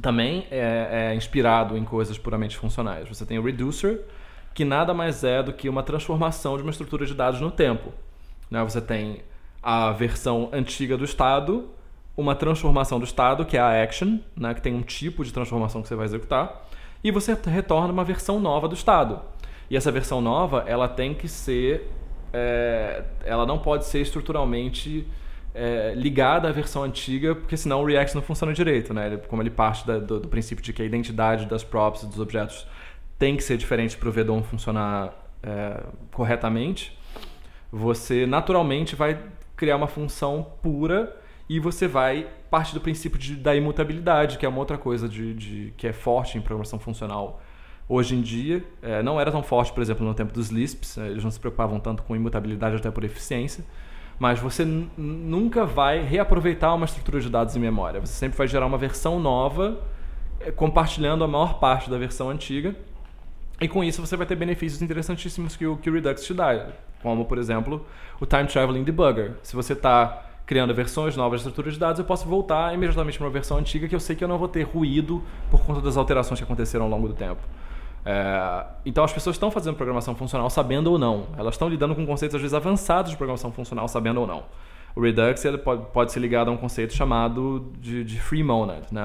também 0.00 0.46
é, 0.50 1.10
é, 1.10 1.14
inspirado 1.14 1.76
em 1.76 1.84
coisas 1.84 2.18
puramente 2.18 2.56
funcionais. 2.56 3.08
Você 3.08 3.24
tem 3.26 3.38
o 3.38 3.42
reducer, 3.42 4.00
que 4.54 4.64
nada 4.64 4.94
mais 4.94 5.24
é 5.24 5.42
do 5.42 5.52
que 5.52 5.68
uma 5.68 5.82
transformação 5.82 6.56
de 6.56 6.62
uma 6.62 6.70
estrutura 6.70 7.06
de 7.06 7.14
dados 7.14 7.40
no 7.40 7.50
tempo. 7.50 7.92
Né? 8.50 8.62
Você 8.64 8.80
tem 8.80 9.22
a 9.62 9.92
versão 9.92 10.48
antiga 10.52 10.96
do 10.96 11.04
estado, 11.04 11.68
uma 12.16 12.34
transformação 12.34 12.98
do 12.98 13.04
estado, 13.04 13.44
que 13.44 13.56
é 13.56 13.60
a 13.60 13.82
action, 13.82 14.18
né? 14.36 14.54
que 14.54 14.62
tem 14.62 14.74
um 14.74 14.82
tipo 14.82 15.24
de 15.24 15.32
transformação 15.32 15.82
que 15.82 15.88
você 15.88 15.94
vai 15.94 16.06
executar, 16.06 16.66
e 17.02 17.10
você 17.10 17.36
retorna 17.46 17.92
uma 17.92 18.04
versão 18.04 18.40
nova 18.40 18.68
do 18.68 18.74
estado. 18.74 19.20
E 19.70 19.76
essa 19.76 19.92
versão 19.92 20.20
nova, 20.20 20.64
ela 20.66 20.88
tem 20.88 21.14
que 21.14 21.28
ser, 21.28 21.88
é, 22.32 23.04
ela 23.24 23.46
não 23.46 23.58
pode 23.58 23.86
ser 23.86 24.00
estruturalmente 24.00 25.06
é, 25.54 25.94
ligada 25.94 26.48
à 26.48 26.52
versão 26.52 26.82
antiga, 26.82 27.36
porque 27.36 27.56
senão 27.56 27.82
o 27.82 27.86
React 27.86 28.16
não 28.16 28.22
funciona 28.22 28.52
direito, 28.52 28.92
né? 28.92 29.16
Como 29.28 29.40
ele 29.40 29.50
parte 29.50 29.86
da, 29.86 29.98
do, 29.98 30.18
do, 30.18 30.28
princípio 30.28 30.62
de 30.62 30.72
que 30.72 30.82
a 30.82 30.84
identidade 30.84 31.46
das 31.46 31.62
props 31.62 32.04
dos 32.04 32.18
objetos 32.18 32.66
tem 33.16 33.36
que 33.36 33.44
ser 33.44 33.56
diferente 33.56 33.96
para 33.96 34.08
o 34.08 34.12
VDOM 34.12 34.42
funcionar 34.42 35.12
é, 35.42 35.80
corretamente, 36.12 36.98
você 37.70 38.26
naturalmente 38.26 38.96
vai 38.96 39.18
criar 39.56 39.76
uma 39.76 39.86
função 39.86 40.46
pura 40.62 41.16
e 41.48 41.60
você 41.60 41.86
vai 41.86 42.26
partir 42.50 42.74
do 42.74 42.80
princípio 42.80 43.18
de, 43.18 43.36
da 43.36 43.54
imutabilidade, 43.54 44.38
que 44.38 44.44
é 44.44 44.48
uma 44.48 44.58
outra 44.58 44.78
coisa 44.78 45.08
de, 45.08 45.34
de, 45.34 45.74
que 45.76 45.86
é 45.86 45.92
forte 45.92 46.38
em 46.38 46.40
programação 46.40 46.78
funcional 46.78 47.40
hoje 47.90 48.14
em 48.14 48.22
dia. 48.22 48.64
É, 48.80 49.02
não 49.02 49.20
era 49.20 49.30
tão 49.30 49.42
forte, 49.42 49.72
por 49.72 49.82
exemplo, 49.82 50.06
no 50.06 50.14
tempo 50.14 50.32
dos 50.32 50.48
Lisps, 50.48 50.96
é, 50.96 51.08
eles 51.08 51.22
não 51.22 51.30
se 51.30 51.40
preocupavam 51.40 51.78
tanto 51.78 52.02
com 52.04 52.16
imutabilidade 52.16 52.76
até 52.76 52.90
por 52.90 53.04
eficiência 53.04 53.64
mas 54.20 54.38
você 54.38 54.66
nunca 54.66 55.64
vai 55.64 56.02
reaproveitar 56.02 56.74
uma 56.74 56.84
estrutura 56.84 57.18
de 57.22 57.30
dados 57.30 57.56
em 57.56 57.58
memória. 57.58 58.00
Você 58.00 58.12
sempre 58.12 58.36
vai 58.36 58.46
gerar 58.46 58.66
uma 58.66 58.76
versão 58.76 59.18
nova, 59.18 59.80
eh, 60.40 60.50
compartilhando 60.50 61.24
a 61.24 61.26
maior 61.26 61.58
parte 61.58 61.88
da 61.88 61.96
versão 61.96 62.28
antiga. 62.28 62.76
E 63.58 63.66
com 63.66 63.82
isso 63.82 64.04
você 64.04 64.18
vai 64.18 64.26
ter 64.26 64.36
benefícios 64.36 64.82
interessantíssimos 64.82 65.56
que 65.56 65.66
o, 65.66 65.78
que 65.78 65.88
o 65.88 65.94
Redux 65.94 66.22
te 66.22 66.34
dá, 66.34 66.66
como, 67.02 67.24
por 67.24 67.38
exemplo, 67.38 67.86
o 68.20 68.26
Time 68.26 68.44
Traveling 68.46 68.84
Debugger. 68.84 69.36
Se 69.42 69.56
você 69.56 69.72
está 69.72 70.22
criando 70.44 70.74
versões 70.74 71.16
novas 71.16 71.42
da 71.42 71.48
estrutura 71.48 71.72
de 71.72 71.78
dados, 71.78 71.98
eu 71.98 72.04
posso 72.04 72.28
voltar 72.28 72.74
imediatamente 72.74 73.16
para 73.16 73.26
uma 73.26 73.32
versão 73.32 73.56
antiga 73.56 73.88
que 73.88 73.94
eu 73.94 74.00
sei 74.00 74.14
que 74.14 74.22
eu 74.22 74.28
não 74.28 74.36
vou 74.36 74.48
ter 74.48 74.64
ruído 74.64 75.22
por 75.50 75.62
conta 75.64 75.80
das 75.80 75.96
alterações 75.96 76.38
que 76.38 76.44
aconteceram 76.44 76.84
ao 76.84 76.90
longo 76.90 77.08
do 77.08 77.14
tempo. 77.14 77.40
É, 78.04 78.64
então 78.86 79.04
as 79.04 79.12
pessoas 79.12 79.36
estão 79.36 79.50
fazendo 79.50 79.74
programação 79.74 80.14
funcional 80.14 80.48
sabendo 80.50 80.90
ou 80.90 80.98
não. 80.98 81.26
Elas 81.36 81.54
estão 81.54 81.68
lidando 81.68 81.94
com 81.94 82.06
conceitos 82.06 82.34
às 82.34 82.40
vezes 82.40 82.54
avançados 82.54 83.10
de 83.10 83.16
programação 83.16 83.52
funcional 83.52 83.88
sabendo 83.88 84.20
ou 84.20 84.26
não. 84.26 84.44
O 84.94 85.00
Redux 85.00 85.44
ele 85.44 85.58
pode, 85.58 85.84
pode 85.92 86.12
ser 86.12 86.20
ligado 86.20 86.48
a 86.48 86.50
um 86.50 86.56
conceito 86.56 86.92
chamado 86.94 87.70
de, 87.78 88.02
de 88.02 88.20
free 88.20 88.42
monad, 88.42 88.82
né? 88.90 89.02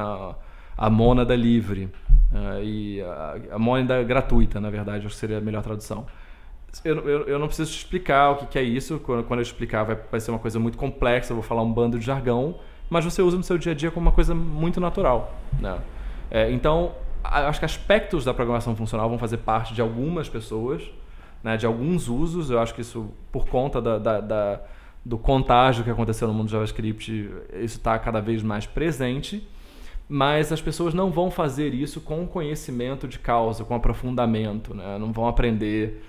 a 0.78 0.90
mônada 0.90 1.36
livre. 1.36 1.90
Uh, 2.32 2.64
e 2.64 3.02
a, 3.02 3.36
a 3.52 3.60
mônada 3.60 4.04
gratuita, 4.04 4.60
na 4.60 4.70
verdade, 4.70 5.06
acho 5.06 5.16
que 5.16 5.20
seria 5.20 5.38
a 5.38 5.42
melhor 5.42 5.62
tradução. 5.62 6.06
Eu, 6.84 7.08
eu, 7.08 7.28
eu 7.28 7.40
não 7.40 7.48
preciso 7.48 7.72
te 7.72 7.78
explicar 7.78 8.32
o 8.32 8.36
que, 8.38 8.46
que 8.48 8.60
é 8.60 8.64
isso. 8.64 9.00
Quando, 9.00 9.24
quando 9.24 9.40
eu 9.40 9.44
explicar, 9.44 9.84
vai, 9.84 9.98
vai 10.12 10.20
ser 10.20 10.32
uma 10.32 10.40
coisa 10.40 10.60
muito 10.60 10.78
complexa, 10.78 11.32
eu 11.32 11.36
vou 11.36 11.44
falar 11.44 11.62
um 11.62 11.72
bando 11.72 11.98
de 11.98 12.06
jargão, 12.06 12.60
mas 12.90 13.06
você 13.06 13.22
usa 13.22 13.38
no 13.38 13.44
seu 13.44 13.58
dia 13.58 13.72
a 13.72 13.76
dia 13.76 13.92
como 13.92 14.08
uma 14.08 14.12
coisa 14.12 14.36
muito 14.36 14.82
natural. 14.82 15.34
Né? 15.60 15.80
É, 16.30 16.52
então, 16.52 16.94
acho 17.32 17.60
que 17.60 17.66
aspectos 17.66 18.26
da 18.26 18.34
programação 18.34 18.76
funcional 18.76 19.10
vão 19.10 19.18
fazer 19.18 19.38
parte 19.38 19.74
de 19.74 19.82
algumas 19.82 20.30
pessoas, 20.30 20.84
né, 21.44 21.58
de 21.58 21.66
alguns 21.66 22.08
usos. 22.08 22.50
Eu 22.50 22.60
acho 22.60 22.74
que 22.74 22.82
isso, 22.82 23.10
por 23.32 23.48
conta 23.48 23.82
da, 23.82 23.98
da, 23.98 24.22
da 24.22 24.62
do 25.04 25.20
contágio 25.20 25.84
que 25.84 25.90
aconteceu 25.90 26.28
no 26.28 26.34
mundo 26.34 26.48
do 26.48 26.52
JavaScript, 26.52 27.32
isso 27.62 27.78
está 27.78 27.98
cada 28.00 28.20
vez 28.20 28.42
mais 28.42 28.66
presente. 28.66 29.48
Mas 30.10 30.52
as 30.52 30.62
pessoas 30.62 30.94
não 30.94 31.12
vão 31.12 31.32
fazer 31.32 31.74
isso 31.74 32.02
com 32.02 32.28
conhecimento 32.28 33.08
de 33.08 33.20
causa, 33.20 33.64
com 33.64 33.74
aprofundamento. 33.76 34.74
Né? 34.74 34.98
Não 35.00 35.12
vão 35.12 35.28
aprender 35.28 36.04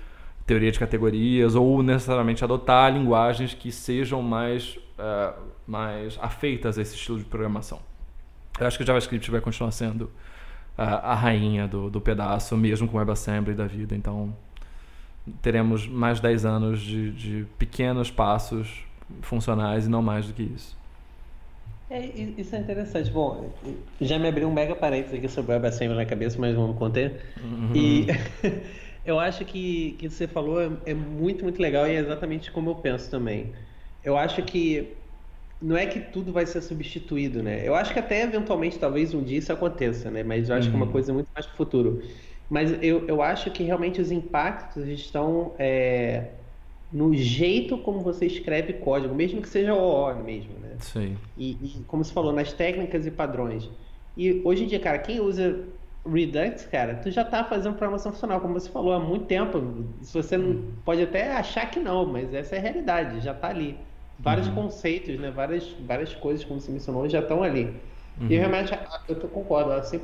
teoria 0.45 0.71
de 0.71 0.79
categorias 0.79 1.55
ou 1.55 1.83
necessariamente 1.83 2.43
adotar 2.43 2.91
linguagens 2.93 3.53
que 3.53 3.71
sejam 3.71 4.21
mais, 4.21 4.77
uh, 4.97 5.33
mais 5.67 6.17
afeitas 6.21 6.77
a 6.77 6.81
esse 6.81 6.95
estilo 6.95 7.19
de 7.19 7.25
programação. 7.25 7.79
Eu 8.59 8.65
acho 8.65 8.77
que 8.77 8.83
o 8.83 8.87
JavaScript 8.87 9.29
vai 9.29 9.41
continuar 9.41 9.71
sendo 9.71 10.09
a, 10.77 11.11
a 11.11 11.15
rainha 11.15 11.67
do, 11.67 11.89
do 11.89 11.99
pedaço, 11.99 12.55
mesmo 12.55 12.87
com 12.87 12.97
o 12.97 12.99
WebAssembly 12.99 13.55
da 13.55 13.65
vida. 13.65 13.95
Então, 13.95 14.33
teremos 15.41 15.87
mais 15.87 16.19
10 16.19 16.45
anos 16.45 16.81
de, 16.81 17.11
de 17.11 17.45
pequenos 17.57 18.11
passos 18.11 18.85
funcionais 19.21 19.85
e 19.85 19.89
não 19.89 20.01
mais 20.01 20.27
do 20.27 20.33
que 20.33 20.43
isso. 20.43 20.77
É, 21.89 22.05
isso 22.37 22.55
é 22.55 22.59
interessante. 22.59 23.09
Bom, 23.09 23.49
já 23.99 24.19
me 24.19 24.27
abriu 24.27 24.47
um 24.47 24.53
mega 24.53 24.75
parênteses 24.75 25.17
aqui 25.17 25.27
sobre 25.29 25.51
o 25.51 25.55
WebAssembly 25.55 25.95
na 25.95 26.05
cabeça, 26.05 26.37
mas 26.37 26.53
vamos 26.53 26.77
conter. 26.77 27.21
Uhum. 27.41 27.71
E 27.73 28.07
eu 29.05 29.19
acho 29.19 29.45
que 29.45 29.95
que 29.97 30.09
você 30.09 30.27
falou 30.27 30.61
é, 30.61 30.69
é 30.85 30.93
muito, 30.93 31.43
muito 31.43 31.61
legal 31.61 31.87
e 31.87 31.91
é 31.91 31.99
exatamente 31.99 32.51
como 32.51 32.69
eu 32.71 32.75
penso 32.75 33.09
também. 33.09 33.53
Eu 34.03 34.17
acho 34.17 34.43
que 34.43 34.93
não 35.61 35.75
é 35.75 35.85
que 35.85 35.99
tudo 35.99 36.31
vai 36.31 36.45
ser 36.45 36.61
substituído, 36.61 37.41
né? 37.41 37.67
Eu 37.67 37.73
acho 37.73 37.91
que 37.91 37.99
até 37.99 38.23
eventualmente, 38.23 38.77
talvez 38.77 39.13
um 39.13 39.23
dia 39.23 39.39
isso 39.39 39.51
aconteça, 39.51 40.11
né? 40.11 40.23
Mas 40.23 40.49
eu 40.49 40.55
acho 40.55 40.67
uhum. 40.67 40.71
que 40.71 40.75
é 40.75 40.79
uma 40.79 40.85
uhum. 40.85 40.91
coisa 40.91 41.13
muito 41.13 41.29
mais 41.33 41.45
para 41.45 41.53
o 41.53 41.57
futuro. 41.57 42.03
Mas 42.49 42.71
eu, 42.81 43.05
eu 43.07 43.21
acho 43.21 43.51
que 43.51 43.63
realmente 43.63 43.99
os 43.99 44.11
impactos 44.11 44.87
estão 44.87 45.53
é, 45.57 46.25
no 46.93 47.13
jeito 47.13 47.77
como 47.79 48.01
você 48.01 48.25
escreve 48.25 48.73
código, 48.73 49.13
mesmo 49.13 49.41
que 49.41 49.49
seja 49.49 49.73
OO 49.73 50.23
mesmo, 50.23 50.53
né? 50.59 50.75
Sim. 50.79 51.17
E, 51.37 51.51
e 51.51 51.83
como 51.87 52.03
você 52.03 52.13
falou, 52.13 52.31
nas 52.31 52.53
técnicas 52.53 53.05
e 53.05 53.11
padrões. 53.11 53.69
E 54.15 54.41
hoje 54.45 54.63
em 54.63 54.67
dia, 54.67 54.79
cara, 54.79 54.99
quem 54.99 55.19
usa 55.19 55.59
Redux, 56.05 56.65
cara, 56.67 56.95
tu 56.95 57.11
já 57.11 57.25
tá 57.25 57.43
fazendo 57.43 57.75
programação 57.75 58.11
funcional, 58.11 58.39
como 58.39 58.53
você 58.53 58.69
falou, 58.69 58.93
há 58.93 58.99
muito 58.99 59.25
tempo. 59.25 59.85
Se 60.01 60.13
você 60.13 60.37
não, 60.37 60.49
uhum. 60.49 60.71
pode 60.85 61.01
até 61.01 61.33
achar 61.33 61.69
que 61.69 61.79
não, 61.79 62.05
mas 62.05 62.33
essa 62.33 62.55
é 62.55 62.59
a 62.59 62.61
realidade, 62.61 63.19
já 63.21 63.33
tá 63.33 63.49
ali 63.49 63.77
vários 64.19 64.47
uhum. 64.47 64.55
conceitos, 64.55 65.19
né? 65.19 65.31
Várias, 65.31 65.75
várias 65.85 66.13
coisas, 66.13 66.43
como 66.43 66.59
você 66.59 66.71
mencionou, 66.71 67.07
já 67.07 67.19
estão 67.19 67.43
ali. 67.43 67.73
Uhum. 68.19 68.27
E 68.29 68.37
realmente 68.37 68.77
eu 69.07 69.15
concordo, 69.15 69.69
100%, 69.69 69.99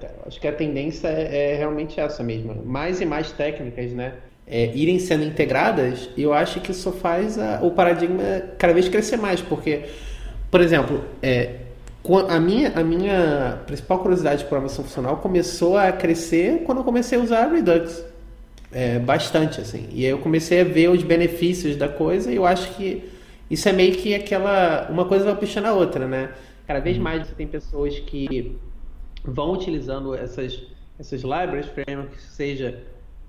cara. 0.00 0.14
Acho 0.26 0.40
que 0.40 0.46
a 0.46 0.52
tendência 0.52 1.08
é, 1.08 1.52
é, 1.52 1.56
realmente 1.56 1.98
essa 1.98 2.22
mesmo. 2.22 2.62
Mais 2.64 3.00
e 3.00 3.06
mais 3.06 3.32
técnicas, 3.32 3.92
né? 3.92 4.14
É, 4.46 4.66
irem 4.74 4.98
sendo 4.98 5.24
integradas, 5.24 6.10
eu 6.18 6.34
acho 6.34 6.60
que 6.60 6.70
isso 6.70 6.92
faz 6.92 7.38
a, 7.38 7.60
o 7.62 7.70
paradigma 7.70 8.42
cada 8.58 8.74
vez 8.74 8.90
crescer 8.90 9.16
mais, 9.16 9.40
porque, 9.40 9.84
por 10.50 10.60
exemplo, 10.60 11.02
é, 11.22 11.60
a 12.28 12.38
minha, 12.38 12.70
a 12.76 12.84
minha 12.84 13.62
principal 13.66 14.00
curiosidade 14.00 14.42
de 14.42 14.44
programação 14.44 14.84
funcional 14.84 15.16
começou 15.16 15.78
a 15.78 15.90
crescer 15.90 16.62
quando 16.66 16.78
eu 16.78 16.84
comecei 16.84 17.18
a 17.18 17.22
usar 17.22 17.46
Redux. 17.46 18.04
É, 18.70 18.98
bastante, 18.98 19.60
assim. 19.60 19.88
E 19.92 20.04
aí 20.04 20.10
eu 20.10 20.18
comecei 20.18 20.60
a 20.60 20.64
ver 20.64 20.90
os 20.90 21.02
benefícios 21.02 21.76
da 21.76 21.88
coisa 21.88 22.30
e 22.30 22.36
eu 22.36 22.44
acho 22.44 22.74
que 22.74 23.13
isso 23.50 23.68
é 23.68 23.72
meio 23.72 23.94
que 23.96 24.14
aquela. 24.14 24.88
Uma 24.90 25.04
coisa 25.04 25.24
vai 25.24 25.36
puxando 25.36 25.66
a 25.66 25.72
outra, 25.72 26.06
né? 26.06 26.34
Cada 26.66 26.80
vez 26.80 26.96
uhum. 26.96 27.02
mais 27.02 27.26
você 27.26 27.34
tem 27.34 27.46
pessoas 27.46 27.98
que 28.00 28.58
vão 29.24 29.52
utilizando 29.52 30.14
essas, 30.14 30.62
essas 30.98 31.22
libraries, 31.22 31.66
frameworks, 31.66 32.22
seja 32.22 32.82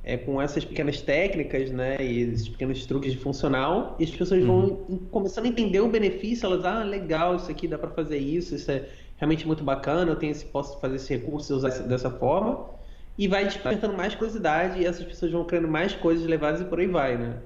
é, 0.06 0.18
com 0.18 0.42
essas 0.42 0.64
pequenas 0.64 1.02
técnicas, 1.02 1.72
né, 1.72 1.98
e 2.00 2.22
esses 2.22 2.48
pequenos 2.48 2.86
truques 2.86 3.12
de 3.12 3.18
funcional, 3.18 3.96
e 4.00 4.04
as 4.04 4.12
pessoas 4.12 4.42
uhum. 4.44 4.76
vão 4.88 5.00
começando 5.10 5.46
a 5.46 5.48
entender 5.48 5.80
o 5.80 5.90
benefício, 5.90 6.46
elas, 6.46 6.64
ah, 6.64 6.84
legal, 6.84 7.36
isso 7.36 7.50
aqui 7.50 7.68
dá 7.68 7.78
para 7.78 7.90
fazer 7.90 8.18
isso, 8.18 8.56
isso 8.56 8.70
é 8.70 8.88
realmente 9.18 9.48
muito 9.48 9.64
bacana, 9.64 10.12
eu 10.12 10.16
tenho 10.16 10.32
esse, 10.32 10.46
posso 10.46 10.80
fazer 10.80 10.98
esse 10.98 11.14
recurso 11.14 11.54
e 11.54 11.56
usar 11.56 11.70
dessa 11.70 12.12
forma, 12.12 12.70
e 13.18 13.28
vai 13.28 13.46
despertando 13.46 13.96
mais 13.98 14.14
curiosidade, 14.14 14.80
e 14.80 14.86
essas 14.86 15.04
pessoas 15.04 15.32
vão 15.32 15.44
criando 15.44 15.68
mais 15.68 15.94
coisas 15.94 16.26
levadas 16.28 16.62
e 16.62 16.66
por 16.66 16.80
aí 16.80 16.88
vai, 16.88 17.18
né. 17.18 17.38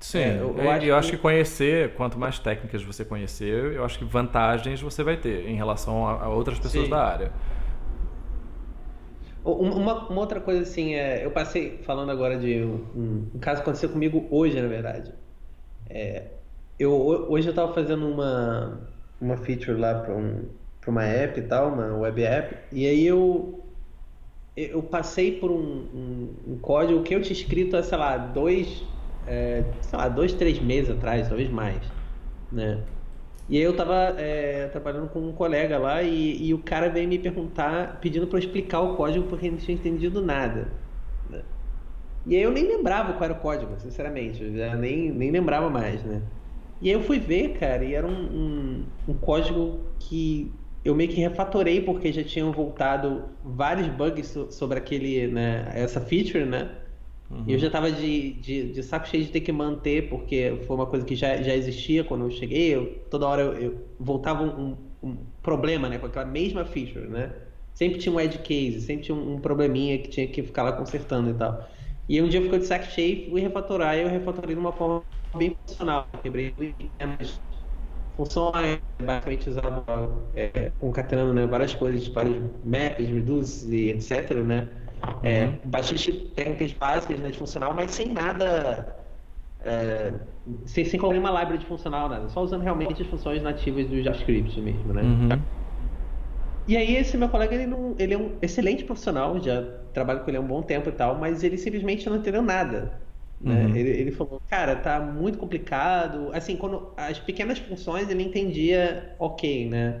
Sim, 0.00 0.18
é, 0.18 0.36
eu, 0.38 0.56
eu, 0.58 0.70
acho, 0.70 0.74
eu 0.74 0.80
que... 0.80 0.90
acho, 0.90 1.10
que... 1.12 1.16
conhecer, 1.16 1.94
quanto 1.94 2.18
mais 2.18 2.38
técnicas 2.38 2.82
você 2.82 3.04
conhecer, 3.04 3.74
eu 3.74 3.84
acho 3.84 3.98
que 3.98 4.04
vantagens 4.04 4.80
você 4.80 5.02
vai 5.02 5.16
ter 5.16 5.48
em 5.48 5.56
relação 5.56 6.06
a, 6.06 6.24
a 6.24 6.28
outras 6.28 6.58
pessoas 6.58 6.84
Sim. 6.84 6.90
da 6.90 7.02
área. 7.04 7.32
Uma, 9.44 10.08
uma, 10.08 10.20
outra 10.20 10.40
coisa 10.40 10.62
assim, 10.62 10.94
é, 10.94 11.24
eu 11.24 11.30
passei 11.30 11.78
falando 11.84 12.10
agora 12.10 12.38
de 12.38 12.62
um, 12.62 13.28
um 13.34 13.38
caso 13.38 13.56
que 13.60 13.68
aconteceu 13.68 13.90
comigo 13.90 14.26
hoje, 14.30 14.58
na 14.58 14.68
verdade. 14.68 15.12
É, 15.88 16.28
eu, 16.78 16.92
hoje 16.92 17.48
eu 17.48 17.50
estava 17.50 17.72
fazendo 17.74 18.08
uma, 18.08 18.88
uma 19.20 19.36
feature 19.36 19.78
lá 19.78 19.94
para 20.00 20.14
um, 20.14 20.48
uma 20.86 21.04
app 21.04 21.38
e 21.38 21.42
tal, 21.42 21.72
uma 21.72 21.94
web 21.98 22.22
app, 22.22 22.56
e 22.72 22.86
aí 22.86 23.06
eu, 23.06 23.62
eu 24.56 24.82
passei 24.82 25.38
por 25.38 25.50
um, 25.50 25.56
um, 25.94 26.34
um 26.48 26.58
código 26.58 27.02
que 27.02 27.14
eu 27.14 27.20
tinha 27.20 27.32
escrito 27.32 27.76
há, 27.76 27.82
sei 27.82 27.98
lá, 27.98 28.16
dois, 28.16 28.82
é, 29.26 29.64
sei 29.80 29.98
lá, 29.98 30.08
dois, 30.08 30.34
três 30.34 30.60
meses 30.60 30.90
atrás, 30.90 31.28
talvez 31.28 31.50
mais, 31.50 31.92
né? 32.50 32.86
E 33.48 33.58
aí 33.58 33.62
eu 33.62 33.76
tava 33.76 34.14
é, 34.18 34.68
trabalhando 34.68 35.08
com 35.10 35.20
um 35.20 35.32
colega 35.32 35.78
lá 35.78 36.02
e, 36.02 36.46
e, 36.46 36.54
o 36.54 36.62
cara 36.62 36.88
veio 36.88 37.08
me 37.08 37.18
perguntar, 37.18 38.00
pedindo 38.00 38.26
para 38.26 38.38
eu 38.38 38.40
explicar 38.40 38.80
o 38.80 38.96
código 38.96 39.28
porque 39.28 39.46
ele 39.46 39.56
não 39.56 39.62
tinha 39.62 39.76
entendido 39.76 40.22
nada. 40.22 40.72
Né? 41.28 41.44
E 42.26 42.36
aí 42.36 42.42
eu 42.42 42.50
nem 42.52 42.66
lembrava 42.66 43.12
qual 43.12 43.24
era 43.24 43.34
o 43.34 43.40
código, 43.40 43.78
sinceramente, 43.80 44.42
eu 44.42 44.56
já 44.56 44.74
nem, 44.76 45.12
nem 45.12 45.30
lembrava 45.30 45.68
mais, 45.68 46.02
né? 46.04 46.22
E 46.80 46.88
aí 46.88 46.94
eu 46.94 47.02
fui 47.02 47.18
ver, 47.18 47.58
cara, 47.58 47.84
e 47.84 47.94
era 47.94 48.06
um, 48.06 48.10
um, 48.12 48.92
um 49.08 49.14
código 49.18 49.94
que 49.98 50.58
eu 50.84 50.94
meio 50.94 51.10
que 51.10 51.20
refatorei 51.20 51.80
porque 51.82 52.12
já 52.12 52.24
tinham 52.24 52.52
voltado 52.52 53.38
vários 53.42 53.88
bugs 53.88 54.36
sobre 54.50 54.78
aquele, 54.78 55.28
né, 55.28 55.70
essa 55.74 56.00
feature, 56.00 56.44
né? 56.44 56.83
Uhum. 57.34 57.44
E 57.48 57.52
eu 57.52 57.58
já 57.58 57.66
estava 57.66 57.90
de, 57.90 58.34
de, 58.34 58.72
de, 58.72 58.82
saco 58.82 59.08
cheio 59.08 59.24
de 59.24 59.32
ter 59.32 59.40
que 59.40 59.50
manter, 59.50 60.08
porque 60.08 60.60
foi 60.66 60.76
uma 60.76 60.86
coisa 60.86 61.04
que 61.04 61.16
já, 61.16 61.42
já 61.42 61.54
existia 61.54 62.04
quando 62.04 62.24
eu 62.24 62.30
cheguei. 62.30 62.74
Eu, 62.74 62.86
toda 63.10 63.26
hora 63.26 63.42
eu, 63.42 63.52
eu 63.54 63.88
voltava 63.98 64.44
um, 64.44 64.76
um, 65.02 65.16
problema 65.42 65.88
né, 65.88 65.98
com 65.98 66.06
aquela 66.06 66.24
mesma 66.24 66.64
feature, 66.64 67.08
né? 67.08 67.34
Sempre 67.74 67.98
tinha 67.98 68.14
um 68.14 68.20
edge 68.20 68.38
case, 68.38 68.82
sempre 68.82 69.06
tinha 69.06 69.16
um, 69.16 69.34
um 69.34 69.40
probleminha 69.40 69.98
que 69.98 70.08
tinha 70.08 70.28
que 70.28 70.44
ficar 70.44 70.62
lá 70.62 70.72
consertando 70.72 71.30
e 71.30 71.34
tal. 71.34 71.68
E 72.08 72.22
um 72.22 72.28
dia 72.28 72.40
ficou 72.40 72.58
de 72.58 72.66
saco 72.66 72.84
cheio, 72.84 73.30
fui 73.30 73.40
refatorar 73.40 73.96
e 73.98 74.02
eu 74.02 74.08
refatorei 74.08 74.54
de 74.54 74.60
uma 74.60 74.72
forma 74.72 75.02
bem 75.36 75.56
funcional. 75.66 76.06
Quebrei 76.22 76.54
as 77.00 77.40
funções, 78.16 78.78
basicamente 79.02 79.50
usava 79.50 80.30
é, 80.34 80.70
concatenando 80.78 81.34
né, 81.34 81.46
várias 81.46 81.74
coisas, 81.74 82.06
vários 82.06 82.36
maps, 82.64 83.08
reduces 83.08 83.68
e 83.70 83.90
etc, 83.90 84.30
né? 84.36 84.83
É, 85.22 85.46
uhum. 85.46 85.58
bastante 85.64 86.12
técnicas 86.12 86.72
básicas 86.72 87.18
né, 87.18 87.30
de 87.30 87.38
funcional, 87.38 87.74
mas 87.74 87.90
sem 87.90 88.12
nada. 88.12 88.96
É, 89.64 90.12
sem, 90.66 90.84
sem 90.84 91.00
nenhuma 91.00 91.30
library 91.30 91.58
de 91.58 91.66
funcional, 91.66 92.08
nada. 92.08 92.28
Só 92.28 92.42
usando 92.42 92.62
realmente 92.62 93.02
as 93.02 93.08
funções 93.08 93.42
nativas 93.42 93.86
do 93.88 94.02
JavaScript 94.02 94.60
mesmo, 94.60 94.92
né? 94.92 95.02
Uhum. 95.02 95.42
E 96.66 96.76
aí 96.76 96.96
esse 96.96 97.16
meu 97.16 97.28
colega, 97.28 97.54
ele, 97.54 97.66
não, 97.66 97.94
ele 97.98 98.14
é 98.14 98.18
um 98.18 98.32
excelente 98.40 98.84
profissional, 98.84 99.38
já 99.40 99.62
trabalho 99.92 100.20
com 100.20 100.30
ele 100.30 100.38
há 100.38 100.40
um 100.40 100.46
bom 100.46 100.62
tempo 100.62 100.88
e 100.88 100.92
tal, 100.92 101.16
mas 101.16 101.42
ele 101.42 101.58
simplesmente 101.58 102.08
não 102.08 102.16
entendeu 102.16 102.42
nada. 102.42 103.00
Né? 103.40 103.66
Uhum. 103.66 103.76
Ele, 103.76 103.90
ele 103.90 104.10
falou, 104.10 104.40
cara, 104.48 104.76
tá 104.76 104.98
muito 105.00 105.36
complicado. 105.38 106.30
Assim, 106.32 106.56
quando 106.56 106.92
as 106.96 107.18
pequenas 107.18 107.58
funções 107.58 108.08
ele 108.08 108.22
entendia 108.22 109.14
ok, 109.18 109.68
né? 109.68 110.00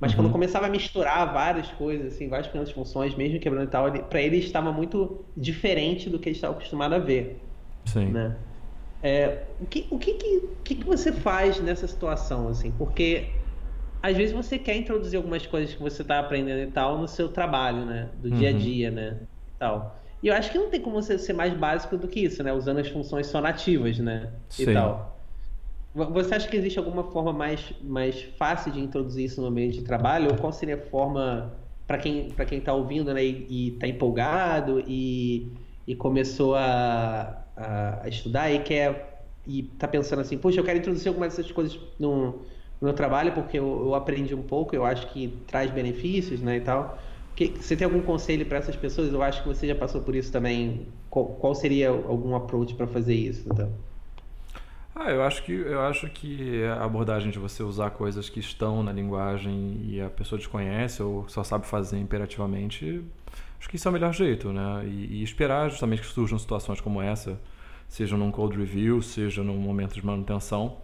Mas 0.00 0.10
uhum. 0.12 0.18
quando 0.18 0.32
começava 0.32 0.66
a 0.66 0.68
misturar 0.68 1.32
várias 1.32 1.68
coisas, 1.72 2.14
assim, 2.14 2.28
várias 2.28 2.46
pequenas 2.46 2.70
funções, 2.70 3.14
mesmo 3.14 3.38
quebrando 3.38 3.64
e 3.64 3.70
tal, 3.70 3.88
ele, 3.88 4.00
para 4.00 4.20
ele 4.20 4.38
estava 4.38 4.72
muito 4.72 5.24
diferente 5.36 6.10
do 6.10 6.18
que 6.18 6.28
ele 6.28 6.36
estava 6.36 6.54
acostumado 6.54 6.94
a 6.94 6.98
ver. 6.98 7.40
Sim. 7.86 8.06
Né? 8.06 8.36
É, 9.02 9.44
o 9.60 9.66
que, 9.66 9.86
o 9.90 9.98
que, 9.98 10.14
que, 10.14 10.48
que, 10.64 10.74
que 10.76 10.84
você 10.84 11.12
faz 11.12 11.60
nessa 11.60 11.86
situação, 11.86 12.48
assim? 12.48 12.72
Porque 12.72 13.28
às 14.02 14.16
vezes 14.16 14.34
você 14.34 14.58
quer 14.58 14.76
introduzir 14.76 15.16
algumas 15.16 15.46
coisas 15.46 15.74
que 15.74 15.82
você 15.82 16.02
está 16.02 16.18
aprendendo 16.18 16.68
e 16.68 16.72
tal 16.72 16.98
no 16.98 17.08
seu 17.08 17.28
trabalho, 17.28 17.84
né? 17.84 18.08
Do 18.16 18.30
dia 18.30 18.50
a 18.50 18.52
uhum. 18.52 18.58
dia, 18.58 18.90
né? 18.90 19.20
Tal. 19.58 20.02
E 20.22 20.28
eu 20.28 20.34
acho 20.34 20.50
que 20.50 20.58
não 20.58 20.70
tem 20.70 20.80
como 20.80 21.00
você 21.00 21.18
ser 21.18 21.34
mais 21.34 21.52
básico 21.52 21.98
do 21.98 22.08
que 22.08 22.20
isso, 22.20 22.42
né? 22.42 22.52
Usando 22.52 22.78
as 22.78 22.88
funções 22.88 23.26
só 23.26 23.40
nativas, 23.42 23.98
né? 23.98 24.32
Sim. 24.48 24.70
E 24.70 24.74
tal. 24.74 25.13
Você 25.94 26.34
acha 26.34 26.48
que 26.48 26.56
existe 26.56 26.76
alguma 26.76 27.04
forma 27.04 27.32
mais, 27.32 27.72
mais 27.80 28.20
fácil 28.36 28.72
de 28.72 28.80
introduzir 28.80 29.26
isso 29.26 29.40
no 29.40 29.46
ambiente 29.46 29.78
de 29.78 29.84
trabalho? 29.84 30.30
Ou 30.32 30.36
qual 30.36 30.52
seria 30.52 30.74
a 30.74 30.90
forma 30.90 31.54
para 31.86 31.98
quem 31.98 32.30
para 32.30 32.44
quem 32.44 32.58
está 32.58 32.72
ouvindo 32.72 33.14
né, 33.14 33.22
e 33.24 33.74
está 33.74 33.86
empolgado 33.86 34.82
e, 34.88 35.52
e 35.86 35.94
começou 35.94 36.56
a, 36.56 37.44
a, 37.56 38.08
estudar 38.08 38.50
e 38.50 38.58
quer 38.60 39.22
e 39.46 39.60
está 39.60 39.86
pensando 39.86 40.20
assim, 40.20 40.38
poxa, 40.38 40.58
eu 40.58 40.64
quero 40.64 40.78
introduzir 40.78 41.08
alguma 41.08 41.26
dessas 41.28 41.52
coisas 41.52 41.78
no, 41.98 42.26
no 42.26 42.42
meu 42.80 42.94
trabalho 42.94 43.32
porque 43.32 43.58
eu, 43.58 43.82
eu, 43.84 43.94
aprendi 43.94 44.34
um 44.34 44.42
pouco, 44.42 44.74
eu 44.74 44.84
acho 44.84 45.06
que 45.12 45.38
traz 45.46 45.70
benefícios, 45.70 46.40
né, 46.40 46.56
e 46.56 46.60
tal. 46.60 46.98
Que, 47.36 47.48
você 47.48 47.76
tem 47.76 47.84
algum 47.84 48.00
conselho 48.00 48.46
para 48.46 48.58
essas 48.58 48.74
pessoas? 48.74 49.12
Eu 49.12 49.22
acho 49.22 49.42
que 49.42 49.48
você 49.48 49.66
já 49.66 49.74
passou 49.74 50.00
por 50.00 50.14
isso 50.14 50.32
também. 50.32 50.86
Qual, 51.10 51.26
qual 51.26 51.54
seria 51.54 51.90
algum 51.90 52.34
approach 52.34 52.74
para 52.74 52.86
fazer 52.86 53.14
isso? 53.14 53.46
Então? 53.52 53.70
Ah, 54.96 55.10
eu 55.10 55.24
acho 55.24 55.42
que 55.42 55.52
eu 55.52 55.80
acho 55.80 56.08
que 56.08 56.62
a 56.64 56.84
abordagem 56.84 57.30
de 57.30 57.38
você 57.38 57.64
usar 57.64 57.90
coisas 57.90 58.28
que 58.28 58.38
estão 58.38 58.80
na 58.82 58.92
linguagem 58.92 59.80
e 59.82 60.00
a 60.00 60.08
pessoa 60.08 60.38
desconhece 60.38 61.02
ou 61.02 61.28
só 61.28 61.42
sabe 61.42 61.66
fazer 61.66 61.98
imperativamente, 61.98 63.02
acho 63.58 63.68
que 63.68 63.74
isso 63.74 63.88
é 63.88 63.90
o 63.90 63.92
melhor 63.92 64.12
jeito, 64.14 64.52
né? 64.52 64.84
E, 64.86 65.18
e 65.18 65.22
esperar 65.24 65.68
justamente 65.68 66.00
que 66.00 66.06
surjam 66.06 66.38
situações 66.38 66.80
como 66.80 67.02
essa, 67.02 67.40
seja 67.88 68.16
num 68.16 68.30
code 68.30 68.56
review, 68.56 69.02
seja 69.02 69.42
num 69.42 69.56
momento 69.56 69.94
de 69.94 70.06
manutenção, 70.06 70.76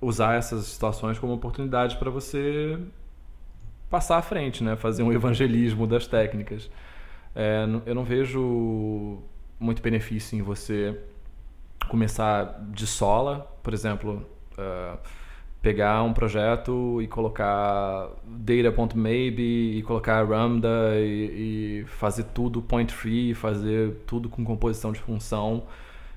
usar 0.00 0.36
essas 0.36 0.64
situações 0.66 1.18
como 1.18 1.34
oportunidade 1.34 1.96
para 1.98 2.10
você 2.10 2.78
passar 3.90 4.16
à 4.16 4.22
frente, 4.22 4.64
né? 4.64 4.76
Fazer 4.76 5.02
um 5.02 5.12
evangelismo 5.12 5.86
das 5.86 6.06
técnicas. 6.06 6.70
É, 7.34 7.66
eu 7.84 7.94
não 7.94 8.04
vejo 8.04 9.18
muito 9.60 9.82
benefício 9.82 10.38
em 10.38 10.42
você 10.42 10.98
começar 11.88 12.60
de 12.70 12.86
sola, 12.86 13.46
por 13.62 13.72
exemplo, 13.72 14.26
uh, 14.52 14.98
pegar 15.62 16.02
um 16.02 16.12
projeto 16.12 17.02
e 17.02 17.08
colocar 17.08 18.08
data.maybe 18.24 19.78
e 19.78 19.82
colocar 19.82 20.20
lambda 20.20 20.94
e, 20.96 21.82
e, 21.82 21.84
fazer 21.86 22.24
tudo 22.32 22.62
point 22.62 22.92
free, 22.92 23.34
fazer 23.34 24.02
tudo 24.06 24.28
com 24.28 24.44
composição 24.44 24.92
de 24.92 25.00
função 25.00 25.64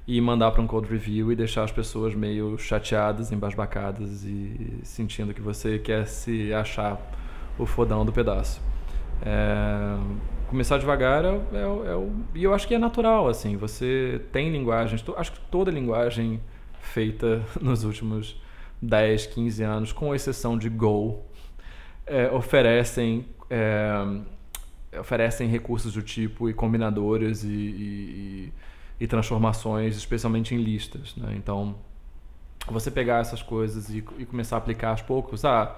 e 0.08 0.20
mandar 0.22 0.52
para 0.52 0.62
um 0.62 0.68
code 0.68 0.90
review 0.90 1.32
e 1.32 1.36
deixar 1.36 1.64
as 1.64 1.72
pessoas 1.72 2.14
meio 2.14 2.58
chateadas, 2.58 3.32
embasbacadas 3.32 4.24
e 4.24 4.80
sentindo 4.84 5.34
que 5.34 5.42
você 5.42 5.80
quer 5.80 6.06
se 6.06 6.54
achar 6.54 7.00
o 7.58 7.66
fodão 7.66 8.06
do 8.06 8.12
pedaço. 8.12 8.62
É, 9.24 9.98
começar 10.50 10.78
devagar 10.78 11.24
é, 11.24 11.28
é, 11.28 11.62
é, 11.62 11.96
o. 11.96 12.12
E 12.34 12.44
eu 12.44 12.54
acho 12.54 12.68
que 12.68 12.74
é 12.74 12.78
natural, 12.78 13.28
assim. 13.28 13.56
Você 13.58 14.22
tem 14.32 14.52
linguagens. 14.52 15.04
Acho 15.16 15.32
que 15.32 15.40
toda 15.52 15.72
linguagem 15.72 16.42
feita 16.82 17.42
nos 17.62 17.84
últimos 17.84 18.42
10, 18.82 19.28
15 19.28 19.64
anos, 19.64 19.94
com 19.94 20.14
exceção 20.14 20.58
de 20.58 20.70
Go, 20.70 21.24
é, 22.06 22.30
oferecem. 22.32 23.26
É, 23.50 23.94
oferecem 25.00 25.48
recursos 25.48 25.94
do 25.94 26.02
tipo 26.02 26.50
e 26.50 26.54
combinadores 26.54 27.44
e, 27.44 27.48
e, 27.48 28.54
e, 29.00 29.08
transformações, 29.08 29.96
especialmente 29.96 30.56
em 30.56 30.58
listas. 30.58 31.16
Né? 31.16 31.36
Então, 31.38 31.76
você 32.68 32.90
pegar 32.90 33.20
essas 33.20 33.44
coisas 33.44 33.90
e, 33.90 34.04
e 34.18 34.26
começar 34.26 34.56
a 34.56 34.58
aplicar 34.58 34.90
aos 34.90 35.04
poucos, 35.04 35.46
ah, 35.46 35.76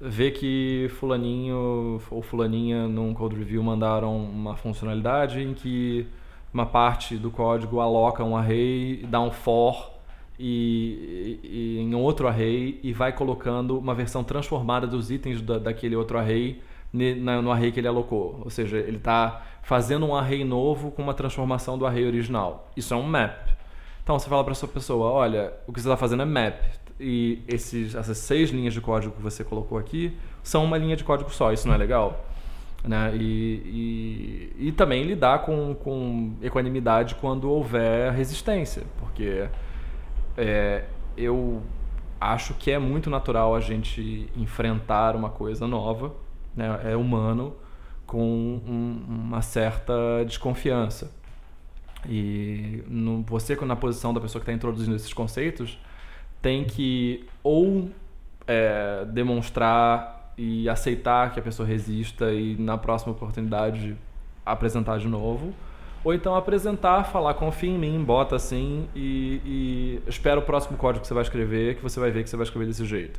ver 0.00 0.32
que 0.32 0.90
fulaninho 0.98 2.00
ou 2.10 2.22
fulaninha 2.22 2.86
num 2.86 3.14
code 3.14 3.36
review 3.36 3.62
mandaram 3.62 4.16
uma 4.16 4.56
funcionalidade 4.56 5.40
em 5.40 5.54
que 5.54 6.06
uma 6.52 6.66
parte 6.66 7.16
do 7.16 7.30
código 7.30 7.80
aloca 7.80 8.22
um 8.22 8.36
array, 8.36 9.04
dá 9.08 9.20
um 9.20 9.30
for 9.30 9.92
e, 10.38 11.40
e, 11.42 11.78
em 11.80 11.94
outro 11.94 12.28
array 12.28 12.78
e 12.82 12.92
vai 12.92 13.12
colocando 13.12 13.78
uma 13.78 13.94
versão 13.94 14.22
transformada 14.22 14.86
dos 14.86 15.10
itens 15.10 15.40
da, 15.40 15.58
daquele 15.58 15.96
outro 15.96 16.18
array 16.18 16.60
no 16.92 17.50
array 17.50 17.72
que 17.72 17.80
ele 17.80 17.88
alocou. 17.88 18.40
Ou 18.44 18.50
seja, 18.50 18.78
ele 18.78 18.96
está 18.96 19.42
fazendo 19.62 20.06
um 20.06 20.14
array 20.14 20.44
novo 20.44 20.90
com 20.90 21.02
uma 21.02 21.14
transformação 21.14 21.76
do 21.76 21.86
array 21.86 22.06
original. 22.06 22.70
Isso 22.76 22.94
é 22.94 22.96
um 22.96 23.02
map. 23.02 23.50
Então 24.02 24.18
você 24.18 24.28
fala 24.28 24.44
para 24.44 24.54
sua 24.54 24.68
pessoa, 24.68 25.10
olha, 25.10 25.52
o 25.66 25.72
que 25.72 25.80
você 25.80 25.88
está 25.88 25.96
fazendo 25.96 26.22
é 26.22 26.26
map 26.26 26.54
e 26.98 27.42
esses, 27.46 27.94
essas 27.94 28.18
seis 28.18 28.50
linhas 28.50 28.74
de 28.74 28.80
código 28.80 29.14
que 29.14 29.22
você 29.22 29.44
colocou 29.44 29.78
aqui, 29.78 30.16
são 30.42 30.64
uma 30.64 30.78
linha 30.78 30.96
de 30.96 31.04
código 31.04 31.30
só. 31.30 31.52
Isso 31.52 31.66
não 31.66 31.74
é 31.74 31.78
legal? 31.78 32.24
Né? 32.84 33.16
E, 33.16 34.52
e, 34.56 34.68
e 34.68 34.72
também 34.72 35.02
lidar 35.02 35.40
com, 35.40 35.74
com 35.74 36.34
equanimidade 36.40 37.16
quando 37.16 37.50
houver 37.50 38.12
resistência, 38.12 38.84
porque 38.98 39.48
é, 40.36 40.84
eu 41.16 41.62
acho 42.20 42.54
que 42.54 42.70
é 42.70 42.78
muito 42.78 43.10
natural 43.10 43.54
a 43.54 43.60
gente 43.60 44.30
enfrentar 44.36 45.16
uma 45.16 45.30
coisa 45.30 45.66
nova, 45.66 46.14
né? 46.54 46.80
é 46.84 46.96
humano, 46.96 47.54
com 48.06 48.22
um, 48.22 49.04
uma 49.08 49.42
certa 49.42 50.24
desconfiança. 50.24 51.10
E 52.08 52.84
no, 52.86 53.22
você, 53.22 53.56
na 53.56 53.74
posição 53.74 54.14
da 54.14 54.20
pessoa 54.20 54.40
que 54.40 54.48
está 54.48 54.52
introduzindo 54.52 54.94
esses 54.94 55.12
conceitos, 55.12 55.78
tem 56.46 56.62
que 56.62 57.24
ou 57.42 57.90
é, 58.46 59.04
demonstrar 59.06 60.32
e 60.38 60.68
aceitar 60.68 61.32
que 61.32 61.40
a 61.40 61.42
pessoa 61.42 61.66
resista 61.66 62.30
e 62.30 62.54
na 62.56 62.78
próxima 62.78 63.10
oportunidade 63.10 63.96
apresentar 64.44 65.00
de 65.00 65.08
novo, 65.08 65.52
ou 66.04 66.14
então 66.14 66.36
apresentar, 66.36 67.02
falar 67.02 67.34
confia 67.34 67.70
em 67.70 67.76
mim, 67.76 68.04
bota 68.04 68.36
assim 68.36 68.88
e, 68.94 69.40
e 69.44 70.02
espera 70.08 70.38
o 70.38 70.42
próximo 70.42 70.76
código 70.76 71.00
que 71.00 71.08
você 71.08 71.14
vai 71.14 71.24
escrever, 71.24 71.74
que 71.74 71.82
você 71.82 71.98
vai 71.98 72.12
ver 72.12 72.22
que 72.22 72.30
você 72.30 72.36
vai 72.36 72.44
escrever 72.44 72.66
desse 72.66 72.84
jeito. 72.84 73.18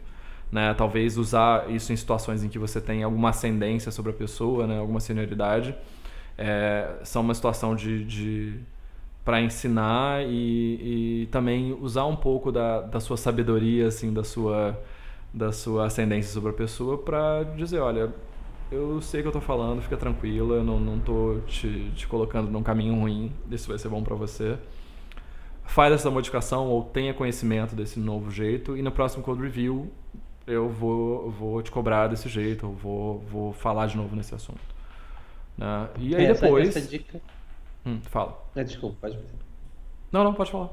Né? 0.49 0.73
Talvez 0.73 1.17
usar 1.17 1.69
isso 1.69 1.91
em 1.91 1.97
situações 1.97 2.45
em 2.45 2.47
que 2.47 2.57
você 2.57 2.79
tem 2.79 3.03
alguma 3.03 3.31
ascendência 3.31 3.91
sobre 3.91 4.11
a 4.13 4.15
pessoa, 4.15 4.65
né? 4.65 4.79
alguma 4.79 5.01
senioridade. 5.01 5.75
É, 6.37 6.91
são 7.03 7.23
uma 7.23 7.33
situação 7.33 7.75
de, 7.75 8.05
de 8.05 8.59
para 9.27 9.41
ensinar 9.41 10.23
e, 10.25 11.23
e, 11.23 11.25
também 11.29 11.77
usar 11.81 12.05
um 12.05 12.15
pouco 12.15 12.49
da, 12.49 12.79
da 12.79 13.01
sua 13.01 13.17
sabedoria, 13.17 13.87
assim, 13.87 14.13
da 14.13 14.23
sua, 14.23 14.81
da 15.33 15.51
sua 15.51 15.87
ascendência 15.87 16.31
sobre 16.31 16.51
a 16.51 16.53
pessoa 16.53 16.97
para 16.97 17.43
dizer, 17.43 17.79
olha, 17.79 18.13
eu 18.71 19.01
sei 19.01 19.21
que 19.21 19.27
eu 19.27 19.31
tô 19.33 19.41
falando, 19.41 19.81
fica 19.81 19.97
tranquila, 19.97 20.63
não, 20.63 20.79
não 20.79 20.97
tô 20.97 21.39
te, 21.45 21.91
te 21.93 22.07
colocando 22.07 22.49
num 22.49 22.63
caminho 22.63 22.95
ruim, 22.95 23.29
isso 23.51 23.67
vai 23.67 23.77
ser 23.77 23.89
bom 23.89 24.01
para 24.01 24.15
você. 24.15 24.57
Faz 25.65 25.91
essa 25.91 26.09
modificação 26.09 26.69
ou 26.69 26.85
tenha 26.85 27.13
conhecimento 27.13 27.75
desse 27.75 27.99
novo 27.99 28.31
jeito 28.31 28.77
e 28.77 28.81
no 28.81 28.93
próximo 28.93 29.23
code 29.23 29.41
review 29.41 29.91
eu 30.47 30.69
vou, 30.69 31.29
vou 31.31 31.61
te 31.61 31.69
cobrar 31.69 32.07
desse 32.07 32.29
jeito, 32.29 32.65
eu 32.65 32.71
vou, 32.71 33.19
vou 33.29 33.51
falar 33.51 33.87
de 33.87 33.97
novo 33.97 34.15
nesse 34.15 34.33
assunto. 34.33 34.61
Né? 35.57 35.89
E 35.99 36.15
aí 36.15 36.27
essa, 36.27 36.45
depois... 36.45 36.69
Essa 36.69 36.87
dica... 36.87 37.19
Hum, 37.87 37.99
fala. 38.01 38.37
É, 38.53 38.63
desculpa, 38.65 38.97
pode 38.99 39.17
Não, 40.11 40.23
não, 40.25 40.33
pode 40.33 40.51
falar. 40.51 40.69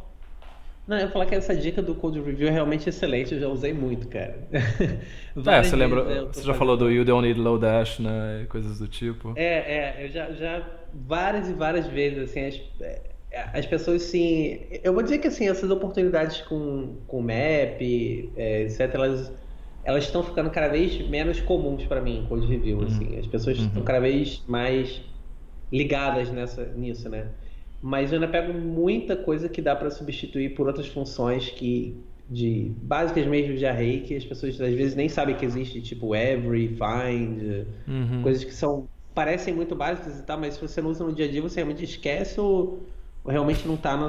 Não, 0.86 0.98
eu 0.98 1.06
ia 1.06 1.08
falar 1.08 1.26
que 1.26 1.34
essa 1.34 1.54
dica 1.54 1.80
do 1.80 1.94
Code 1.94 2.20
Review 2.20 2.48
é 2.48 2.50
realmente 2.50 2.88
excelente, 2.88 3.32
eu 3.32 3.40
já 3.40 3.48
usei 3.48 3.72
muito, 3.72 4.08
cara. 4.08 4.36
é, 4.52 5.62
você 5.62 5.76
lembra, 5.76 6.26
você 6.26 6.42
já 6.42 6.52
falou 6.52 6.76
do 6.76 6.90
You 6.90 7.04
Don't 7.04 7.26
Need 7.26 7.40
Low 7.40 7.56
Dash, 7.56 8.00
né, 8.00 8.46
coisas 8.50 8.80
do 8.80 8.88
tipo. 8.88 9.32
É, 9.36 9.44
é, 9.44 10.04
eu 10.04 10.08
já, 10.10 10.32
já 10.32 10.68
várias 10.92 11.48
e 11.48 11.54
várias 11.54 11.86
vezes, 11.86 12.30
assim, 12.30 12.46
as, 12.46 12.60
é, 12.82 13.00
as 13.54 13.64
pessoas, 13.64 14.02
sim, 14.02 14.60
eu 14.82 14.92
vou 14.92 15.02
dizer 15.02 15.18
que, 15.18 15.28
assim, 15.28 15.48
essas 15.48 15.70
oportunidades 15.70 16.42
com, 16.42 16.96
com 17.06 17.22
Map, 17.22 17.80
é, 18.36 18.62
etc., 18.62 18.90
elas, 18.94 19.32
elas 19.84 20.04
estão 20.04 20.22
ficando 20.22 20.50
cada 20.50 20.68
vez 20.68 21.08
menos 21.08 21.40
comuns 21.40 21.84
para 21.86 22.02
mim, 22.02 22.26
Code 22.28 22.46
Review, 22.46 22.78
uhum. 22.78 22.84
assim, 22.84 23.18
as 23.18 23.26
pessoas 23.26 23.58
uhum. 23.58 23.66
estão 23.66 23.82
cada 23.82 24.00
vez 24.00 24.42
mais 24.46 25.00
ligadas 25.76 26.30
nessa, 26.30 26.64
nisso, 26.76 27.08
né? 27.08 27.26
mas 27.84 28.10
eu 28.10 28.16
ainda 28.16 28.26
pego 28.26 28.50
muita 28.54 29.14
coisa 29.14 29.46
que 29.46 29.60
dá 29.60 29.76
para 29.76 29.90
substituir 29.90 30.54
por 30.54 30.66
outras 30.66 30.86
funções 30.86 31.50
que 31.50 31.94
de 32.30 32.72
básicas 32.82 33.26
mesmo 33.26 33.54
de 33.58 33.66
array 33.66 34.00
que 34.00 34.16
as 34.16 34.24
pessoas 34.24 34.58
às 34.58 34.72
vezes 34.72 34.94
nem 34.94 35.06
sabem 35.06 35.36
que 35.36 35.44
existe, 35.44 35.82
tipo 35.82 36.14
every, 36.14 36.68
find, 36.68 37.66
uhum. 37.86 38.22
coisas 38.22 38.42
que 38.42 38.54
são 38.54 38.88
parecem 39.14 39.52
muito 39.52 39.76
básicas 39.76 40.18
e 40.18 40.22
tal, 40.22 40.40
mas 40.40 40.54
se 40.54 40.62
você 40.62 40.80
não 40.80 40.88
usa 40.88 41.04
no 41.04 41.12
dia 41.12 41.26
a 41.26 41.30
dia 41.30 41.42
você 41.42 41.56
realmente 41.56 41.84
esquece 41.84 42.40
ou, 42.40 42.80
ou 43.22 43.30
realmente 43.30 43.68
não 43.68 43.74
está 43.74 43.94
no, 43.98 44.08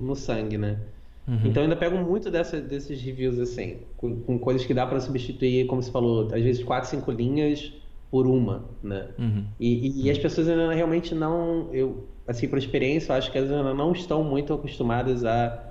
no 0.00 0.14
sangue, 0.14 0.56
né? 0.56 0.78
Uhum. 1.26 1.40
Então 1.46 1.56
eu 1.56 1.62
ainda 1.64 1.74
pego 1.74 1.98
muito 1.98 2.30
dessa, 2.30 2.60
desses 2.60 3.02
reviews 3.02 3.40
assim, 3.40 3.78
com, 3.96 4.20
com 4.20 4.38
coisas 4.38 4.64
que 4.64 4.72
dá 4.72 4.86
para 4.86 5.00
substituir, 5.00 5.66
como 5.66 5.82
você 5.82 5.90
falou, 5.90 6.28
às 6.32 6.44
vezes 6.44 6.62
quatro, 6.62 6.88
cinco 6.88 7.10
linhas 7.10 7.72
por 8.10 8.26
uma, 8.26 8.64
né? 8.82 9.08
Uhum. 9.18 9.44
E, 9.58 9.88
e, 9.88 10.06
e, 10.06 10.10
as 10.10 10.18
pessoas 10.18 10.48
ainda 10.48 10.72
realmente 10.72 11.14
não, 11.14 11.68
eu 11.72 12.06
assim, 12.26 12.48
por 12.48 12.58
experiência, 12.58 13.12
eu 13.12 13.16
acho 13.16 13.30
que 13.30 13.38
elas 13.38 13.50
ainda 13.50 13.74
não 13.74 13.92
estão 13.92 14.22
muito 14.24 14.52
acostumadas 14.52 15.24
a 15.24 15.62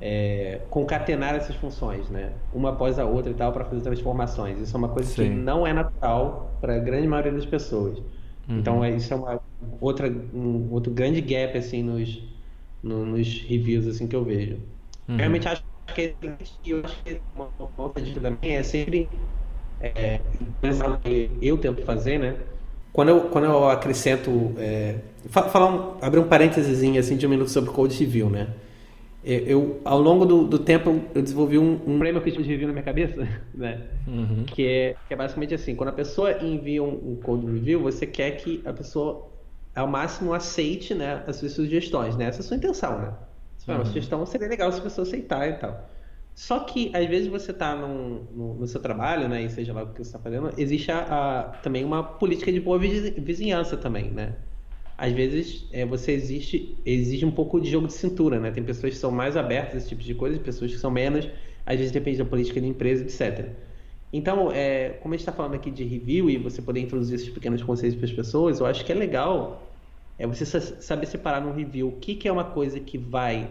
é, 0.00 0.60
concatenar 0.68 1.34
essas 1.34 1.56
funções, 1.56 2.08
né? 2.10 2.32
Uma 2.52 2.70
após 2.70 2.98
a 2.98 3.04
outra 3.04 3.30
e 3.30 3.34
tal, 3.34 3.52
para 3.52 3.64
fazer 3.64 3.82
transformações. 3.82 4.60
Isso 4.60 4.76
é 4.76 4.78
uma 4.78 4.88
coisa 4.88 5.08
Sim. 5.08 5.22
que 5.22 5.28
não 5.30 5.66
é 5.66 5.72
natural 5.72 6.56
para 6.60 6.76
a 6.76 6.78
grande 6.78 7.08
maioria 7.08 7.32
das 7.32 7.46
pessoas. 7.46 7.98
Uhum. 8.48 8.58
Então, 8.58 8.84
é, 8.84 8.90
isso 8.90 9.12
é 9.12 9.16
uma 9.16 9.40
outra, 9.80 10.08
um 10.34 10.68
outro 10.70 10.92
grande 10.92 11.20
gap, 11.20 11.56
assim, 11.56 11.82
nos, 11.82 12.22
no, 12.82 13.06
nos 13.06 13.42
reviews, 13.42 13.86
assim, 13.86 14.06
que 14.06 14.14
eu 14.14 14.22
vejo. 14.22 14.58
Uhum. 15.08 15.16
Realmente 15.16 15.48
acho 15.48 15.64
que 15.94 16.00
é 16.02 16.14
eu 16.66 16.84
acho 16.84 17.02
que 17.02 17.20
uma, 17.34 17.48
uma 17.58 17.70
outra 17.78 18.02
dica 18.02 18.20
também 18.20 18.56
é 18.56 18.62
sempre 18.62 19.08
é, 19.80 20.20
que 21.02 21.30
eu 21.40 21.58
tento 21.58 21.82
fazer, 21.82 22.18
né? 22.18 22.36
Quando 22.92 23.10
eu, 23.10 23.20
quando 23.22 23.44
eu 23.44 23.68
acrescento. 23.68 24.54
É, 24.56 24.96
falar 25.28 25.70
um, 25.70 25.96
abrir 26.00 26.18
um 26.18 26.28
parênteses 26.28 26.82
assim 26.98 27.16
de 27.16 27.26
um 27.26 27.30
minuto 27.30 27.50
sobre 27.50 27.70
Code 27.70 27.94
Civil, 27.94 28.30
né? 28.30 28.48
É, 29.22 29.42
eu, 29.44 29.80
ao 29.84 30.00
longo 30.00 30.24
do, 30.24 30.46
do 30.46 30.58
tempo, 30.58 31.02
eu 31.12 31.20
desenvolvi 31.20 31.58
um, 31.58 31.80
um 31.84 32.04
eu 32.04 32.22
tive 32.22 32.44
review 32.44 32.68
na 32.68 32.72
minha 32.72 32.84
cabeça, 32.84 33.28
né? 33.52 33.82
Uhum. 34.06 34.44
Que, 34.46 34.66
é, 34.66 34.96
que 35.08 35.12
é 35.12 35.16
basicamente 35.16 35.52
assim: 35.52 35.74
quando 35.74 35.88
a 35.88 35.92
pessoa 35.92 36.42
envia 36.44 36.82
um, 36.82 37.12
um 37.12 37.16
code 37.16 37.44
review, 37.44 37.82
você 37.82 38.06
quer 38.06 38.30
que 38.36 38.62
a 38.64 38.72
pessoa, 38.72 39.28
ao 39.74 39.88
máximo, 39.88 40.32
aceite 40.32 40.94
né, 40.94 41.24
as 41.26 41.36
suas 41.36 41.52
sugestões, 41.52 42.16
né? 42.16 42.26
Essa 42.26 42.38
é 42.38 42.40
a 42.40 42.44
sua 42.44 42.56
intenção, 42.56 42.98
né? 42.98 43.12
Uhum. 43.66 43.74
Uma 43.74 43.84
sugestão 43.84 44.24
seria 44.24 44.46
legal 44.46 44.70
se 44.70 44.78
a 44.78 44.82
pessoa 44.82 45.04
aceitar 45.04 45.48
e 45.48 45.54
tal. 45.54 45.90
Só 46.36 46.60
que, 46.60 46.90
às 46.94 47.06
vezes, 47.06 47.28
você 47.28 47.50
está 47.50 47.74
no, 47.74 48.56
no, 48.58 48.66
seu 48.66 48.78
trabalho, 48.78 49.26
né? 49.26 49.42
E 49.42 49.48
seja 49.48 49.72
lá 49.72 49.84
o 49.84 49.86
que 49.86 49.96
você 49.96 50.02
está 50.02 50.18
fazendo, 50.18 50.52
existe 50.58 50.92
a, 50.92 50.98
a, 50.98 51.42
também 51.62 51.82
uma 51.82 52.02
política 52.02 52.52
de 52.52 52.60
boa 52.60 52.78
vizinhança 52.78 53.74
também, 53.74 54.10
né? 54.10 54.34
Às 54.98 55.14
vezes, 55.14 55.66
é, 55.72 55.86
você 55.86 56.12
existe, 56.12 56.76
exige 56.84 57.24
um 57.24 57.30
pouco 57.30 57.58
de 57.58 57.70
jogo 57.70 57.86
de 57.86 57.94
cintura, 57.94 58.38
né? 58.38 58.50
Tem 58.50 58.62
pessoas 58.62 58.92
que 58.92 58.98
são 58.98 59.10
mais 59.10 59.34
abertas 59.34 59.76
a 59.76 59.78
esse 59.78 59.88
tipo 59.88 60.02
de 60.02 60.14
coisa, 60.14 60.38
pessoas 60.38 60.70
que 60.70 60.76
são 60.76 60.90
menos. 60.90 61.26
Às 61.64 61.78
vezes, 61.78 61.90
depende 61.90 62.18
da 62.18 62.26
política 62.26 62.60
da 62.60 62.66
empresa, 62.66 63.02
etc. 63.04 63.48
Então, 64.12 64.52
é, 64.52 64.90
como 65.00 65.14
a 65.14 65.16
gente 65.16 65.22
está 65.26 65.32
falando 65.32 65.54
aqui 65.54 65.70
de 65.70 65.84
review 65.84 66.28
e 66.28 66.36
você 66.36 66.60
poder 66.60 66.80
introduzir 66.80 67.14
esses 67.14 67.30
pequenos 67.30 67.62
conceitos 67.62 67.96
para 67.96 68.04
as 68.04 68.12
pessoas, 68.12 68.60
eu 68.60 68.66
acho 68.66 68.84
que 68.84 68.92
é 68.92 68.94
legal 68.94 69.62
é 70.18 70.26
você 70.26 70.44
saber 70.46 71.06
separar 71.06 71.40
no 71.40 71.52
review 71.52 71.88
o 71.88 71.92
que, 71.92 72.14
que 72.14 72.28
é 72.28 72.32
uma 72.32 72.44
coisa 72.44 72.78
que 72.80 72.96
vai 72.96 73.50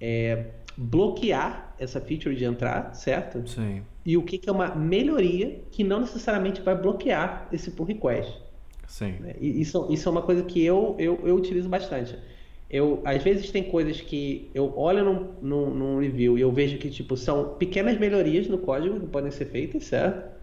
é, 0.00 0.46
bloquear 0.76 1.65
essa 1.78 2.00
feature 2.00 2.34
de 2.34 2.44
entrar, 2.44 2.94
certo? 2.94 3.46
Sim. 3.48 3.82
E 4.04 4.16
o 4.16 4.22
que, 4.22 4.38
que 4.38 4.48
é 4.48 4.52
uma 4.52 4.74
melhoria 4.74 5.60
que 5.70 5.84
não 5.84 6.00
necessariamente 6.00 6.60
vai 6.60 6.74
bloquear 6.74 7.48
esse 7.52 7.70
pull 7.70 7.86
request. 7.86 8.40
Sim. 8.86 9.16
Né? 9.20 9.34
Isso, 9.40 9.86
isso 9.90 10.08
é 10.08 10.12
uma 10.12 10.22
coisa 10.22 10.42
que 10.42 10.64
eu, 10.64 10.94
eu, 10.98 11.20
eu 11.24 11.34
utilizo 11.34 11.68
bastante. 11.68 12.16
Eu, 12.68 13.00
às 13.04 13.22
vezes 13.22 13.50
tem 13.50 13.64
coisas 13.64 14.00
que 14.00 14.50
eu 14.54 14.76
olho 14.76 15.04
num, 15.04 15.34
num, 15.40 15.70
num, 15.70 16.00
review 16.00 16.36
e 16.36 16.40
eu 16.40 16.50
vejo 16.50 16.78
que 16.78 16.90
tipo 16.90 17.16
são 17.16 17.54
pequenas 17.56 17.98
melhorias 17.98 18.48
no 18.48 18.58
código 18.58 18.98
que 18.98 19.06
podem 19.06 19.30
ser 19.30 19.46
feitas, 19.46 19.84
certo? 19.84 20.34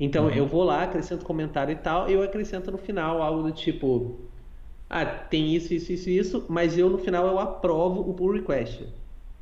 Então 0.00 0.26
uhum. 0.26 0.32
eu 0.32 0.46
vou 0.46 0.64
lá, 0.64 0.82
acrescento 0.82 1.24
comentário 1.24 1.72
e 1.72 1.76
tal, 1.76 2.10
e 2.10 2.14
eu 2.14 2.22
acrescento 2.22 2.70
no 2.70 2.78
final 2.78 3.22
algo 3.22 3.42
do 3.42 3.52
tipo 3.52 4.18
ah, 4.90 5.04
tem 5.04 5.54
isso, 5.54 5.74
isso, 5.74 5.92
isso, 5.92 6.08
isso, 6.08 6.46
mas 6.48 6.78
eu 6.78 6.88
no 6.88 6.98
final 6.98 7.26
eu 7.26 7.38
aprovo 7.38 8.00
o 8.08 8.14
pull 8.14 8.32
request. 8.32 8.86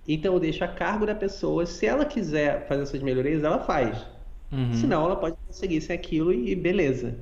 Então 0.07 0.35
eu 0.35 0.41
deixo 0.41 0.63
a 0.65 0.69
cargo 0.69 1.07
da 1.07 1.15
pessoa. 1.15 1.67
Se 1.67 1.87
ela 1.87 2.05
quiser 2.05 2.67
fazer 2.67 2.83
essas 2.83 3.03
melhorias, 3.03 3.43
ela 3.43 3.59
faz. 3.59 4.07
Uhum. 4.53 4.73
Senão 4.73 5.05
ela 5.05 5.17
pode 5.17 5.37
seguir 5.51 5.81
sem 5.81 5.95
aquilo 5.95 6.33
e 6.33 6.55
beleza. 6.55 7.15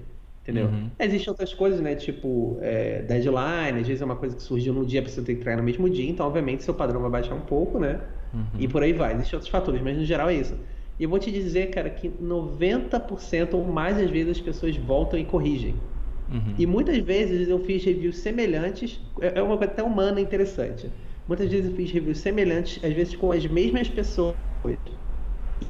Entendeu? 0.42 0.66
Uhum. 0.66 0.90
Existem 0.98 1.30
outras 1.30 1.54
coisas, 1.54 1.80
né? 1.80 1.94
Tipo, 1.94 2.58
é, 2.60 3.00
deadline, 3.00 3.80
às 3.80 3.86
vezes 3.86 4.02
é 4.02 4.04
uma 4.04 4.16
coisa 4.16 4.36
que 4.36 4.42
surgiu 4.42 4.74
no 4.74 4.84
dia, 4.84 5.00
a 5.00 5.02
pessoa 5.02 5.24
tem 5.24 5.34
que 5.34 5.40
entregar 5.40 5.56
no 5.56 5.62
mesmo 5.62 5.88
dia, 5.88 6.08
então 6.08 6.26
obviamente 6.26 6.62
seu 6.62 6.74
padrão 6.74 7.00
vai 7.00 7.10
baixar 7.10 7.34
um 7.34 7.40
pouco, 7.40 7.78
né? 7.78 7.98
Uhum. 8.34 8.44
E 8.58 8.68
por 8.68 8.82
aí 8.82 8.92
vai. 8.92 9.14
Existem 9.14 9.36
outros 9.38 9.50
fatores, 9.50 9.80
mas 9.80 9.96
no 9.96 10.04
geral 10.04 10.28
é 10.28 10.34
isso. 10.34 10.54
E 11.00 11.04
eu 11.04 11.08
vou 11.08 11.18
te 11.18 11.30
dizer, 11.30 11.70
cara, 11.70 11.88
que 11.88 12.10
90% 12.10 13.54
ou 13.54 13.64
mais 13.64 13.96
das 13.96 14.10
vezes 14.10 14.36
as 14.36 14.40
pessoas 14.40 14.76
voltam 14.76 15.18
e 15.18 15.24
corrigem. 15.24 15.74
Uhum. 16.30 16.54
E 16.58 16.66
muitas 16.66 16.98
vezes 16.98 17.48
eu 17.48 17.58
fiz 17.60 17.82
reviews 17.82 18.18
semelhantes, 18.18 19.00
é, 19.22 19.38
é 19.38 19.42
uma 19.42 19.56
coisa 19.56 19.72
até 19.72 19.82
humana 19.82 20.20
interessante. 20.20 20.90
Muitas 21.26 21.50
vezes 21.50 21.70
eu 21.70 21.76
fiz 21.76 21.90
reviews 21.90 22.18
semelhantes, 22.18 22.82
às 22.84 22.92
vezes 22.92 23.16
com 23.16 23.32
as 23.32 23.46
mesmas 23.46 23.88
pessoas, 23.88 24.36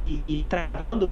e, 0.07 0.25
e 0.27 0.45
tratando 0.45 1.11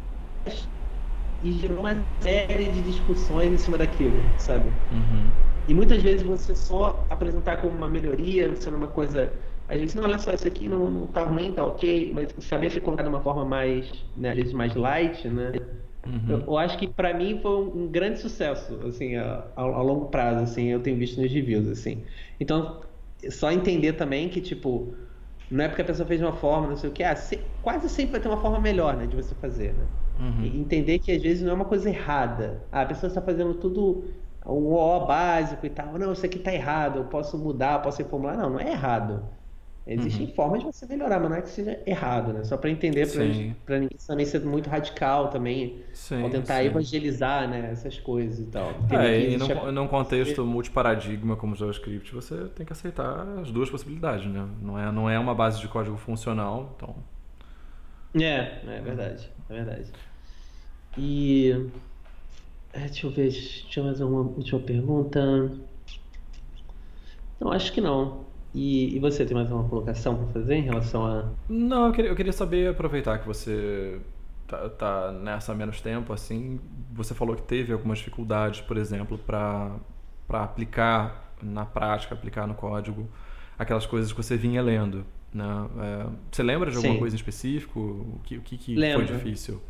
e 1.43 1.53
gerou 1.53 1.81
uma 1.81 2.07
série 2.21 2.71
de 2.71 2.83
discussões 2.83 3.53
em 3.53 3.59
cima 3.59 3.77
daquilo, 3.77 4.23
sabe? 4.39 4.69
Uhum. 4.91 5.31
E 5.67 5.75
muitas 5.75 6.03
vezes 6.03 6.23
você 6.23 6.55
só 6.55 7.05
apresentar 7.11 7.57
como 7.59 7.77
uma 7.77 7.89
melhoria, 7.89 8.55
sendo 8.57 8.77
uma 8.77 8.89
coisa. 8.89 9.33
A 9.69 9.77
gente 9.77 9.97
não 9.97 10.05
olha 10.05 10.19
só, 10.19 10.33
isso 10.33 10.47
aqui 10.47 10.69
não, 10.69 10.91
não 10.91 11.07
tá 11.07 11.25
ruim, 11.25 11.53
tá 11.53 11.65
ok, 11.65 12.13
mas 12.15 12.33
saber 12.45 12.71
se 12.71 12.81
colocar 12.81 13.03
de 13.03 13.09
uma 13.09 13.21
forma 13.21 13.45
mais, 13.45 14.05
né, 14.17 14.31
às 14.31 14.37
vezes 14.37 14.53
mais 14.53 14.75
light, 14.75 15.29
né? 15.29 15.53
Uhum. 16.07 16.25
Eu, 16.29 16.41
eu, 16.41 16.59
acho 16.59 16.77
que 16.79 16.89
para 16.89 17.15
mim 17.15 17.39
foi 17.41 17.51
um, 17.51 17.89
grande 17.89 18.19
sucesso, 18.19 18.75
assim, 18.87 19.17
a, 19.17 19.47
a, 19.57 19.63
a, 19.63 19.83
longo 19.83 20.07
prazo, 20.07 20.43
assim, 20.43 20.67
eu 20.67 20.81
tenho 20.81 20.97
visto 20.97 21.21
nos 21.21 21.33
reviews, 21.33 21.69
assim. 21.69 22.05
Então, 22.41 22.83
só 23.31 23.51
entender 23.53 23.95
também 23.95 24.29
que, 24.29 24.41
tipo, 24.41 24.97
não 25.51 25.65
é 25.65 25.69
porque 25.69 25.83
a 25.83 25.85
pessoa 25.85 26.07
fez 26.07 26.21
de 26.21 26.27
uma 26.27 26.35
forma, 26.37 26.69
não 26.69 26.77
sei 26.77 26.91
o 26.91 26.93
que, 26.93 27.03
ah, 27.05 27.15
se, 27.17 27.39
quase 27.61 27.89
sempre 27.89 28.13
vai 28.13 28.21
ter 28.21 28.29
uma 28.29 28.41
forma 28.41 28.61
melhor, 28.61 28.97
né, 28.97 29.07
de 29.07 29.17
você 29.17 29.35
fazer, 29.35 29.75
né? 29.75 29.89
Uhum. 30.19 30.45
entender 30.45 30.99
que 30.99 31.11
às 31.11 31.23
vezes 31.23 31.43
não 31.43 31.53
é 31.53 31.55
uma 31.55 31.65
coisa 31.65 31.89
errada. 31.89 32.67
Ah, 32.71 32.83
a 32.83 32.87
pessoa 32.87 33.09
está 33.09 33.21
fazendo 33.23 33.55
tudo 33.55 34.05
o 34.45 34.75
O 34.75 35.07
básico 35.07 35.65
e 35.67 35.71
tal. 35.71 35.99
Não, 35.99 36.13
isso 36.13 36.27
aqui 36.27 36.39
está 36.39 36.53
errado, 36.53 36.99
eu 36.99 37.05
posso 37.07 37.39
mudar, 37.39 37.75
eu 37.79 37.83
posso 37.83 37.99
reformular. 38.03 38.37
Não, 38.37 38.51
não 38.51 38.61
é 38.61 38.71
errado. 38.73 39.29
Existem 39.85 40.27
uhum. 40.27 40.35
formas 40.35 40.61
de 40.61 40.67
você 40.67 40.87
melhorar, 40.87 41.19
mas 41.19 41.29
não 41.29 41.37
é 41.37 41.43
que 41.43 41.49
seja 41.49 41.81
errado, 41.85 42.33
né? 42.33 42.45
Só 42.45 42.57
para 42.57 42.71
entender, 42.71 43.05
para 43.67 43.81
ninguém 43.81 43.99
também 44.07 44.25
ser 44.25 44.41
muito 44.41 44.71
radical 44.71 45.29
também, 45.29 45.83
sim, 45.93 46.23
ou 46.23 46.31
tentar 46.31 46.61
sim. 46.61 46.67
evangelizar, 46.67 47.49
né? 47.49 47.71
Essas 47.73 47.99
coisas 47.99 48.39
e 48.39 48.45
tal. 48.45 48.71
É, 48.91 49.31
e 49.31 49.37
num, 49.37 49.73
num 49.73 49.89
contexto 49.89 50.45
multiparadigma 50.45 51.35
como 51.35 51.57
JavaScript, 51.57 52.15
você 52.15 52.45
tem 52.55 52.65
que 52.65 52.73
aceitar 52.73 53.27
as 53.41 53.51
duas 53.51 53.69
possibilidades, 53.69 54.31
né? 54.31 54.49
Não 54.61 54.79
é, 54.79 54.93
não 54.93 55.11
é 55.11 55.19
uma 55.19 55.35
base 55.35 55.61
de 55.61 55.67
código 55.67 55.97
funcional, 55.97 56.75
então... 56.77 56.95
É, 58.15 58.61
é 58.65 58.81
verdade, 58.85 59.29
é 59.51 59.55
verdade. 59.55 59.91
E... 60.97 61.67
É, 62.73 62.81
deixa 62.81 63.07
eu 63.07 63.11
ver, 63.11 63.31
tinha 63.33 63.85
mais 63.85 64.01
uma 64.01 64.21
última 64.21 64.61
pergunta. 64.61 65.51
Não, 67.41 67.51
acho 67.51 67.73
que 67.73 67.81
não. 67.81 68.22
E, 68.55 68.95
e, 68.95 68.99
você 68.99 69.25
tem 69.25 69.35
mais 69.35 69.51
uma 69.51 69.65
colocação 69.65 70.17
para 70.17 70.27
fazer 70.27 70.57
em 70.57 70.63
relação 70.63 71.07
a. 71.07 71.31
Não, 71.49 71.87
eu 71.87 71.93
queria, 71.93 72.11
eu 72.11 72.17
queria 72.17 72.33
saber, 72.33 72.69
aproveitar 72.69 73.19
que 73.19 73.27
você 73.27 73.99
tá, 74.47 74.69
tá, 74.69 75.13
nessa 75.13 75.53
há 75.53 75.55
menos 75.55 75.81
tempo, 75.81 76.13
assim, 76.13 76.61
você 76.93 77.15
falou 77.15 77.35
que 77.35 77.43
teve 77.43 77.73
algumas 77.73 77.99
dificuldades, 77.99 78.61
por 78.61 78.77
exemplo, 78.77 79.17
para 79.17 79.81
aplicar 80.29 81.33
na 81.43 81.65
prática, 81.65 82.15
aplicar 82.15 82.47
no 82.47 82.55
código 82.55 83.09
aquelas 83.59 83.87
coisas 83.87 84.13
que 84.13 84.23
você 84.23 84.37
vinha 84.37 84.63
lendo. 84.63 85.05
Né? 85.33 85.45
É, 85.81 86.07
você 86.31 86.43
lembra 86.43 86.71
de 86.71 86.77
alguma 86.77 86.95
Sim. 86.95 87.01
coisa 87.01 87.17
em 87.17 87.19
específico? 87.19 87.81
O 87.81 88.21
que, 88.23 88.37
o 88.37 88.43
que, 88.43 88.59
que 88.59 88.75
foi 88.75 89.05
difícil? 89.05 89.63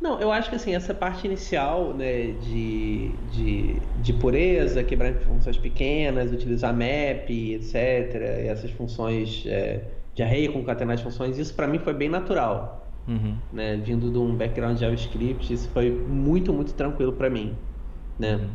Não, 0.00 0.20
eu 0.20 0.30
acho 0.30 0.50
que 0.50 0.56
assim, 0.56 0.74
essa 0.74 0.94
parte 0.94 1.26
inicial 1.26 1.94
né, 1.94 2.32
de, 2.42 3.10
de, 3.32 3.76
de 4.02 4.12
pureza, 4.12 4.84
quebrar 4.84 5.14
funções 5.14 5.56
pequenas, 5.56 6.30
utilizar 6.30 6.72
map, 6.72 7.30
etc., 7.30 7.74
e 8.44 8.48
essas 8.48 8.70
funções 8.70 9.44
é, 9.46 9.82
de 10.14 10.22
array, 10.22 10.48
concatenar 10.48 10.94
as 10.94 11.00
funções, 11.00 11.38
isso 11.38 11.54
para 11.54 11.66
mim 11.66 11.78
foi 11.78 11.94
bem 11.94 12.08
natural. 12.08 12.86
Uhum. 13.08 13.36
Né, 13.52 13.76
vindo 13.76 14.10
de 14.10 14.18
um 14.18 14.34
background 14.34 14.74
de 14.74 14.80
JavaScript, 14.80 15.52
isso 15.52 15.68
foi 15.70 15.90
muito, 15.90 16.52
muito 16.52 16.74
tranquilo 16.74 17.12
para 17.12 17.30
mim. 17.30 17.56
Né? 18.18 18.34
Uhum. 18.36 18.50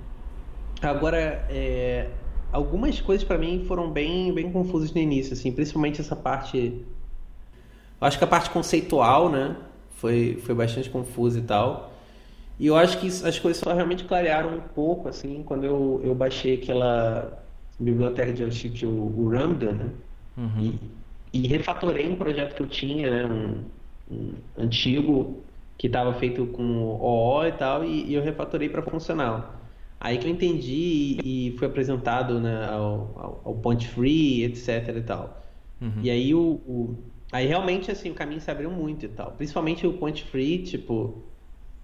Agora, 0.82 1.46
é, 1.50 2.08
algumas 2.52 3.00
coisas 3.00 3.24
para 3.24 3.38
mim 3.38 3.64
foram 3.68 3.89
bem, 3.89 4.34
bem 4.34 4.52
confusas 4.52 4.92
no 4.94 5.00
início, 5.00 5.34
assim, 5.34 5.52
principalmente 5.52 6.02
essa 6.02 6.16
parte. 6.16 6.84
Eu 8.00 8.08
acho 8.08 8.18
que 8.18 8.24
a 8.24 8.28
parte 8.28 8.50
conceitual, 8.50 9.30
né? 9.30 9.56
Foi, 10.02 10.39
foi 10.43 10.56
bastante 10.56 10.89
confuso 10.89 11.38
e 11.38 11.43
tal. 11.43 11.93
E 12.60 12.68
eu 12.68 12.76
acho 12.76 12.99
que 12.99 13.08
as 13.08 13.39
coisas 13.39 13.58
só 13.58 13.74
realmente 13.74 14.04
clarearam 14.04 14.56
um 14.56 14.60
pouco, 14.60 15.08
assim, 15.08 15.43
quando 15.43 15.64
eu, 15.64 16.02
eu 16.04 16.16
baixei 16.16 16.56
aquela 16.56 17.39
biblioteca 17.80 18.34
de 18.34 18.39
JavaScript, 18.39 18.86
o, 18.86 18.89
o 18.89 19.30
Ramda, 19.30 19.72
né? 19.72 19.89
Uhum. 20.38 20.80
E, 21.32 21.45
e, 21.45 21.47
refatorei 21.47 22.10
um 22.10 22.16
projeto 22.16 22.56
que 22.56 22.62
eu 22.62 22.68
tinha, 22.68 23.10
né? 23.10 23.26
Um, 23.26 23.64
um 24.14 24.34
antigo, 24.58 25.43
que 25.78 25.88
estava 25.88 26.14
feito 26.14 26.45
com 26.47 26.64
OO 26.99 27.47
e 27.47 27.52
tal, 27.52 27.84
e, 27.84 28.06
e 28.06 28.14
eu 28.14 28.24
refatorei 28.24 28.70
para 28.70 28.82
funcional. 28.82 29.56
Aí 29.99 30.18
que 30.18 30.28
eu 30.28 30.32
entendi 30.32 31.20
e, 31.24 31.47
e 31.49 31.58
foi 31.58 31.68
apresentado 31.68 32.39
né, 32.39 32.68
ao, 32.70 33.14
ao, 33.16 33.41
ao 33.45 33.56
Point 33.56 33.88
Free, 33.88 34.43
etc 34.45 34.95
e 34.95 35.02
tal. 35.02 35.41
Uhum. 35.80 35.91
E 36.02 36.10
aí 36.10 36.34
o, 36.34 36.60
o 36.68 36.97
Aí 37.32 37.47
realmente, 37.47 37.89
assim, 37.89 38.11
o 38.11 38.13
caminho 38.13 38.41
se 38.41 38.51
abriu 38.51 38.69
muito 38.69 39.05
e 39.05 39.09
tal. 39.09 39.32
Principalmente 39.32 39.88
o 39.88 39.93
point 39.93 40.23
free, 40.25 40.59
tipo, 40.63 41.23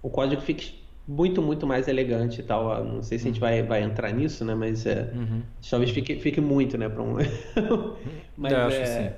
o 0.02 0.10
código 0.10 0.42
fica 0.42 0.64
muito, 1.06 1.40
muito 1.40 1.66
mais 1.66 1.88
elegante 1.88 2.40
e 2.40 2.44
tal. 2.44 2.84
Não 2.84 3.02
sei 3.02 3.18
se 3.18 3.24
a 3.24 3.30
gente 3.30 3.40
vai, 3.40 3.62
vai 3.62 3.82
entrar 3.82 4.12
nisso, 4.12 4.44
né? 4.44 4.54
Mas 4.54 4.84
é, 4.84 5.10
uhum. 5.14 5.42
talvez 5.68 5.90
fique, 5.90 6.16
fique 6.16 6.40
muito, 6.40 6.76
né? 6.76 6.88
Pra 6.88 7.02
um... 7.02 7.14
mas, 8.36 8.52
Eu 8.52 8.58
acho 8.58 8.76
é, 8.76 8.80
que 8.80 8.86
sim. 8.86 9.10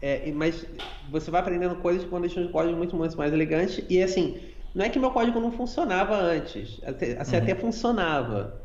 É, 0.00 0.32
mas 0.32 0.66
você 1.10 1.30
vai 1.30 1.42
aprendendo 1.42 1.76
coisas 1.76 2.04
quando 2.08 2.22
deixa 2.22 2.40
o 2.40 2.48
código 2.48 2.76
muito, 2.76 2.96
muito 2.96 3.16
mais 3.16 3.32
elegante. 3.32 3.84
E 3.90 4.02
assim, 4.02 4.40
não 4.74 4.84
é 4.84 4.88
que 4.88 4.98
meu 4.98 5.10
código 5.10 5.38
não 5.38 5.52
funcionava 5.52 6.16
antes. 6.16 6.80
Até, 6.84 7.20
assim, 7.20 7.36
uhum. 7.36 7.42
até 7.42 7.54
funcionava. 7.54 8.61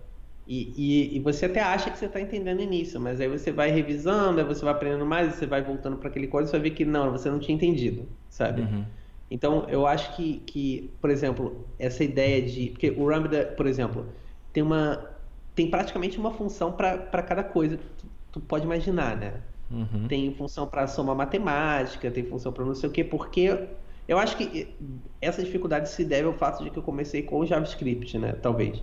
E, 0.47 0.73
e, 0.77 1.17
e, 1.17 1.19
você 1.19 1.45
até 1.45 1.61
acha 1.61 1.91
que 1.91 1.97
você 1.97 2.05
está 2.05 2.21
entendendo 2.21 2.61
início, 2.61 3.01
mas 3.01 3.19
aí 3.19 3.27
você 3.27 3.51
vai 3.51 3.69
revisando, 3.69 4.39
aí 4.39 4.45
você 4.45 4.63
vai 4.63 4.73
aprendendo 4.73 5.05
mais, 5.05 5.35
você 5.35 5.45
vai 5.45 5.61
voltando 5.61 5.97
para 5.97 6.07
aquele 6.07 6.27
código 6.27 6.47
e 6.47 6.51
você 6.51 6.57
vai 6.57 6.69
ver 6.69 6.75
que 6.75 6.85
não, 6.85 7.11
você 7.11 7.29
não 7.29 7.37
tinha 7.37 7.53
entendido, 7.53 8.07
sabe? 8.29 8.61
Uhum. 8.61 8.85
Então, 9.29 9.65
eu 9.67 9.85
acho 9.85 10.15
que, 10.15 10.37
que, 10.45 10.89
por 11.01 11.09
exemplo, 11.09 11.65
essa 11.77 12.03
ideia 12.03 12.41
de. 12.41 12.69
Porque 12.69 12.91
o 12.91 13.05
Lambda, 13.05 13.53
por 13.57 13.67
exemplo, 13.67 14.05
tem 14.53 14.63
uma. 14.63 15.05
Tem 15.53 15.69
praticamente 15.69 16.17
uma 16.17 16.31
função 16.31 16.71
para 16.71 17.23
cada 17.23 17.43
coisa 17.43 17.77
que 17.77 17.83
tu, 17.97 18.05
tu, 18.31 18.39
pode 18.39 18.63
imaginar, 18.63 19.17
né? 19.17 19.33
Uhum. 19.69 20.07
Tem 20.07 20.33
função 20.33 20.65
para 20.65 20.87
somar 20.87 21.15
matemática, 21.15 22.09
tem 22.09 22.23
função 22.23 22.53
para 22.53 22.63
não 22.63 22.75
sei 22.75 22.87
o 22.87 22.91
quê, 22.91 23.03
porque 23.03 23.67
eu 24.07 24.17
acho 24.17 24.37
que 24.37 24.73
essa 25.19 25.43
dificuldade 25.43 25.89
se 25.89 26.05
deve 26.05 26.27
ao 26.27 26.33
fato 26.33 26.63
de 26.63 26.69
que 26.69 26.77
eu 26.77 26.83
comecei 26.83 27.23
com 27.23 27.39
o 27.39 27.45
JavaScript, 27.45 28.17
né? 28.17 28.33
Talvez. 28.33 28.81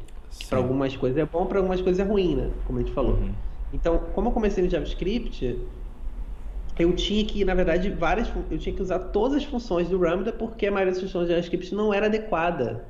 Para 0.48 0.58
algumas 0.58 0.96
coisas 0.96 1.18
é 1.18 1.24
bom, 1.24 1.46
para 1.46 1.58
algumas 1.58 1.80
coisas 1.80 2.04
é 2.04 2.08
ruim, 2.08 2.36
né? 2.36 2.50
Como 2.66 2.78
a 2.78 2.82
gente 2.82 2.92
falou. 2.92 3.14
Uhum. 3.14 3.32
Então, 3.72 3.98
como 4.14 4.28
eu 4.28 4.32
comecei 4.32 4.62
no 4.62 4.70
JavaScript, 4.70 5.58
eu 6.78 6.92
tinha 6.94 7.24
que, 7.24 7.44
na 7.44 7.54
verdade, 7.54 7.90
várias, 7.90 8.30
eu 8.50 8.58
tinha 8.58 8.74
que 8.74 8.82
usar 8.82 8.98
todas 8.98 9.38
as 9.38 9.44
funções 9.44 9.88
do 9.88 9.98
Lambda 9.98 10.32
porque 10.32 10.66
a 10.66 10.72
maioria 10.72 10.92
das 10.92 11.02
funções 11.02 11.26
do 11.26 11.30
JavaScript 11.30 11.74
não 11.74 11.92
era 11.92 12.06
adequada, 12.06 12.84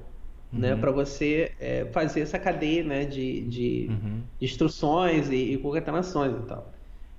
né, 0.52 0.70
uhum. 0.70 0.74
né, 0.74 0.76
para 0.76 0.90
você 0.90 1.52
é, 1.60 1.86
fazer 1.86 2.20
essa 2.20 2.38
cadeia, 2.38 2.82
né, 2.82 3.04
de, 3.04 3.42
de, 3.42 3.86
uhum. 3.90 4.22
de 4.38 4.44
instruções 4.44 5.30
e, 5.30 5.52
e, 5.52 5.58
concatenações 5.58 6.32
e 6.32 6.46
tal. 6.46 6.72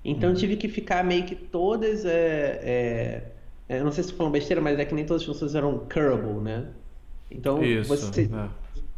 Então, 0.04 0.28
eu 0.28 0.34
uhum. 0.34 0.40
tive 0.40 0.56
que 0.56 0.68
ficar 0.68 1.04
meio 1.04 1.24
que 1.24 1.34
todas, 1.34 2.04
é, 2.04 3.22
é, 3.68 3.78
eu 3.78 3.84
não 3.84 3.92
sei 3.92 4.04
se 4.04 4.12
falando 4.12 4.32
besteira, 4.32 4.60
mas 4.60 4.78
é 4.78 4.84
que 4.84 4.94
nem 4.94 5.04
todas 5.04 5.22
as 5.22 5.26
funções 5.26 5.54
eram 5.54 5.80
curable, 5.92 6.40
né? 6.40 6.66
Então, 7.28 7.62
Isso, 7.62 7.88
você, 7.88 8.22
é 8.22 8.48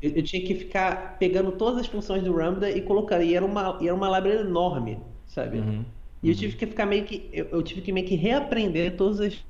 eu, 0.01 0.13
eu, 0.13 0.23
tinha 0.23 0.45
que 0.45 0.55
ficar 0.55 1.17
pegando 1.19 1.53
todas 1.53 1.81
as 1.81 1.87
funções 1.87 2.23
do 2.23 2.33
Lambda 2.33 2.71
e 2.71 2.81
colocando. 2.81 3.23
E 3.23 3.35
era 3.35 3.45
uma, 3.45 3.79
e 3.81 3.87
era 3.89 3.95
uma 3.95 4.19
library 4.19 4.47
enorme, 4.47 4.99
sabe? 5.27 5.59
Uhum, 5.59 5.85
e 6.23 6.31
eu 6.31 6.35
tive 6.35 6.57
que 6.57 6.67
ficar 6.67 6.87
meio 6.87 7.05
que. 7.05 7.29
Eu, 7.33 7.47
eu, 7.53 7.63
tive 7.63 7.81
que 7.81 7.93
meio 7.93 8.07
que 8.07 8.15
reaprender 8.15 8.97
todas 8.97 9.21
as, 9.21 9.45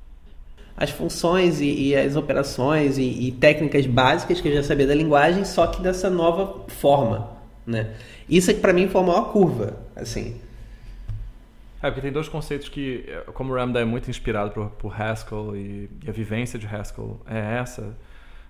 as 0.76 0.90
funções 0.90 1.61
e, 1.61 1.88
e 1.88 1.96
as 1.96 2.16
operações 2.16 2.99
e, 2.99 3.03
e, 3.03 3.32
técnicas 3.32 3.86
básicas 3.86 4.40
que 4.40 4.49
eu 4.49 4.55
já 4.55 4.62
sabia 4.62 4.86
da 4.86 4.94
linguagem, 4.94 5.44
só 5.44 5.66
que 5.66 5.82
dessa 5.82 6.09
nova 6.09 6.66
forma, 6.68 7.30
né? 7.66 7.94
Isso 8.28 8.51
é 8.51 8.55
que 8.55 8.61
para 8.61 8.72
mim 8.72 8.88
foi 8.88 9.01
a 9.03 9.05
maior 9.05 9.32
curva, 9.32 9.78
assim. 9.96 10.40
É, 11.82 11.90
porque 11.90 12.01
tem 12.01 12.12
dois 12.12 12.28
conceitos 12.28 12.68
que, 12.68 13.05
como 13.34 13.53
o 13.53 13.57
Lambda 13.57 13.80
é 13.80 13.84
muito 13.84 14.11
inspirado 14.11 14.51
por, 14.51 14.70
por 14.70 15.01
Haskell 15.01 15.55
e, 15.57 15.88
e 16.05 16.09
a 16.09 16.12
vivência 16.12 16.59
de 16.59 16.66
Haskell 16.66 17.20
é 17.24 17.59
essa, 17.61 17.96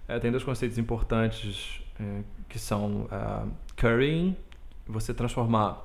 é, 0.09 0.19
tem 0.19 0.31
dois 0.31 0.43
conceitos 0.43 0.79
importantes 0.79 1.83
que 2.49 2.59
são 2.59 3.03
uh, 3.03 3.51
currying, 3.77 4.37
você 4.87 5.13
transformar 5.13 5.85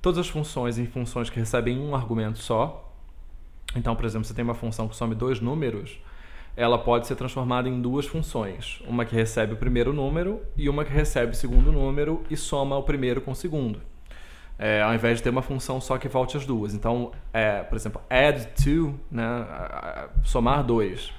todas 0.00 0.18
as 0.18 0.28
funções 0.28 0.78
em 0.78 0.86
funções 0.86 1.30
que 1.30 1.38
recebem 1.38 1.78
um 1.78 1.94
argumento 1.94 2.38
só. 2.38 2.92
Então, 3.76 3.94
por 3.94 4.04
exemplo, 4.04 4.24
você 4.24 4.34
tem 4.34 4.44
uma 4.44 4.54
função 4.54 4.88
que 4.88 4.96
some 4.96 5.14
dois 5.14 5.40
números, 5.40 5.98
ela 6.56 6.78
pode 6.78 7.06
ser 7.06 7.14
transformada 7.14 7.68
em 7.68 7.80
duas 7.80 8.06
funções. 8.06 8.82
Uma 8.86 9.04
que 9.04 9.14
recebe 9.14 9.54
o 9.54 9.56
primeiro 9.56 9.92
número 9.92 10.40
e 10.56 10.68
uma 10.68 10.84
que 10.84 10.92
recebe 10.92 11.32
o 11.32 11.34
segundo 11.34 11.72
número 11.72 12.22
e 12.30 12.36
soma 12.36 12.76
o 12.76 12.82
primeiro 12.82 13.20
com 13.20 13.30
o 13.30 13.36
segundo. 13.36 13.80
É, 14.58 14.82
ao 14.82 14.94
invés 14.94 15.18
de 15.18 15.24
ter 15.24 15.30
uma 15.30 15.42
função 15.42 15.80
só 15.80 15.96
que 15.96 16.08
volte 16.08 16.36
as 16.36 16.44
duas. 16.44 16.74
Então, 16.74 17.12
é, 17.32 17.62
por 17.62 17.76
exemplo, 17.76 18.02
add 18.10 18.46
to, 18.62 18.94
né, 19.10 19.24
somar 20.24 20.62
dois 20.62 21.12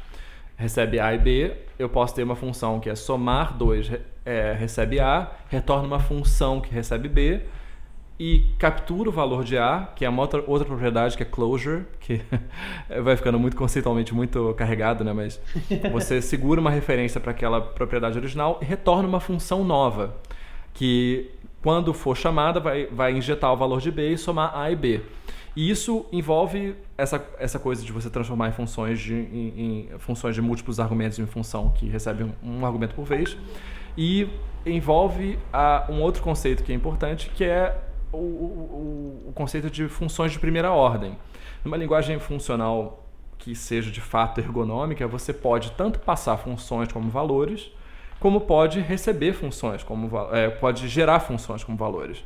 recebe 0.64 0.99
A 0.99 1.14
e 1.14 1.18
B, 1.18 1.53
eu 1.78 1.89
posso 1.89 2.16
ter 2.16 2.24
uma 2.24 2.36
função 2.36 2.80
que 2.80 2.89
é 2.89 2.95
somar 2.95 3.55
2 3.57 3.91
é, 4.26 4.55
recebe 4.57 4.99
A, 4.99 5.30
retorna 5.49 5.86
uma 5.86 5.99
função 5.99 6.61
que 6.61 6.74
recebe 6.74 7.09
B 7.09 7.41
e 8.18 8.45
captura 8.57 9.09
o 9.09 9.11
valor 9.11 9.43
de 9.43 9.57
A, 9.57 9.89
que 9.93 10.05
é 10.05 10.09
uma 10.09 10.22
outra, 10.22 10.41
outra 10.47 10.66
propriedade 10.66 11.18
que 11.18 11.24
é 11.24 11.26
closure, 11.26 11.84
que 11.99 12.22
vai 13.03 13.18
ficando 13.18 13.38
muito 13.38 13.57
conceitualmente 13.57 14.14
muito 14.14 14.53
carregado, 14.53 15.03
né? 15.03 15.11
Mas 15.11 15.41
você 15.91 16.22
segura 16.24 16.61
uma 16.61 16.72
referência 16.72 17.20
para 17.20 17.32
aquela 17.32 17.59
propriedade 17.59 18.18
original 18.18 18.59
e 18.61 18.66
retorna 18.66 19.07
uma 19.07 19.20
função 19.20 19.66
nova, 19.66 20.16
que 20.74 21.30
quando 21.61 21.93
for 21.93 22.16
chamada, 22.16 22.59
vai, 22.59 22.86
vai 22.86 23.11
injetar 23.11 23.51
o 23.51 23.57
valor 23.57 23.82
de 23.82 23.91
B 23.91 24.14
e 24.14 24.18
somar 24.18 24.57
A 24.57 24.72
e 24.72 24.76
B. 24.76 25.01
E 25.56 25.70
isso 25.70 26.06
envolve 26.12 26.76
essa, 26.97 27.24
essa 27.38 27.60
coisa 27.60 27.84
de 27.84 27.91
você 27.91 28.10
transformar 28.10 28.49
em 28.49 28.51
funções 28.54 28.99
de, 28.99 29.14
em, 29.14 29.89
em 29.93 29.99
funções 29.99 30.34
de 30.34 30.41
múltiplos 30.41 30.80
argumentos 30.80 31.20
em 31.20 31.26
função 31.28 31.70
que 31.70 31.88
recebe 31.88 32.24
um, 32.24 32.34
um 32.43 32.66
argumento 32.66 32.95
por 32.95 33.06
vez. 33.06 33.38
E 33.95 34.28
envolve 34.66 35.38
a, 35.51 35.86
um 35.89 36.01
outro 36.01 36.24
conceito 36.24 36.64
que 36.64 36.72
é 36.72 36.76
importante, 36.76 37.30
que 37.30 37.43
é 37.43 37.80
o, 38.12 38.18
o, 38.18 39.26
o 39.28 39.34
conceito 39.34 39.70
de 39.70 39.88
funções 39.88 40.32
de 40.32 40.39
primeira 40.39 40.72
ordem. 40.72 41.16
Numa 41.64 41.78
linguagem 41.78 42.18
funcional 42.20 43.08
que 43.38 43.56
seja 43.56 43.91
de 43.91 44.01
fato 44.01 44.39
ergonômica, 44.39 45.06
você 45.08 45.34
pode 45.34 45.72
tanto 45.74 45.99
passar 45.99 46.38
funções 46.38 46.91
como 46.91 47.10
valores, 47.10 47.72
como 48.20 48.41
pode 48.41 48.80
receber 48.80 49.34
funções, 49.34 49.84
como 49.84 50.10
é, 50.32 50.49
pode 50.49 50.88
gerar 50.88 51.20
funções 51.20 51.64
como 51.64 51.78
valores. 51.78 52.24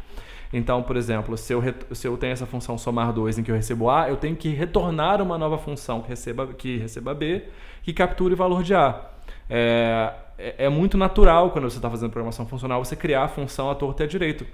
Então, 0.52 0.82
por 0.82 0.96
exemplo, 0.96 1.38
se 1.38 1.54
eu, 1.54 1.62
se 1.92 2.08
eu 2.08 2.18
tenho 2.18 2.34
essa 2.34 2.46
função 2.46 2.78
somar 2.78 3.12
2 3.12 3.40
em 3.40 3.44
que 3.44 3.52
eu 3.52 3.56
recebo 3.56 3.90
A, 3.90 4.10
eu 4.10 4.16
tenho 4.16 4.36
que 4.36 4.50
retornar 4.50 5.22
uma 5.22 5.38
nova 5.38 5.58
função 5.58 6.02
que 6.02 6.10
receba, 6.10 6.48
que 6.48 6.78
receba 6.78 7.14
B, 7.14 7.44
que 7.84 7.94
capture 7.94 8.34
o 8.34 8.38
valor 8.38 8.64
de 8.64 8.74
A. 8.74 9.02
É, 9.50 10.14
é, 10.38 10.66
é 10.66 10.70
muito 10.70 10.98
natural 10.98 11.52
quando 11.52 11.70
você 11.70 11.78
está 11.78 11.90
fazendo 11.90 12.12
programação 12.12 12.46
funcional 12.46 12.84
você 12.84 12.96
criar 12.96 13.24
a 13.24 13.28
função 13.28 13.70
à 13.70 13.76
torta 13.76 14.04
e 14.04 14.06
à 14.06 14.08
direito. 14.08 14.46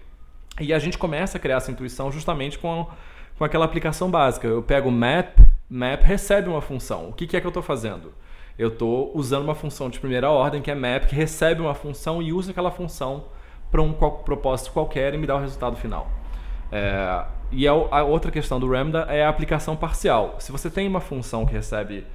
E 0.59 0.73
a 0.73 0.79
gente 0.79 0.97
começa 0.97 1.37
a 1.37 1.41
criar 1.41 1.57
essa 1.57 1.71
intuição 1.71 2.11
justamente 2.11 2.57
com, 2.59 2.87
com 3.37 3.43
aquela 3.43 3.65
aplicação 3.65 4.09
básica. 4.09 4.47
Eu 4.47 4.61
pego 4.61 4.91
map, 4.91 5.39
map 5.69 6.03
recebe 6.03 6.49
uma 6.49 6.61
função. 6.61 7.09
O 7.09 7.13
que, 7.13 7.27
que 7.27 7.37
é 7.37 7.41
que 7.41 7.45
eu 7.45 7.49
estou 7.49 7.63
fazendo? 7.63 8.13
Eu 8.57 8.69
estou 8.69 9.11
usando 9.15 9.43
uma 9.43 9.55
função 9.55 9.89
de 9.89 9.99
primeira 9.99 10.29
ordem, 10.29 10.61
que 10.61 10.69
é 10.69 10.75
map, 10.75 11.05
que 11.05 11.15
recebe 11.15 11.61
uma 11.61 11.73
função 11.73 12.21
e 12.21 12.31
usa 12.31 12.51
aquela 12.51 12.69
função 12.69 13.25
para 13.73 13.81
um 13.81 13.91
propósito 13.91 14.71
qualquer 14.71 15.15
e 15.15 15.17
me 15.17 15.25
dá 15.25 15.35
o 15.35 15.39
resultado 15.39 15.75
final. 15.75 16.07
É, 16.71 17.25
e 17.51 17.67
a, 17.67 17.71
a, 17.71 18.03
outra 18.03 18.29
questão 18.29 18.59
do 18.59 18.67
Lambda 18.67 19.07
é 19.09 19.25
a 19.25 19.29
aplicação 19.29 19.75
parcial. 19.75 20.35
Se 20.37 20.51
você 20.51 20.69
tem 20.69 20.87
uma 20.87 20.99
função 20.99 21.43
que 21.43 21.53
recebe 21.53 22.05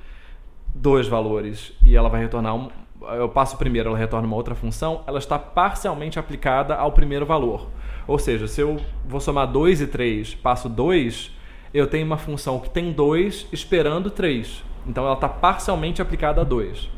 dois 0.73 1.09
valores 1.09 1.73
e 1.85 1.97
ela 1.97 2.09
vai 2.09 2.21
retornar 2.21 2.55
um, 2.55 2.71
eu 3.17 3.29
passo 3.29 3.57
o 3.57 3.59
primeiro, 3.59 3.89
ela 3.89 3.99
retorna 3.99 4.25
uma 4.25 4.37
outra 4.37 4.55
função, 4.55 5.03
ela 5.05 5.19
está 5.19 5.37
parcialmente 5.37 6.17
aplicada 6.17 6.77
ao 6.77 6.93
primeiro 6.93 7.27
valor. 7.27 7.69
Ou 8.07 8.21
seja, 8.21 8.47
se 8.47 8.61
eu 8.61 8.77
vou 9.05 9.21
somar 9.21 9.51
2 9.51 9.81
e 9.81 9.89
3, 9.89 10.37
passo 10.37 10.69
2, 10.69 11.33
eu 11.75 11.89
tenho 11.89 12.07
uma 12.07 12.19
função 12.19 12.61
que 12.61 12.71
tem 12.71 12.93
2 12.93 13.49
esperando 13.53 14.13
3. 14.13 14.63
Então 14.87 15.05
ela 15.05 15.15
está 15.15 15.29
parcialmente 15.29 16.01
aplicada 16.01 16.41
a 16.41 16.45
2. 16.45 16.89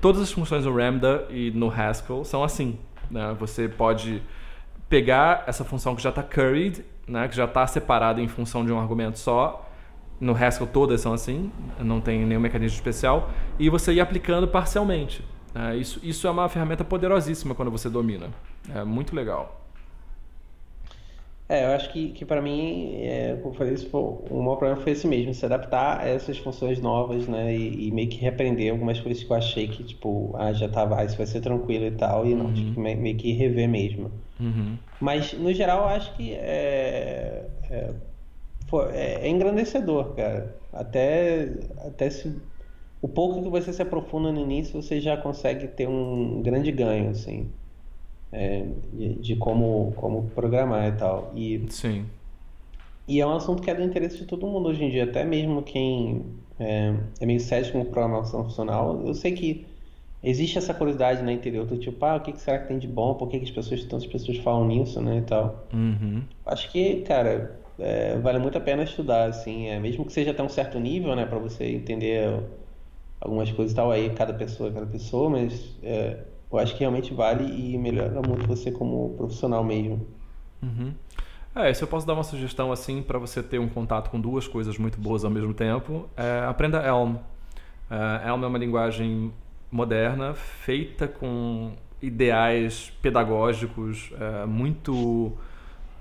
Todas 0.00 0.22
as 0.22 0.30
funções 0.30 0.64
no 0.64 0.72
Lambda 0.72 1.26
e 1.30 1.50
no 1.50 1.68
Haskell 1.68 2.24
são 2.24 2.44
assim. 2.44 2.78
Né? 3.10 3.34
Você 3.38 3.68
pode 3.68 4.22
pegar 4.88 5.44
essa 5.46 5.64
função 5.64 5.94
que 5.96 6.02
já 6.02 6.10
está 6.10 6.22
curried, 6.22 6.84
né? 7.06 7.28
que 7.28 7.36
já 7.36 7.44
está 7.44 7.66
separada 7.66 8.20
em 8.20 8.28
função 8.28 8.64
de 8.64 8.72
um 8.72 8.78
argumento 8.78 9.18
só. 9.18 9.68
No 10.20 10.32
Haskell 10.32 10.66
todas 10.66 11.00
são 11.00 11.12
assim, 11.12 11.50
não 11.78 12.00
tem 12.00 12.24
nenhum 12.24 12.40
mecanismo 12.40 12.76
especial. 12.76 13.30
E 13.58 13.68
você 13.68 13.92
ir 13.92 14.00
aplicando 14.00 14.46
parcialmente. 14.46 15.24
É, 15.54 15.76
isso, 15.76 16.00
isso 16.02 16.26
é 16.26 16.30
uma 16.30 16.48
ferramenta 16.48 16.84
poderosíssima 16.84 17.54
quando 17.54 17.70
você 17.70 17.88
domina. 17.88 18.28
É 18.74 18.84
muito 18.84 19.14
legal. 19.14 19.63
É, 21.46 21.66
eu 21.66 21.72
acho 21.72 21.92
que, 21.92 22.08
que 22.10 22.24
para 22.24 22.40
mim, 22.40 22.94
é, 23.02 23.36
como 23.42 23.54
eu 23.54 23.58
falei, 23.58 23.74
isso 23.74 23.90
foi, 23.90 24.00
o 24.00 24.42
maior 24.42 24.56
problema 24.56 24.80
foi 24.80 24.92
esse 24.92 25.06
mesmo, 25.06 25.34
se 25.34 25.44
adaptar 25.44 26.00
a 26.00 26.08
essas 26.08 26.38
funções 26.38 26.80
novas, 26.80 27.28
né? 27.28 27.54
E, 27.54 27.88
e, 27.88 27.92
meio 27.92 28.08
que 28.08 28.16
repreender 28.16 28.72
algumas 28.72 28.98
coisas 28.98 29.22
que 29.22 29.30
eu 29.30 29.36
achei 29.36 29.68
que, 29.68 29.84
tipo, 29.84 30.34
ah, 30.36 30.54
já 30.54 30.68
tava, 30.70 30.98
ah, 30.98 31.04
isso 31.04 31.18
vai 31.18 31.26
ser 31.26 31.42
tranquilo 31.42 31.84
e 31.84 31.90
tal, 31.90 32.26
e 32.26 32.34
não, 32.34 32.46
uhum. 32.46 32.54
tipo, 32.54 32.80
meio 32.80 33.16
que 33.16 33.32
rever 33.32 33.68
mesmo. 33.68 34.10
Uhum. 34.40 34.78
Mas, 34.98 35.34
no 35.34 35.52
geral, 35.52 35.82
eu 35.82 35.88
acho 35.88 36.16
que 36.16 36.32
é, 36.32 37.46
é, 37.70 37.90
é, 38.94 39.26
é 39.26 39.28
engrandecedor, 39.28 40.14
cara. 40.14 40.56
Até, 40.72 41.52
até 41.86 42.08
se 42.08 42.34
o 43.02 43.08
pouco 43.08 43.42
que 43.42 43.50
você 43.50 43.70
se 43.70 43.82
aprofunda 43.82 44.32
no 44.32 44.40
início, 44.40 44.80
você 44.80 44.98
já 44.98 45.14
consegue 45.14 45.68
ter 45.68 45.86
um 45.86 46.40
grande 46.40 46.72
ganho, 46.72 47.10
assim, 47.10 47.50
é, 48.34 48.66
de, 49.20 49.36
como, 49.36 49.92
como 49.96 50.24
programar 50.34 50.88
e 50.88 50.92
tal. 50.92 51.32
E, 51.36 51.64
Sim. 51.70 52.04
E 53.06 53.20
é 53.20 53.26
um 53.26 53.36
assunto 53.36 53.62
que 53.62 53.70
é 53.70 53.74
do 53.74 53.82
interesse 53.82 54.18
de 54.18 54.26
todo 54.26 54.46
mundo 54.46 54.68
hoje 54.68 54.82
em 54.82 54.90
dia, 54.90 55.04
até 55.04 55.24
mesmo 55.24 55.62
quem 55.62 56.24
é, 56.58 56.94
é 57.20 57.26
meio 57.26 57.38
cético 57.38 57.78
com 57.78 57.84
programação 57.84 58.42
funcional. 58.44 59.00
Eu 59.06 59.14
sei 59.14 59.32
que 59.32 59.66
existe 60.22 60.58
essa 60.58 60.74
curiosidade 60.74 61.20
no 61.20 61.26
né, 61.26 61.32
interior 61.34 61.64
do 61.64 61.78
tipo, 61.78 62.04
ah, 62.04 62.16
o 62.16 62.20
que 62.20 62.36
será 62.40 62.58
que 62.58 62.68
tem 62.68 62.78
de 62.78 62.88
bom? 62.88 63.14
Por 63.14 63.28
que, 63.28 63.38
que 63.38 63.44
as 63.44 63.50
pessoas, 63.50 63.84
tantas 63.84 64.06
pessoas 64.06 64.38
falam 64.38 64.66
nisso, 64.66 65.00
né, 65.00 65.18
e 65.18 65.22
tal. 65.22 65.66
Uhum. 65.72 66.22
Acho 66.46 66.72
que, 66.72 67.02
cara, 67.02 67.56
é, 67.78 68.16
vale 68.18 68.38
muito 68.38 68.58
a 68.58 68.60
pena 68.60 68.82
estudar, 68.82 69.28
assim, 69.28 69.68
é, 69.68 69.78
mesmo 69.78 70.04
que 70.04 70.12
seja 70.12 70.32
até 70.32 70.42
um 70.42 70.48
certo 70.48 70.80
nível, 70.80 71.14
né, 71.14 71.24
para 71.24 71.38
você 71.38 71.66
entender 71.66 72.40
algumas 73.20 73.50
coisas 73.52 73.72
e 73.72 73.76
tal, 73.76 73.90
aí 73.90 74.10
cada 74.10 74.32
pessoa 74.32 74.70
é 74.70 74.72
cada 74.72 74.86
pessoa, 74.86 75.30
mas 75.30 75.76
é, 75.82 76.18
eu 76.56 76.62
acho 76.62 76.74
que 76.74 76.80
realmente 76.80 77.12
vale 77.12 77.44
e 77.44 77.76
melhora 77.76 78.20
muito 78.22 78.46
você 78.46 78.70
como 78.70 79.14
profissional 79.16 79.64
mesmo. 79.64 80.06
Uhum. 80.62 80.92
É, 81.54 81.72
se 81.72 81.82
eu 81.82 81.88
posso 81.88 82.06
dar 82.06 82.14
uma 82.14 82.24
sugestão 82.24 82.72
assim 82.72 83.02
para 83.02 83.18
você 83.18 83.42
ter 83.42 83.58
um 83.58 83.68
contato 83.68 84.10
com 84.10 84.20
duas 84.20 84.48
coisas 84.48 84.76
muito 84.76 84.98
boas 84.98 85.24
ao 85.24 85.30
mesmo 85.30 85.54
tempo, 85.54 86.08
é, 86.16 86.44
aprenda 86.48 86.78
Elm. 86.78 87.16
É, 87.90 88.28
Elm 88.28 88.42
é 88.42 88.46
uma 88.46 88.58
linguagem 88.58 89.32
moderna, 89.70 90.34
feita 90.34 91.06
com 91.06 91.72
ideais 92.02 92.92
pedagógicos 93.00 94.12
é, 94.20 94.46
muito 94.46 95.32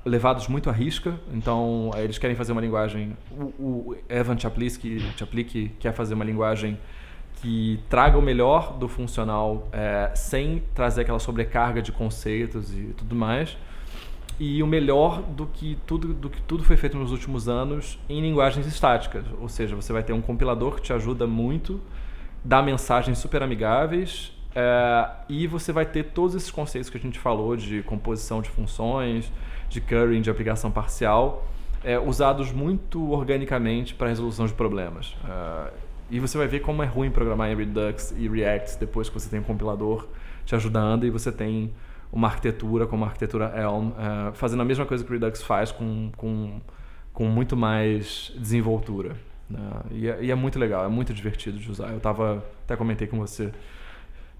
levados 0.05 0.47
muito 0.47 0.69
à 0.69 0.73
risca. 0.73 1.19
Então, 1.31 1.91
eles 1.95 2.17
querem 2.17 2.35
fazer 2.35 2.51
uma 2.51 2.61
linguagem. 2.61 3.15
O, 3.31 3.43
o 3.63 3.95
Evan 4.09 4.37
Chaplik, 4.37 4.99
Chaplik 5.17 5.69
quer 5.79 5.93
fazer 5.93 6.13
uma 6.13 6.25
linguagem 6.25 6.77
que 7.43 7.77
traga 7.89 8.17
o 8.17 8.21
melhor 8.21 8.71
do 8.77 8.87
funcional 8.87 9.67
é, 9.73 10.09
sem 10.15 10.63
trazer 10.73 11.01
aquela 11.01 11.19
sobrecarga 11.19 11.81
de 11.81 11.91
conceitos 11.91 12.73
e 12.73 12.93
tudo 12.97 13.13
mais 13.13 13.57
e 14.39 14.63
o 14.63 14.67
melhor 14.67 15.21
do 15.21 15.45
que 15.45 15.77
tudo 15.85 16.13
do 16.13 16.29
que 16.29 16.41
tudo 16.43 16.63
foi 16.63 16.77
feito 16.77 16.97
nos 16.97 17.11
últimos 17.11 17.49
anos 17.49 17.99
em 18.07 18.21
linguagens 18.21 18.65
estáticas. 18.65 19.25
Ou 19.41 19.49
seja 19.49 19.75
você 19.75 19.91
vai 19.91 20.01
ter 20.01 20.13
um 20.13 20.21
compilador 20.21 20.75
que 20.75 20.81
te 20.81 20.93
ajuda 20.93 21.27
muito 21.27 21.81
dá 22.45 22.61
mensagens 22.61 23.17
super 23.17 23.43
amigáveis 23.43 24.31
é, 24.55 25.09
e 25.27 25.45
você 25.45 25.73
vai 25.73 25.85
ter 25.85 26.03
todos 26.05 26.35
esses 26.35 26.49
conceitos 26.49 26.89
que 26.89 26.97
a 26.97 26.99
gente 26.99 27.19
falou 27.19 27.57
de 27.57 27.83
composição 27.83 28.41
de 28.41 28.49
funções 28.49 29.29
de 29.69 29.81
currying 29.81 30.21
de 30.21 30.29
aplicação 30.29 30.71
parcial 30.71 31.45
é, 31.83 31.99
usados 31.99 32.53
muito 32.53 33.11
organicamente 33.11 33.93
para 33.93 34.07
resolução 34.07 34.45
de 34.45 34.53
problemas. 34.53 35.13
É, 35.27 35.73
e 36.09 36.19
você 36.19 36.37
vai 36.37 36.47
ver 36.47 36.59
como 36.59 36.83
é 36.83 36.85
ruim 36.85 37.09
programar 37.09 37.49
em 37.51 37.55
Redux 37.55 38.13
e 38.17 38.27
React 38.27 38.79
depois 38.79 39.09
que 39.09 39.13
você 39.13 39.29
tem 39.29 39.39
um 39.39 39.43
compilador 39.43 40.07
te 40.45 40.55
ajudando 40.55 41.05
e 41.05 41.09
você 41.09 41.31
tem 41.31 41.73
uma 42.11 42.27
arquitetura 42.27 42.85
como 42.85 43.03
a 43.03 43.07
arquitetura 43.07 43.51
Elm, 43.55 43.89
uh, 43.89 44.33
fazendo 44.33 44.61
a 44.61 44.65
mesma 44.65 44.85
coisa 44.85 45.03
que 45.03 45.09
o 45.09 45.13
Redux 45.13 45.41
faz 45.41 45.71
com, 45.71 46.11
com, 46.15 46.61
com 47.11 47.25
muito 47.25 47.57
mais 47.57 48.31
desenvoltura. 48.37 49.15
Uh, 49.49 49.91
e, 49.91 50.07
é, 50.07 50.23
e, 50.25 50.31
é, 50.31 50.35
muito 50.35 50.59
legal, 50.59 50.85
é 50.85 50.87
muito 50.87 51.13
divertido 51.13 51.57
de 51.57 51.71
usar. 51.71 51.91
Eu 51.91 51.99
tava, 51.99 52.45
até 52.63 52.75
comentei 52.75 53.07
com 53.07 53.17
você, 53.17 53.51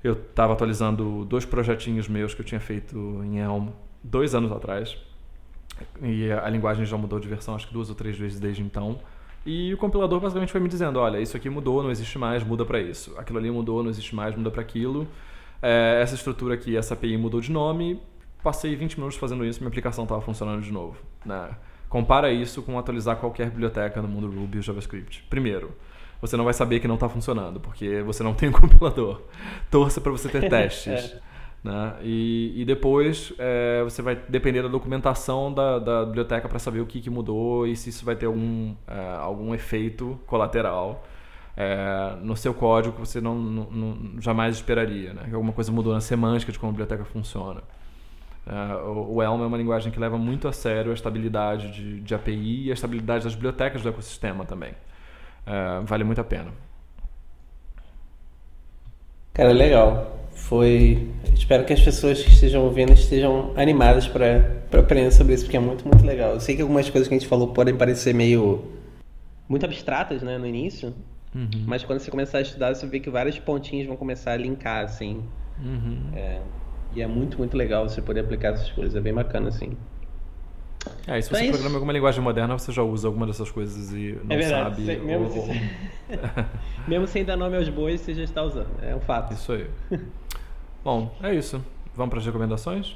eu 0.03 0.13
estava 0.13 0.53
atualizando 0.53 1.25
dois 1.25 1.45
projetinhos 1.45 2.07
meus 2.07 2.35
que 2.35 2.41
eu 2.41 2.45
tinha 2.45 2.59
feito 2.59 2.95
em 3.23 3.39
Elm 3.39 3.69
dois 4.03 4.35
anos 4.35 4.51
atrás. 4.51 4.97
E 6.01 6.31
a 6.31 6.47
linguagem 6.49 6.85
já 6.85 6.97
mudou 6.97 7.19
de 7.19 7.27
versão 7.27 7.55
acho 7.55 7.67
que 7.67 7.73
duas 7.73 7.89
ou 7.89 7.95
três 7.95 8.17
vezes 8.17 8.39
desde 8.39 8.61
então. 8.61 8.99
E 9.45 9.73
o 9.73 9.77
compilador 9.77 10.19
basicamente 10.19 10.51
foi 10.51 10.61
me 10.61 10.69
dizendo, 10.69 10.99
olha, 10.99 11.19
isso 11.19 11.35
aqui 11.35 11.49
mudou, 11.49 11.83
não 11.83 11.91
existe 11.91 12.17
mais, 12.17 12.43
muda 12.43 12.65
para 12.65 12.79
isso. 12.79 13.13
Aquilo 13.17 13.39
ali 13.39 13.51
mudou, 13.51 13.83
não 13.83 13.89
existe 13.89 14.15
mais, 14.15 14.35
muda 14.35 14.49
para 14.49 14.61
aquilo. 14.61 15.07
É, 15.61 15.99
essa 16.01 16.15
estrutura 16.15 16.53
aqui, 16.53 16.77
essa 16.77 16.93
API 16.93 17.17
mudou 17.17 17.41
de 17.41 17.51
nome. 17.51 17.99
Passei 18.41 18.75
20 18.75 18.97
minutos 18.97 19.17
fazendo 19.17 19.45
isso, 19.45 19.59
minha 19.59 19.69
aplicação 19.69 20.03
estava 20.03 20.21
funcionando 20.21 20.61
de 20.61 20.71
novo. 20.71 20.97
Né? 21.25 21.49
Compara 21.89 22.31
isso 22.31 22.61
com 22.61 22.79
atualizar 22.79 23.17
qualquer 23.17 23.49
biblioteca 23.49 24.01
no 24.01 24.07
mundo 24.07 24.27
Ruby 24.27 24.57
ou 24.57 24.63
JavaScript. 24.63 25.25
Primeiro, 25.29 25.71
você 26.21 26.37
não 26.37 26.45
vai 26.45 26.53
saber 26.53 26.79
que 26.79 26.87
não 26.87 26.95
está 26.95 27.09
funcionando, 27.09 27.59
porque 27.59 28.01
você 28.01 28.23
não 28.23 28.33
tem 28.33 28.49
um 28.49 28.51
compilador. 28.53 29.21
Torça 29.69 29.99
para 29.99 30.11
você 30.11 30.29
ter 30.29 30.47
testes. 30.49 31.13
é. 31.13 31.32
Né? 31.63 31.95
E, 32.01 32.61
e 32.61 32.65
depois 32.65 33.31
é, 33.39 33.81
você 33.83 34.01
vai 34.01 34.15
depender 34.27 34.61
da 34.61 34.67
documentação 34.67 35.53
da, 35.53 35.79
da 35.79 36.05
biblioteca 36.05 36.49
para 36.49 36.59
saber 36.59 36.81
o 36.81 36.85
que, 36.85 36.99
que, 36.99 37.09
mudou 37.09 37.65
e 37.65 37.75
se 37.75 37.89
isso 37.89 38.03
vai 38.03 38.15
ter 38.15 38.25
algum, 38.25 38.75
é, 38.85 39.15
algum 39.15 39.55
efeito 39.55 40.19
colateral 40.27 41.05
é, 41.55 42.17
no 42.21 42.35
seu 42.35 42.53
código 42.53 42.95
que 42.95 42.99
você 42.99 43.21
não, 43.21 43.35
não, 43.35 43.63
não, 43.71 44.21
jamais 44.21 44.55
esperaria. 44.55 45.13
Né? 45.13 45.23
Que 45.29 45.35
alguma 45.35 45.53
coisa 45.53 45.71
mudou 45.71 45.93
na 45.93 46.01
semântica 46.01 46.51
de 46.51 46.59
como 46.59 46.71
a 46.71 46.73
biblioteca 46.73 47.05
funciona. 47.05 47.61
É, 48.45 48.75
o, 48.83 49.15
o 49.15 49.23
Elm 49.23 49.41
é 49.41 49.45
uma 49.45 49.57
linguagem 49.57 49.89
que 49.89 49.99
leva 49.99 50.17
muito 50.17 50.49
a 50.49 50.51
sério 50.51 50.91
a 50.91 50.93
estabilidade 50.93 51.71
de, 51.71 52.01
de 52.01 52.13
API 52.13 52.65
e 52.65 52.71
a 52.71 52.73
estabilidade 52.73 53.23
das 53.23 53.35
bibliotecas 53.35 53.81
do 53.81 53.87
ecossistema 53.87 54.43
também. 54.43 54.73
É, 55.45 55.79
vale 55.85 56.03
muito 56.03 56.19
a 56.19 56.25
pena. 56.25 56.51
Cara, 59.33 59.53
legal. 59.53 60.22
Foi. 60.35 61.09
Espero 61.33 61.65
que 61.65 61.73
as 61.73 61.81
pessoas 61.81 62.21
que 62.21 62.29
estejam 62.29 62.63
ouvindo 62.63 62.93
estejam 62.93 63.53
animadas 63.55 64.07
para 64.07 64.79
aprender 64.79 65.11
sobre 65.11 65.33
isso, 65.33 65.45
porque 65.45 65.57
é 65.57 65.59
muito, 65.59 65.87
muito 65.87 66.05
legal. 66.05 66.33
Eu 66.33 66.39
sei 66.39 66.55
que 66.55 66.61
algumas 66.61 66.89
coisas 66.89 67.07
que 67.07 67.13
a 67.13 67.17
gente 67.17 67.27
falou 67.27 67.49
podem 67.49 67.75
parecer 67.75 68.13
meio. 68.13 68.63
muito 69.47 69.65
abstratas, 69.65 70.21
né, 70.21 70.37
no 70.37 70.47
início. 70.47 70.93
Uhum. 71.33 71.63
Mas 71.65 71.83
quando 71.83 71.99
você 71.99 72.11
começar 72.11 72.39
a 72.39 72.41
estudar, 72.41 72.73
você 72.73 72.85
vê 72.85 72.99
que 72.99 73.09
vários 73.09 73.39
pontinhos 73.39 73.87
vão 73.87 73.95
começar 73.95 74.33
a 74.33 74.37
linkar, 74.37 74.83
assim. 74.85 75.23
Uhum. 75.59 76.11
É, 76.15 76.39
e 76.95 77.01
é 77.01 77.07
muito, 77.07 77.37
muito 77.37 77.57
legal 77.57 77.87
você 77.87 78.01
poder 78.01 78.21
aplicar 78.21 78.53
essas 78.53 78.71
coisas. 78.71 78.95
É 78.95 79.01
bem 79.01 79.13
bacana, 79.13 79.49
assim. 79.49 79.75
É, 81.07 81.19
e 81.19 81.21
se 81.21 81.29
você 81.29 81.45
é 81.45 81.49
programa 81.49 81.75
alguma 81.75 81.93
linguagem 81.93 82.21
moderna, 82.21 82.57
você 82.57 82.71
já 82.71 82.81
usa 82.81 83.07
alguma 83.07 83.27
dessas 83.27 83.51
coisas 83.51 83.91
e 83.91 84.17
não 84.23 84.35
é 84.35 84.39
verdade, 84.39 84.85
sabe. 84.85 84.99
mesmo, 84.99 85.25
ou... 85.25 85.45
se... 85.45 85.69
mesmo 86.87 87.07
sem 87.07 87.25
dar 87.25 87.35
nome 87.35 87.57
aos 87.57 87.69
bois, 87.69 88.01
você 88.01 88.13
já 88.13 88.23
está 88.23 88.43
usando. 88.43 88.69
É 88.81 88.95
um 88.95 88.99
fato. 88.99 89.33
Isso 89.33 89.51
aí. 89.51 89.69
Bom, 90.83 91.13
é 91.21 91.33
isso. 91.33 91.63
Vamos 91.95 92.09
para 92.09 92.19
as 92.19 92.25
recomendações? 92.25 92.95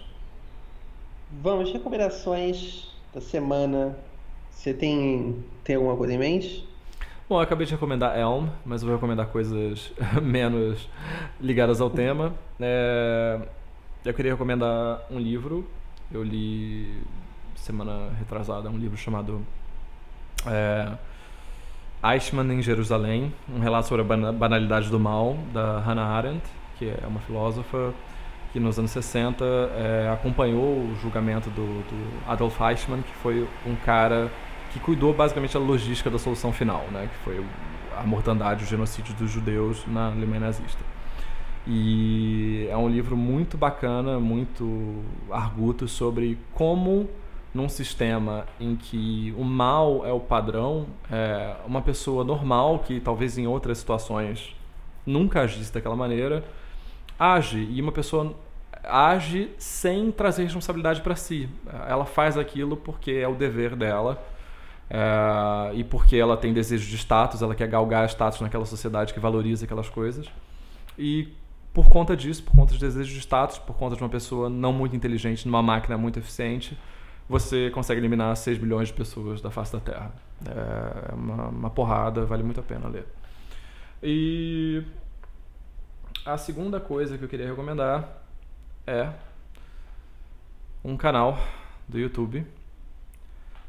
Vamos, 1.41 1.71
recomendações 1.71 2.91
da 3.13 3.21
semana. 3.21 3.97
Você 4.49 4.73
tem, 4.73 5.43
tem 5.63 5.75
alguma 5.75 5.95
coisa 5.95 6.13
em 6.13 6.17
mente? 6.17 6.67
Bom, 7.29 7.35
eu 7.35 7.41
acabei 7.41 7.65
de 7.65 7.73
recomendar 7.73 8.17
Elm, 8.17 8.47
mas 8.65 8.81
eu 8.81 8.87
vou 8.87 8.95
recomendar 8.95 9.27
coisas 9.27 9.91
menos 10.23 10.89
ligadas 11.39 11.81
ao 11.81 11.89
tema. 11.89 12.33
É, 12.59 13.39
eu 14.05 14.13
queria 14.13 14.31
recomendar 14.31 15.01
um 15.11 15.19
livro. 15.19 15.67
Eu 16.11 16.23
li 16.23 17.03
semana 17.59 18.09
retrasada 18.17 18.69
um 18.69 18.77
livro 18.77 18.97
chamado 18.97 19.41
é, 20.45 20.91
Eichmann 22.03 22.51
em 22.51 22.61
Jerusalém, 22.61 23.33
um 23.53 23.59
relato 23.59 23.87
sobre 23.87 24.03
a 24.03 24.31
banalidade 24.31 24.89
do 24.89 24.99
mal, 24.99 25.37
da 25.53 25.79
Hannah 25.79 26.05
Arendt, 26.05 26.43
que 26.77 26.85
é 26.89 27.05
uma 27.07 27.19
filósofa 27.21 27.93
que 28.53 28.59
nos 28.59 28.79
anos 28.79 28.91
60 28.91 29.43
é, 29.43 30.09
acompanhou 30.13 30.63
o 30.63 30.95
julgamento 31.01 31.49
do, 31.49 31.65
do 31.65 32.31
Adolf 32.31 32.59
Eichmann, 32.61 33.01
que 33.01 33.13
foi 33.15 33.47
um 33.65 33.75
cara 33.75 34.31
que 34.71 34.79
cuidou 34.79 35.13
basicamente 35.13 35.53
da 35.53 35.59
logística 35.59 36.09
da 36.09 36.19
solução 36.19 36.53
final, 36.53 36.85
né? 36.91 37.09
que 37.11 37.23
foi 37.23 37.43
a 37.97 38.03
mortandade, 38.03 38.63
o 38.63 38.67
genocídio 38.67 39.13
dos 39.15 39.31
judeus 39.31 39.83
na 39.87 40.07
Alemanha 40.07 40.41
nazista. 40.41 40.79
E 41.65 42.67
é 42.69 42.77
um 42.77 42.87
livro 42.87 43.17
muito 43.17 43.57
bacana, 43.57 44.19
muito 44.19 45.03
arguto 45.29 45.87
sobre 45.87 46.37
como 46.53 47.09
num 47.57 47.67
sistema 47.67 48.45
em 48.59 48.75
que 48.75 49.33
o 49.35 49.43
mal 49.43 50.05
é 50.05 50.11
o 50.11 50.19
padrão, 50.19 50.85
é, 51.11 51.55
uma 51.65 51.81
pessoa 51.81 52.23
normal 52.23 52.79
que 52.79 52.99
talvez 52.99 53.35
em 53.35 53.47
outras 53.47 53.79
situações 53.79 54.55
nunca 55.03 55.41
agisse 55.41 55.73
daquela 55.73 55.95
maneira, 55.95 56.43
age 57.17 57.67
e 57.71 57.81
uma 57.81 57.91
pessoa 57.91 58.35
age 58.83 59.49
sem 59.57 60.11
trazer 60.11 60.43
responsabilidade 60.43 61.01
para 61.01 61.15
si. 61.15 61.49
Ela 61.87 62.05
faz 62.05 62.37
aquilo 62.37 62.77
porque 62.77 63.11
é 63.11 63.27
o 63.27 63.33
dever 63.33 63.75
dela 63.75 64.23
é, 64.87 65.73
e 65.73 65.83
porque 65.83 66.15
ela 66.15 66.37
tem 66.37 66.53
desejo 66.53 66.87
de 66.87 66.95
status, 66.95 67.41
ela 67.41 67.55
quer 67.55 67.67
galgar 67.67 68.05
status 68.07 68.39
naquela 68.39 68.65
sociedade 68.65 69.15
que 69.15 69.19
valoriza 69.19 69.65
aquelas 69.65 69.89
coisas. 69.89 70.27
E 70.95 71.33
por 71.73 71.89
conta 71.89 72.15
disso, 72.15 72.43
por 72.43 72.55
conta 72.55 72.73
de 72.73 72.79
desejo 72.79 73.11
de 73.11 73.19
status, 73.19 73.57
por 73.57 73.75
conta 73.75 73.95
de 73.95 74.03
uma 74.03 74.09
pessoa 74.09 74.47
não 74.47 74.71
muito 74.71 74.95
inteligente 74.95 75.47
numa 75.47 75.63
máquina 75.63 75.97
muito 75.97 76.19
eficiente, 76.19 76.77
você 77.27 77.69
consegue 77.71 77.99
eliminar 77.99 78.35
6 78.35 78.57
bilhões 78.57 78.87
de 78.87 78.93
pessoas 78.93 79.41
da 79.41 79.51
face 79.51 79.73
da 79.73 79.79
Terra. 79.79 80.11
É 80.45 81.13
uma, 81.13 81.47
uma 81.47 81.69
porrada, 81.69 82.25
vale 82.25 82.43
muito 82.43 82.59
a 82.59 82.63
pena 82.63 82.87
ler. 82.87 83.05
E 84.01 84.83
a 86.25 86.37
segunda 86.37 86.79
coisa 86.79 87.17
que 87.17 87.23
eu 87.23 87.29
queria 87.29 87.47
recomendar 87.47 88.23
é 88.85 89.09
um 90.83 90.95
canal 90.95 91.37
do 91.87 91.99
YouTube 91.99 92.45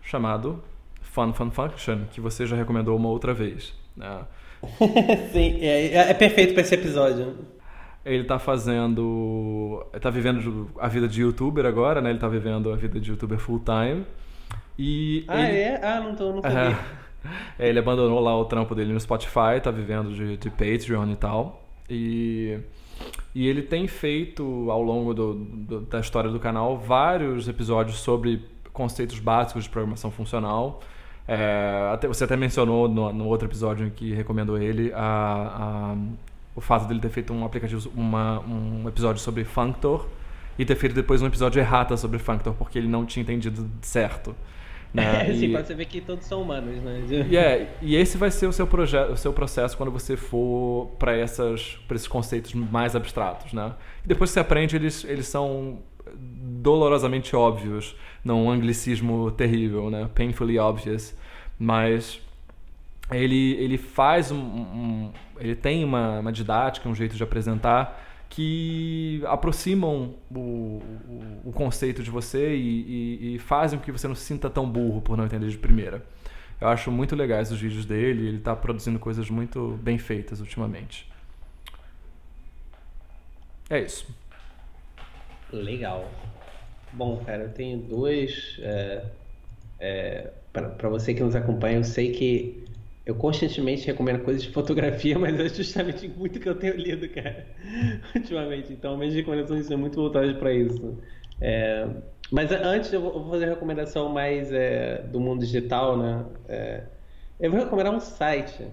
chamado 0.03 0.63
Fun 1.03 1.33
Fun 1.33 1.51
Function, 1.51 2.05
que 2.13 2.21
você 2.21 2.47
já 2.47 2.57
recomendou 2.57 2.97
uma 2.97 3.09
outra 3.09 3.35
vez. 3.35 3.75
Né? 3.97 4.25
Sim, 5.33 5.59
é, 5.61 6.11
é 6.11 6.15
perfeito 6.15 6.53
para 6.53 6.63
esse 6.63 6.75
episódio. 6.75 7.58
Ele 8.05 8.25
tá 8.25 8.39
fazendo. 8.39 9.87
tá 10.01 10.11
vivendo 10.11 10.71
a 10.79 10.89
vida 10.89 11.07
de 11.09 11.23
youtuber 11.23 11.67
agora, 11.67 12.01
né? 12.01 12.11
Ele 12.11 12.19
tá 12.19 12.29
vivendo 12.29 12.73
a 12.73 12.77
vida 12.77 12.99
de 12.99 13.11
youtuber 13.11 13.39
full 13.39 13.61
time. 13.61 14.05
E. 14.79 15.25
Ah, 15.29 15.49
ele... 15.49 15.59
é? 15.59 15.85
Ah, 15.85 16.01
não 16.01 16.15
tô, 16.15 16.33
não 16.33 16.43
sabia. 16.43 16.79
É, 17.59 17.69
ele 17.69 17.81
abandonou 17.81 18.21
lá 18.21 18.35
o 18.39 18.45
trampo 18.45 18.77
dele 18.77 18.93
no 18.93 19.01
Spotify, 19.01 19.61
tá 19.61 19.73
vivendo 19.73 20.15
de, 20.15 20.37
de 20.37 20.51
Patreon 20.51 21.11
e 21.11 21.17
tal. 21.17 21.63
E. 21.91 22.59
E 23.35 23.47
ele 23.47 23.63
tem 23.63 23.87
feito, 23.87 24.71
ao 24.71 24.83
longo 24.83 25.13
do, 25.15 25.35
do, 25.35 25.81
da 25.83 26.01
história 26.01 26.31
do 26.31 26.41
canal, 26.41 26.79
vários 26.79 27.49
episódios 27.49 27.99
sobre 27.99 28.45
conceitos 28.73 29.19
básicos 29.19 29.65
de 29.65 29.71
programação 29.71 30.11
funcional. 30.11 30.81
É, 31.27 31.91
até, 31.93 32.09
você 32.09 32.25
até 32.25 32.37
mencionou 32.37 32.89
no, 32.89 33.13
no, 33.13 33.27
outro 33.27 33.47
episódio 33.47 33.87
em 33.87 33.91
que 33.91 34.15
recomendou 34.15 34.57
ele 34.57 34.91
a, 34.95 35.95
o 36.59 36.61
fato 36.61 36.89
dele 36.89 36.99
ter 36.99 37.09
feito 37.09 37.33
um 37.33 37.45
aplicativo, 37.45 37.89
uma, 37.95 38.41
um 38.41 38.89
episódio 38.89 39.23
sobre 39.23 39.45
Functor 39.45 40.09
e 40.59 40.65
ter 40.65 40.75
feito 40.75 40.93
depois 40.93 41.23
um 41.23 41.27
episódio 41.29 41.61
errata 41.61 41.97
sobre 41.97 42.19
Functor, 42.19 42.53
porque 42.55 42.77
ele 42.77 42.89
não 42.89 43.07
tinha 43.07 43.23
entendido 43.23 43.71
certo. 43.81 44.35
Né? 44.93 45.29
É, 45.29 45.35
sim, 45.35 45.45
e, 45.45 45.53
você 45.53 45.75
ver 45.75 45.85
que 45.85 46.01
todos 46.01 46.27
são 46.27 46.43
humanos, 46.43 46.83
né? 46.83 47.05
E, 47.31 47.37
é, 47.37 47.77
e 47.81 47.95
esse 47.95 48.19
vai 48.19 48.33
ser 48.33 48.49
o 48.49 48.53
seu, 48.53 48.67
projeto, 48.67 49.13
o 49.13 49.17
seu 49.17 49.33
processo 49.33 49.77
quando 49.77 49.93
você 49.93 50.17
for 50.17 50.89
para 50.99 51.17
esses 51.17 52.09
conceitos 52.09 52.53
mais 52.55 52.97
abstratos, 52.97 53.53
né? 53.53 53.75
E 54.05 54.09
depois 54.09 54.31
que 54.31 54.35
você 54.35 54.41
aprende, 54.41 54.75
eles, 54.75 55.05
eles 55.05 55.29
são 55.29 55.79
dolorosamente 56.17 57.37
óbvios, 57.37 57.95
não 58.25 58.47
um 58.47 58.51
anglicismo 58.51 59.31
terrível, 59.31 59.91
né? 59.91 60.11
Painfully 60.13 60.59
obvious, 60.59 61.15
mas 61.57 62.21
ele, 63.11 63.53
ele 63.55 63.79
faz 63.79 64.31
um, 64.31 64.39
um 64.39 65.13
ele 65.39 65.55
tem 65.55 65.85
uma, 65.85 66.21
uma 66.21 66.33
didática, 66.33 66.89
um 66.89 66.95
jeito 66.95 67.17
de 67.17 67.23
apresentar 67.23 68.05
que 68.29 69.23
aproximam 69.27 70.15
o, 70.31 70.39
o, 70.39 71.41
o 71.47 71.53
conceito 71.53 72.03
de 72.03 72.11
você 72.11 72.55
e, 72.55 72.61
e, 72.61 73.35
e, 73.35 73.39
fazem 73.39 73.79
com 73.79 73.85
que 73.85 73.93
você 73.93 74.07
não 74.07 74.15
se 74.15 74.25
sinta 74.25 74.51
tão 74.51 74.69
burro 74.69 75.01
por 75.01 75.17
não 75.17 75.25
entender 75.25 75.49
de 75.49 75.57
primeira. 75.57 76.05
Eu 76.61 76.69
acho 76.69 76.91
muito 76.91 77.17
legais 77.17 77.51
os 77.51 77.61
vídeos 77.61 77.87
dele, 77.87 78.27
ele 78.27 78.37
está 78.39 78.55
produzindo 78.55 78.99
coisas 78.99 79.31
muito 79.31 79.79
bem 79.83 79.97
feitas 79.97 80.41
ultimamente. 80.41 81.11
É 83.71 83.81
isso. 83.81 84.07
Legal. 85.53 86.11
Bom, 86.93 87.23
cara, 87.25 87.45
eu 87.45 87.53
tenho 87.53 87.79
dois. 87.79 88.59
É, 88.61 89.05
é, 89.79 90.31
para 90.53 90.89
você 90.89 91.15
que 91.15 91.23
nos 91.23 91.37
acompanha, 91.37 91.79
eu 91.79 91.85
sei 91.85 92.13
que 92.13 92.68
eu 93.09 93.15
constantemente 93.15 93.87
recomendo 93.87 94.23
coisas 94.23 94.43
de 94.43 94.51
fotografia, 94.51 95.19
mas 95.19 95.41
é 95.41 95.49
justamente 95.49 96.07
muito 96.15 96.39
que 96.39 96.47
eu 96.47 96.55
tenho 96.55 96.77
lido, 96.77 97.09
cara, 97.09 97.47
ultimamente. 98.15 98.71
Então, 98.71 98.99
minhas 98.99 99.15
recomendações 99.15 99.65
são 99.65 99.79
muito 99.79 99.97
voltadas 99.97 100.37
para 100.37 100.53
isso. 100.53 100.99
É, 101.41 101.89
mas 102.31 102.53
antes, 102.53 102.93
eu 102.93 103.01
vou 103.01 103.31
fazer 103.31 103.47
recomendação 103.47 104.11
mais 104.11 104.53
é, 104.53 104.99
do 105.11 105.19
mundo 105.19 105.41
digital, 105.41 105.97
né? 105.97 106.27
É, 106.51 106.83
eu 107.41 107.51
vou 107.51 107.61
recomendar 107.61 107.95
um 107.95 108.01
site 108.01 108.67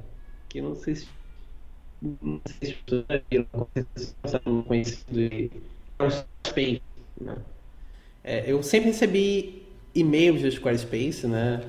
que 0.50 0.60
não 0.62 0.76
sei 0.76 0.96
se 0.96 1.08
não 2.02 2.42
sei 2.46 2.72
se 2.72 2.78
já 2.90 3.22
viram, 3.32 4.64
conhecido 4.68 5.14
de 5.14 5.50
Squarespace, 5.94 6.82
né? 7.22 7.38
É, 8.22 8.52
eu 8.52 8.62
sempre 8.62 8.90
recebi 8.90 9.66
e-mails 9.94 10.42
do 10.42 10.52
Squarespace, 10.52 11.26
né? 11.26 11.62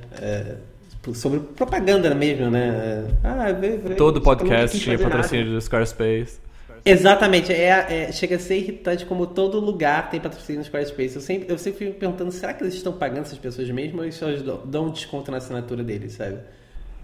É, 1.10 1.14
sobre 1.14 1.40
propaganda 1.40 2.14
mesmo, 2.14 2.50
né? 2.50 3.08
Ah, 3.22 3.52
vê, 3.52 3.76
vê, 3.76 3.94
Todo 3.94 4.20
podcast 4.20 4.78
tinha 4.78 4.98
patrocínio 4.98 5.52
do 5.52 5.60
Squarespace. 5.60 6.40
Exatamente, 6.84 7.52
é, 7.52 8.06
é, 8.06 8.12
chega 8.12 8.36
a 8.36 8.38
ser 8.38 8.58
irritante 8.58 9.04
como 9.04 9.26
todo 9.26 9.58
lugar 9.58 10.08
tem 10.08 10.20
patrocínio 10.20 10.60
no 10.60 10.64
Squarespace. 10.64 11.16
Eu 11.16 11.20
sempre, 11.20 11.52
eu 11.52 11.58
sempre 11.58 11.86
fico 11.86 11.98
perguntando, 11.98 12.30
será 12.30 12.54
que 12.54 12.62
eles 12.62 12.74
estão 12.74 12.92
pagando 12.92 13.22
essas 13.22 13.38
pessoas 13.38 13.68
mesmo 13.70 13.98
ou 13.98 14.04
eles 14.04 14.14
só 14.14 14.26
dão 14.64 14.86
um 14.86 14.90
desconto 14.90 15.30
na 15.32 15.38
assinatura 15.38 15.82
deles, 15.82 16.12
sabe? 16.12 16.38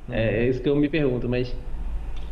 É, 0.09 0.44
é 0.44 0.48
isso 0.48 0.61
que 0.61 0.68
eu 0.68 0.76
me 0.76 0.88
pergunto, 0.88 1.28
mas... 1.28 1.53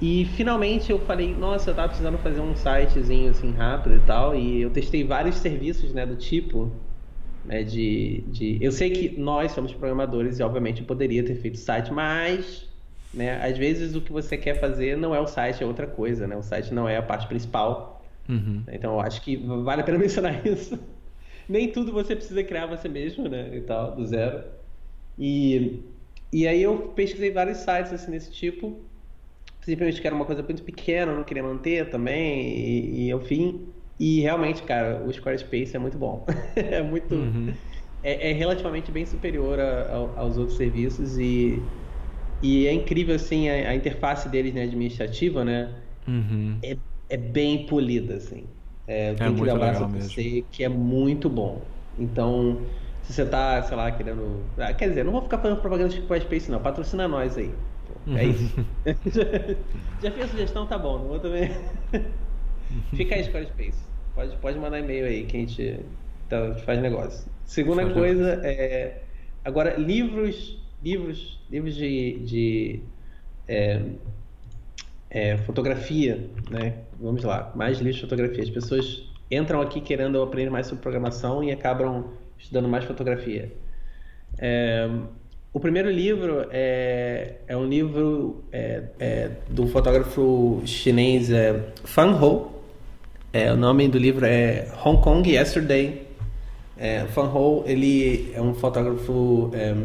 E 0.00 0.24
finalmente 0.36 0.90
eu 0.90 0.98
falei, 1.00 1.34
nossa, 1.34 1.70
eu 1.70 1.74
tava 1.74 1.88
precisando 1.88 2.16
fazer 2.18 2.40
um 2.40 2.54
sitezinho 2.54 3.30
assim 3.30 3.50
rápido 3.52 3.96
e 3.96 4.00
tal, 4.00 4.34
e 4.34 4.62
eu 4.62 4.70
testei 4.70 5.04
vários 5.04 5.36
serviços, 5.36 5.92
né, 5.92 6.06
do 6.06 6.16
tipo, 6.16 6.72
né, 7.44 7.62
de, 7.62 8.22
de... 8.28 8.58
Eu 8.60 8.72
sei 8.72 8.90
que 8.90 9.18
nós 9.18 9.52
somos 9.52 9.72
programadores 9.72 10.38
e, 10.38 10.42
obviamente, 10.42 10.80
eu 10.80 10.86
poderia 10.86 11.24
ter 11.24 11.36
feito 11.36 11.58
site, 11.58 11.92
mas, 11.92 12.68
né, 13.12 13.42
às 13.44 13.56
vezes 13.56 13.94
o 13.94 14.00
que 14.00 14.12
você 14.12 14.36
quer 14.36 14.60
fazer 14.60 14.96
não 14.96 15.14
é 15.14 15.20
o 15.20 15.26
site, 15.26 15.62
é 15.62 15.66
outra 15.66 15.86
coisa, 15.86 16.26
né? 16.26 16.36
O 16.36 16.42
site 16.42 16.72
não 16.72 16.88
é 16.88 16.96
a 16.96 17.02
parte 17.02 17.26
principal. 17.26 18.04
Uhum. 18.28 18.62
Então, 18.70 18.94
eu 18.94 19.00
acho 19.00 19.22
que 19.22 19.36
vale 19.36 19.82
a 19.82 19.84
pena 19.84 19.98
mencionar 19.98 20.46
isso. 20.46 20.78
Nem 21.48 21.72
tudo 21.72 21.92
você 21.92 22.14
precisa 22.14 22.44
criar 22.44 22.66
você 22.66 22.88
mesmo, 22.88 23.28
né, 23.28 23.56
e 23.56 23.60
tal, 23.62 23.96
do 23.96 24.06
zero. 24.06 24.44
E, 25.18 25.82
e 26.32 26.46
aí 26.46 26.62
eu 26.62 26.92
pesquisei 26.94 27.32
vários 27.32 27.58
sites, 27.58 27.92
assim, 27.92 28.10
desse 28.10 28.30
tipo, 28.30 28.80
simplesmente 29.62 30.00
que 30.00 30.06
era 30.06 30.14
uma 30.14 30.24
coisa 30.24 30.42
muito 30.42 30.62
pequena, 30.62 31.12
eu 31.12 31.16
não 31.16 31.24
queria 31.24 31.42
manter 31.42 31.90
também, 31.90 32.56
e, 32.56 33.06
e 33.06 33.10
ao 33.10 33.20
fim 33.20 33.72
E 34.00 34.20
realmente, 34.20 34.62
cara, 34.62 35.04
o 35.06 35.12
Squarespace 35.12 35.76
é 35.76 35.78
muito 35.78 35.98
bom. 35.98 36.24
é 36.56 36.82
muito. 36.82 37.14
Uhum. 37.14 37.52
É, 38.02 38.30
é, 38.30 38.32
relativamente 38.32 38.90
bem 38.90 39.04
superior 39.04 39.60
a, 39.60 39.82
a, 39.82 40.20
aos 40.20 40.38
outros 40.38 40.56
serviços 40.56 41.18
e, 41.18 41.62
e 42.40 42.66
é 42.66 42.72
incrível, 42.72 43.14
assim, 43.14 43.50
a, 43.50 43.68
a 43.68 43.74
interface 43.74 44.26
deles 44.30 44.54
né, 44.54 44.62
administrativa, 44.62 45.44
né? 45.44 45.82
Uhum. 46.08 46.58
É, 46.64 46.78
é 47.10 47.16
bem 47.18 47.66
polida, 47.66 48.14
assim. 48.14 48.48
É, 48.86 49.10
é 49.10 49.14
que 49.14 49.44
dar 49.44 49.52
abraço 49.52 49.86
pra 49.86 50.00
você, 50.00 50.46
que 50.50 50.64
é 50.64 50.68
muito 50.70 51.28
bom. 51.28 51.70
Então, 51.98 52.64
se 53.02 53.12
você 53.12 53.26
tá, 53.26 53.62
sei 53.62 53.76
lá, 53.76 53.92
querendo. 53.92 54.46
Ah, 54.56 54.72
quer 54.72 54.88
dizer, 54.88 55.04
não 55.04 55.12
vou 55.12 55.20
ficar 55.20 55.36
fazendo 55.38 55.60
propaganda 55.60 55.90
de 55.90 56.00
Squarespace, 56.00 56.50
não. 56.50 56.62
Patrocina 56.62 57.06
nós 57.06 57.36
aí. 57.36 57.54
Pô, 57.84 58.00
é 58.16 58.24
isso. 58.32 58.56
já, 60.00 60.10
fiz 60.10 60.24
a 60.24 60.28
sugestão, 60.28 60.66
tá 60.66 60.78
bom. 60.78 61.00
Não 61.00 61.08
vou 61.08 61.20
também. 61.20 61.50
Fica 62.96 63.14
aí, 63.14 63.24
Squarespace. 63.24 63.89
Pode, 64.14 64.36
pode 64.38 64.58
mandar 64.58 64.80
e-mail 64.80 65.06
aí 65.06 65.24
que 65.24 65.36
a 65.36 65.40
gente 65.40 65.80
tá, 66.28 66.54
faz 66.64 66.80
negócio. 66.80 67.30
Segunda 67.44 67.82
faz 67.82 67.94
coisa 67.94 68.36
negócio. 68.36 68.50
é. 68.50 69.02
Agora, 69.44 69.76
livros. 69.76 70.58
Livros, 70.82 71.38
livros 71.50 71.74
de. 71.74 72.18
de 72.20 72.80
é, 73.46 73.82
é, 75.10 75.36
fotografia, 75.38 76.30
né? 76.50 76.78
Vamos 76.98 77.24
lá, 77.24 77.52
mais 77.54 77.78
livros 77.78 77.96
de 77.96 78.02
fotografia. 78.02 78.42
As 78.42 78.50
pessoas 78.50 79.02
entram 79.30 79.60
aqui 79.60 79.80
querendo 79.80 80.22
aprender 80.22 80.50
mais 80.50 80.66
sobre 80.66 80.82
programação 80.82 81.42
e 81.42 81.50
acabam 81.50 82.12
estudando 82.38 82.68
mais 82.68 82.84
fotografia. 82.84 83.52
É, 84.38 84.88
o 85.52 85.58
primeiro 85.58 85.90
livro 85.90 86.46
é, 86.50 87.38
é 87.48 87.56
um 87.56 87.66
livro 87.66 88.44
é, 88.52 88.84
é 88.98 89.30
do 89.48 89.66
fotógrafo 89.66 90.62
chinês 90.64 91.30
é, 91.30 91.72
Fan 91.84 92.12
Ho. 92.20 92.59
É, 93.32 93.52
o 93.52 93.56
nome 93.56 93.86
do 93.86 93.96
livro 93.96 94.26
é 94.26 94.66
Hong 94.84 95.00
Kong 95.00 95.30
Yesterday. 95.30 96.02
É, 96.76 97.06
Fan 97.06 97.28
Ho 97.32 97.62
ele 97.64 98.32
é 98.34 98.42
um 98.42 98.54
fotógrafo 98.54 99.52
é, 99.54 99.76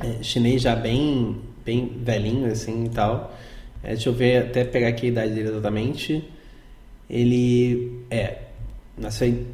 é, 0.00 0.22
chinês 0.22 0.62
já 0.62 0.76
bem 0.76 1.40
bem 1.64 1.98
velhinho 2.04 2.46
assim 2.46 2.84
e 2.84 2.88
tal. 2.90 3.34
É, 3.82 3.88
deixa 3.88 4.08
eu 4.08 4.12
ver 4.12 4.44
até 4.44 4.64
pegar 4.64 4.88
aqui 4.88 5.06
a 5.06 5.08
idade 5.08 5.34
dele 5.34 5.48
exatamente. 5.48 6.24
Ele 7.10 8.00
é 8.10 8.38
nasceu 8.96 9.28
em 9.28 9.46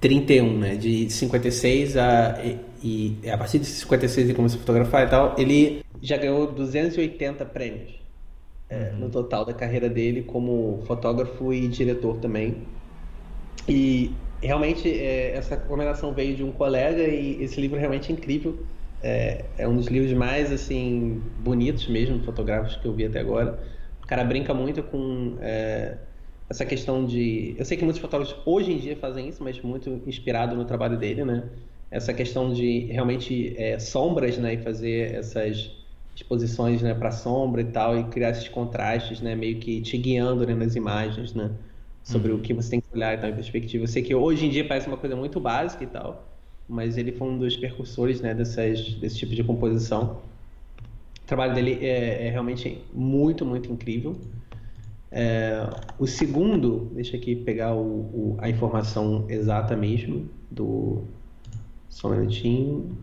31, 0.00 0.58
né? 0.58 0.76
De 0.76 1.10
56 1.10 1.96
a. 1.96 2.40
E, 2.44 3.16
e 3.24 3.30
a 3.30 3.36
partir 3.36 3.58
de 3.58 3.66
56 3.66 4.28
ele 4.28 4.36
começou 4.36 4.58
a 4.58 4.60
fotografar 4.60 5.04
e 5.04 5.10
tal. 5.10 5.34
Ele 5.36 5.82
já 6.00 6.16
ganhou 6.16 6.52
280 6.52 7.44
prêmios 7.46 8.05
é, 8.68 8.90
uhum. 8.90 9.00
no 9.00 9.10
total 9.10 9.44
da 9.44 9.52
carreira 9.52 9.88
dele 9.88 10.22
como 10.22 10.82
fotógrafo 10.86 11.52
e 11.52 11.68
diretor 11.68 12.16
também. 12.18 12.62
E 13.68 14.12
realmente 14.42 14.88
é, 14.88 15.36
essa 15.36 15.56
recomendação 15.56 16.12
veio 16.12 16.36
de 16.36 16.44
um 16.44 16.52
colega 16.52 17.02
e 17.02 17.42
esse 17.42 17.60
livro 17.60 17.76
é 17.76 17.80
realmente 17.80 18.12
incrível. 18.12 18.58
É, 19.02 19.44
é, 19.58 19.68
um 19.68 19.76
dos 19.76 19.86
livros 19.86 20.12
mais 20.12 20.50
assim 20.50 21.22
bonitos 21.40 21.86
mesmo 21.86 22.22
fotográficos 22.24 22.76
que 22.76 22.86
eu 22.86 22.92
vi 22.92 23.04
até 23.04 23.20
agora. 23.20 23.58
O 24.02 24.06
cara 24.06 24.24
brinca 24.24 24.54
muito 24.54 24.82
com 24.82 25.36
é, 25.40 25.96
essa 26.48 26.64
questão 26.64 27.04
de. 27.04 27.54
Eu 27.58 27.64
sei 27.64 27.76
que 27.76 27.84
muitos 27.84 28.00
fotógrafos 28.00 28.36
hoje 28.46 28.72
em 28.72 28.78
dia 28.78 28.96
fazem 28.96 29.28
isso, 29.28 29.42
mas 29.42 29.60
muito 29.60 30.02
inspirado 30.06 30.54
no 30.56 30.64
trabalho 30.64 30.96
dele, 30.96 31.24
né? 31.24 31.44
Essa 31.90 32.12
questão 32.12 32.52
de 32.52 32.86
realmente 32.86 33.54
é, 33.56 33.78
sombras, 33.78 34.38
né? 34.38 34.54
E 34.54 34.58
fazer 34.58 35.14
essas 35.14 35.70
exposições 36.16 36.80
né, 36.80 36.94
para 36.94 37.10
sombra 37.10 37.60
e 37.60 37.66
tal, 37.66 37.98
e 37.98 38.04
criar 38.04 38.30
esses 38.30 38.48
contrastes, 38.48 39.20
né? 39.20 39.34
Meio 39.34 39.58
que 39.58 39.82
te 39.82 39.98
guiando 39.98 40.46
né, 40.46 40.54
nas 40.54 40.74
imagens, 40.74 41.34
né? 41.34 41.50
Sobre 42.02 42.32
uhum. 42.32 42.38
o 42.38 42.40
que 42.40 42.54
você 42.54 42.70
tem 42.70 42.80
que 42.80 42.86
olhar 42.94 43.14
e 43.14 43.18
tal, 43.18 43.30
em 43.30 43.34
perspectiva. 43.34 43.84
Eu 43.84 43.88
sei 43.88 44.02
que 44.02 44.14
hoje 44.14 44.46
em 44.46 44.50
dia 44.50 44.66
parece 44.66 44.88
uma 44.88 44.96
coisa 44.96 45.14
muito 45.14 45.38
básica 45.38 45.84
e 45.84 45.86
tal, 45.86 46.26
mas 46.68 46.96
ele 46.96 47.12
foi 47.12 47.28
um 47.28 47.38
dos 47.38 47.56
percursores 47.56 48.20
né, 48.20 48.32
dessas, 48.32 48.94
desse 48.94 49.18
tipo 49.18 49.34
de 49.34 49.44
composição. 49.44 50.20
O 51.22 51.26
trabalho 51.26 51.54
dele 51.54 51.84
é, 51.84 52.28
é 52.28 52.30
realmente 52.30 52.82
muito, 52.94 53.44
muito 53.44 53.70
incrível. 53.70 54.16
É, 55.10 55.68
o 55.98 56.06
segundo, 56.06 56.90
deixa 56.94 57.16
aqui 57.16 57.36
pegar 57.36 57.74
o, 57.74 57.80
o, 57.80 58.36
a 58.38 58.48
informação 58.48 59.26
exata 59.28 59.76
mesmo 59.76 60.28
do. 60.50 61.04
Só 61.88 62.08
um 62.08 62.12
minutinho. 62.12 62.96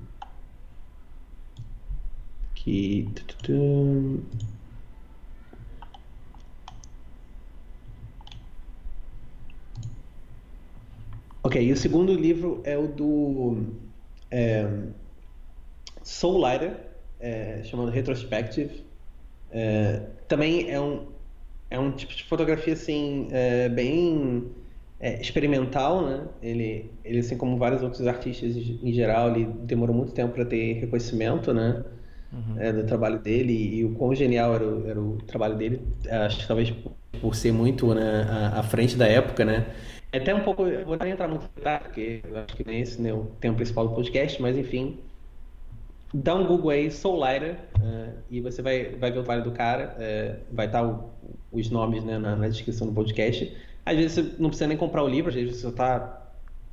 Ok, 11.44 11.62
e 11.62 11.72
o 11.74 11.78
segundo 11.78 12.14
livro 12.14 12.62
é 12.64 12.78
o 12.78 12.88
do 12.88 13.66
é, 14.32 14.66
Soul 16.02 16.38
Lighter, 16.38 16.78
é, 17.20 17.62
chamado 17.66 17.92
Retrospective. 17.92 18.86
É, 19.52 20.00
também 20.28 20.72
é 20.72 20.80
um, 20.80 21.08
é 21.70 21.78
um 21.78 21.92
tipo 21.92 22.16
de 22.16 22.24
fotografia 22.24 22.74
assim 22.74 23.28
é, 23.32 23.68
bem 23.68 24.52
é, 25.00 25.20
experimental, 25.22 26.06
né? 26.06 26.28
Ele, 26.42 26.90
ele 27.04 27.20
assim 27.20 27.38
como 27.38 27.58
vários 27.58 27.84
outros 27.84 28.08
artistas 28.08 28.56
em 28.56 28.94
geral, 28.94 29.36
ele 29.36 29.46
demorou 29.46 29.96
muito 29.96 30.14
tempo 30.14 30.34
para 30.34 30.46
ter 30.46 30.74
reconhecimento, 30.80 31.54
né? 31.54 31.84
Uhum. 32.34 32.60
É, 32.60 32.74
do 32.74 32.84
trabalho 32.84 33.20
dele 33.20 33.54
e 33.54 33.86
o 33.86 33.94
quão 33.94 34.16
genial 34.16 34.56
era 34.56 34.66
o, 34.66 34.90
era 34.90 35.00
o 35.00 35.18
trabalho 35.28 35.56
dele. 35.56 35.82
Acho 36.10 36.40
que 36.40 36.48
talvez 36.48 36.74
por, 37.22 37.36
ser 37.36 37.52
muito 37.52 37.94
né, 37.94 38.28
à, 38.28 38.60
à, 38.60 38.64
frente 38.64 38.98
da 38.98 39.08
época, 39.08 39.46
né? 39.46 39.68
É 40.12 40.18
até 40.18 40.34
um 40.34 40.42
pouco, 40.42 40.64
vou 40.86 40.98
nem 40.98 41.12
entrar 41.12 41.28
muito 41.28 41.48
detalhe, 41.56 41.84
porque 41.84 42.22
eu 42.28 42.38
acho 42.40 42.56
que 42.56 42.66
nem 42.66 42.82
esse 42.82 43.02
né, 43.02 43.14
o 43.14 43.28
tema 43.40 43.56
principal 43.56 43.88
do 43.88 43.96
podcast, 43.96 44.42
mas 44.42 44.58
enfim, 44.58 45.00
dá 46.14 46.36
um 46.36 46.46
Google 46.46 46.70
aí, 46.70 46.92
Soullighter, 46.92 47.58
uh, 47.80 48.14
e 48.30 48.40
você 48.40 48.62
vai, 48.62 48.90
vai 48.92 49.12
ver 49.12 49.20
o 49.20 49.24
trabalho 49.24 49.44
do 49.44 49.52
cara, 49.52 49.96
uh, 49.98 50.56
vai 50.56 50.68
estar 50.68 50.84
o, 50.86 51.10
os 51.52 51.70
nomes 51.70 52.04
né, 52.04 52.18
na, 52.18 52.36
na, 52.36 52.48
descrição 52.48 52.88
do 52.88 52.94
podcast. 52.94 53.56
Às 53.86 53.98
vezes 53.98 54.12
você 54.14 54.36
não 54.38 54.50
precisa 54.50 54.68
nem 54.68 54.78
comprar 54.78 55.04
o 55.04 55.08
livro, 55.08 55.30
às 55.30 55.36
vezes 55.36 55.62
você 55.62 55.72
tá 55.72 56.20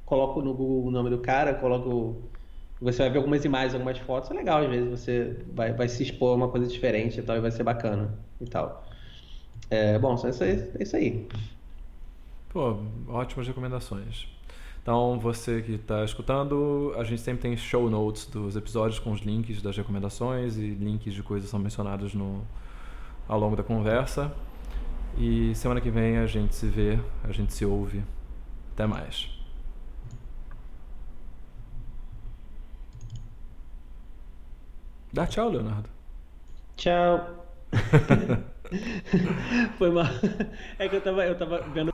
coloca 0.04 0.40
no 0.42 0.52
Google 0.52 0.88
o 0.88 0.90
nome 0.90 1.08
do 1.08 1.18
cara, 1.18 1.54
coloca 1.54 1.88
você 2.80 3.02
vai 3.02 3.10
ver 3.10 3.18
algumas 3.18 3.44
imagens, 3.44 3.74
algumas 3.74 3.98
fotos, 3.98 4.30
é 4.30 4.34
legal, 4.34 4.62
às 4.62 4.70
vezes 4.70 4.88
você 4.88 5.36
vai, 5.52 5.72
vai 5.72 5.88
se 5.88 6.02
expor 6.02 6.32
a 6.32 6.36
uma 6.36 6.48
coisa 6.48 6.66
diferente 6.66 7.20
e 7.20 7.22
tal, 7.22 7.36
e 7.36 7.40
vai 7.40 7.50
ser 7.50 7.62
bacana 7.62 8.18
e 8.40 8.46
tal. 8.46 8.84
É, 9.68 9.98
bom, 9.98 10.16
só 10.16 10.28
isso 10.28 10.42
aí, 10.42 10.72
é 10.78 10.82
isso 10.82 10.96
aí. 10.96 11.28
Pô, 12.48 12.78
ótimas 13.08 13.46
recomendações. 13.46 14.26
Então, 14.82 15.18
você 15.20 15.60
que 15.60 15.72
está 15.72 16.04
escutando, 16.04 16.92
a 16.96 17.04
gente 17.04 17.20
sempre 17.20 17.42
tem 17.42 17.56
show 17.56 17.88
notes 17.90 18.26
dos 18.26 18.56
episódios 18.56 18.98
com 18.98 19.12
os 19.12 19.20
links 19.20 19.60
das 19.60 19.76
recomendações 19.76 20.56
e 20.56 20.70
links 20.70 21.12
de 21.12 21.22
coisas 21.22 21.46
que 21.46 21.50
são 21.50 21.60
mencionadas 21.60 22.14
no, 22.14 22.42
ao 23.28 23.38
longo 23.38 23.54
da 23.54 23.62
conversa. 23.62 24.32
E 25.18 25.54
semana 25.54 25.80
que 25.80 25.90
vem 25.90 26.16
a 26.16 26.26
gente 26.26 26.54
se 26.54 26.66
vê, 26.66 26.98
a 27.22 27.30
gente 27.30 27.52
se 27.52 27.64
ouve. 27.64 28.02
Até 28.72 28.86
mais. 28.86 29.39
Dá 35.12 35.26
tchau, 35.26 35.50
Leonardo. 35.50 35.88
Tchau. 36.76 37.46
Foi 39.78 39.90
mal. 39.90 40.06
É 40.78 40.88
que 40.88 40.96
eu 40.96 41.00
tava, 41.00 41.24
eu 41.24 41.36
tava 41.36 41.60
vendo 41.74 41.88